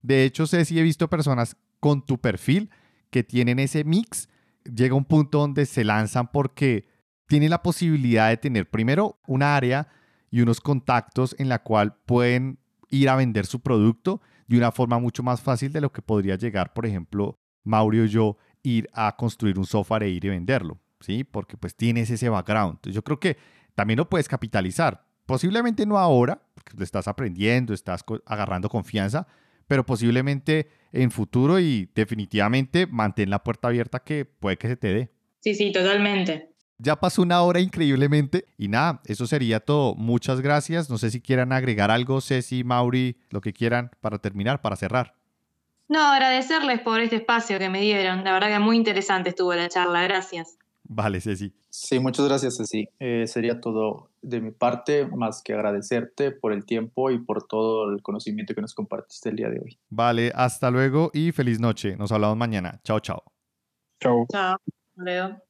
De 0.02 0.24
hecho, 0.24 0.48
sé 0.48 0.64
si 0.64 0.80
he 0.80 0.84
visto 0.84 1.10
personas 1.10 1.58
con 1.80 2.06
tu 2.06 2.20
perfil 2.20 2.70
que 3.10 3.24
tienen 3.24 3.60
ese 3.60 3.84
mix. 3.84 4.30
Llega 4.64 4.96
un 4.96 5.06
punto 5.06 5.40
donde 5.40 5.66
se 5.66 5.84
lanzan 5.84 6.32
porque 6.32 6.88
tiene 7.28 7.50
la 7.50 7.62
posibilidad 7.64 8.30
de 8.30 8.38
tener 8.38 8.70
primero 8.70 9.20
una 9.28 9.56
área 9.56 9.88
y 10.30 10.42
unos 10.42 10.62
contactos 10.62 11.36
en 11.40 11.50
la 11.50 11.64
cual 11.64 11.96
pueden 12.06 12.60
ir 12.90 13.10
a 13.10 13.16
vender 13.16 13.46
su 13.46 13.62
producto 13.62 14.22
de 14.48 14.58
una 14.58 14.72
forma 14.72 15.00
mucho 15.00 15.24
más 15.24 15.42
fácil 15.42 15.72
de 15.72 15.82
lo 15.82 15.92
que 15.92 16.02
podría 16.02 16.36
llegar, 16.36 16.74
por 16.74 16.86
ejemplo, 16.86 17.38
Mauro 17.64 18.06
y 18.06 18.08
yo, 18.08 18.38
ir 18.64 18.90
a 18.94 19.16
construir 19.16 19.60
un 19.60 19.66
software 19.66 20.04
e 20.04 20.10
ir 20.10 20.26
y 20.26 20.30
venderlo, 20.30 20.80
¿sí? 21.02 21.24
Porque 21.24 21.58
pues 21.58 21.76
tienes 21.76 22.10
ese 22.10 22.30
background. 22.30 22.80
Yo 22.84 23.04
creo 23.04 23.20
que 23.20 23.38
también 23.76 23.98
lo 23.98 24.10
puedes 24.10 24.28
capitalizar. 24.28 25.06
Posiblemente 25.26 25.86
no 25.86 25.98
ahora, 25.98 26.42
porque 26.54 26.82
estás 26.82 27.08
aprendiendo, 27.10 27.74
estás 27.74 28.06
agarrando 28.26 28.70
confianza, 28.70 29.28
pero 29.68 29.86
posiblemente 29.86 30.70
en 30.92 31.12
futuro 31.12 31.60
y 31.60 31.90
definitivamente 31.94 32.88
mantén 32.88 33.30
la 33.30 33.44
puerta 33.44 33.68
abierta 33.68 34.00
que 34.00 34.26
puede 34.26 34.58
que 34.58 34.68
se 34.68 34.78
te 34.78 34.94
dé. 34.94 35.12
Sí, 35.40 35.54
sí, 35.54 35.72
totalmente. 35.72 36.54
Ya 36.80 36.96
pasó 36.96 37.24
una 37.24 37.42
hora 37.42 37.60
increíblemente 37.60 38.46
y 38.58 38.68
nada, 38.68 39.02
eso 39.06 39.26
sería 39.26 39.60
todo. 39.60 39.96
Muchas 39.96 40.42
gracias. 40.42 40.90
No 40.90 40.98
sé 40.98 41.10
si 41.10 41.22
quieran 41.22 41.52
agregar 41.52 41.90
algo, 41.90 42.22
Ceci, 42.22 42.64
Mauri, 42.64 43.18
lo 43.30 43.42
que 43.42 43.54
quieran 43.54 43.92
para 44.00 44.20
terminar, 44.20 44.62
para 44.62 44.76
cerrar. 44.76 45.16
No, 45.90 46.02
agradecerles 46.02 46.82
por 46.82 47.00
este 47.00 47.16
espacio 47.16 47.58
que 47.60 47.70
me 47.70 47.82
dieron. 47.82 48.24
La 48.24 48.34
verdad 48.34 48.50
que 48.50 48.60
muy 48.60 48.76
interesante 48.76 49.30
estuvo 49.30 49.54
la 49.56 49.70
charla. 49.70 50.04
Gracias. 50.04 50.58
Vale, 50.90 51.20
Ceci. 51.20 51.54
Sí, 51.70 52.00
muchas 52.00 52.28
gracias, 52.28 52.58
Ceci. 52.58 52.88
Eh, 53.00 53.26
sería 53.28 53.60
todo 53.60 54.10
de 54.22 54.42
mi 54.42 54.52
parte, 54.52 55.06
más 55.06 55.42
que 55.44 55.54
agradecerte 55.54 56.32
por 56.32 56.54
el 56.54 56.66
tiempo 56.66 57.12
y 57.12 57.20
por 57.20 57.48
todo 57.48 57.92
el 57.92 58.02
conocimiento 58.02 58.54
que 58.56 58.62
nos 58.62 58.74
compartiste 58.74 59.30
el 59.30 59.36
día 59.36 59.50
de 59.50 59.60
hoy. 59.60 59.80
Vale, 59.90 60.32
hasta 60.34 60.72
luego 60.72 61.12
y 61.14 61.32
feliz 61.32 61.60
noche. 61.60 61.98
Nos 61.98 62.12
hablamos 62.12 62.38
mañana. 62.38 62.80
Chao, 62.84 63.00
chao. 63.00 63.24
Chao. 64.00 64.26
Chao, 64.32 64.58
Leo. 64.96 65.47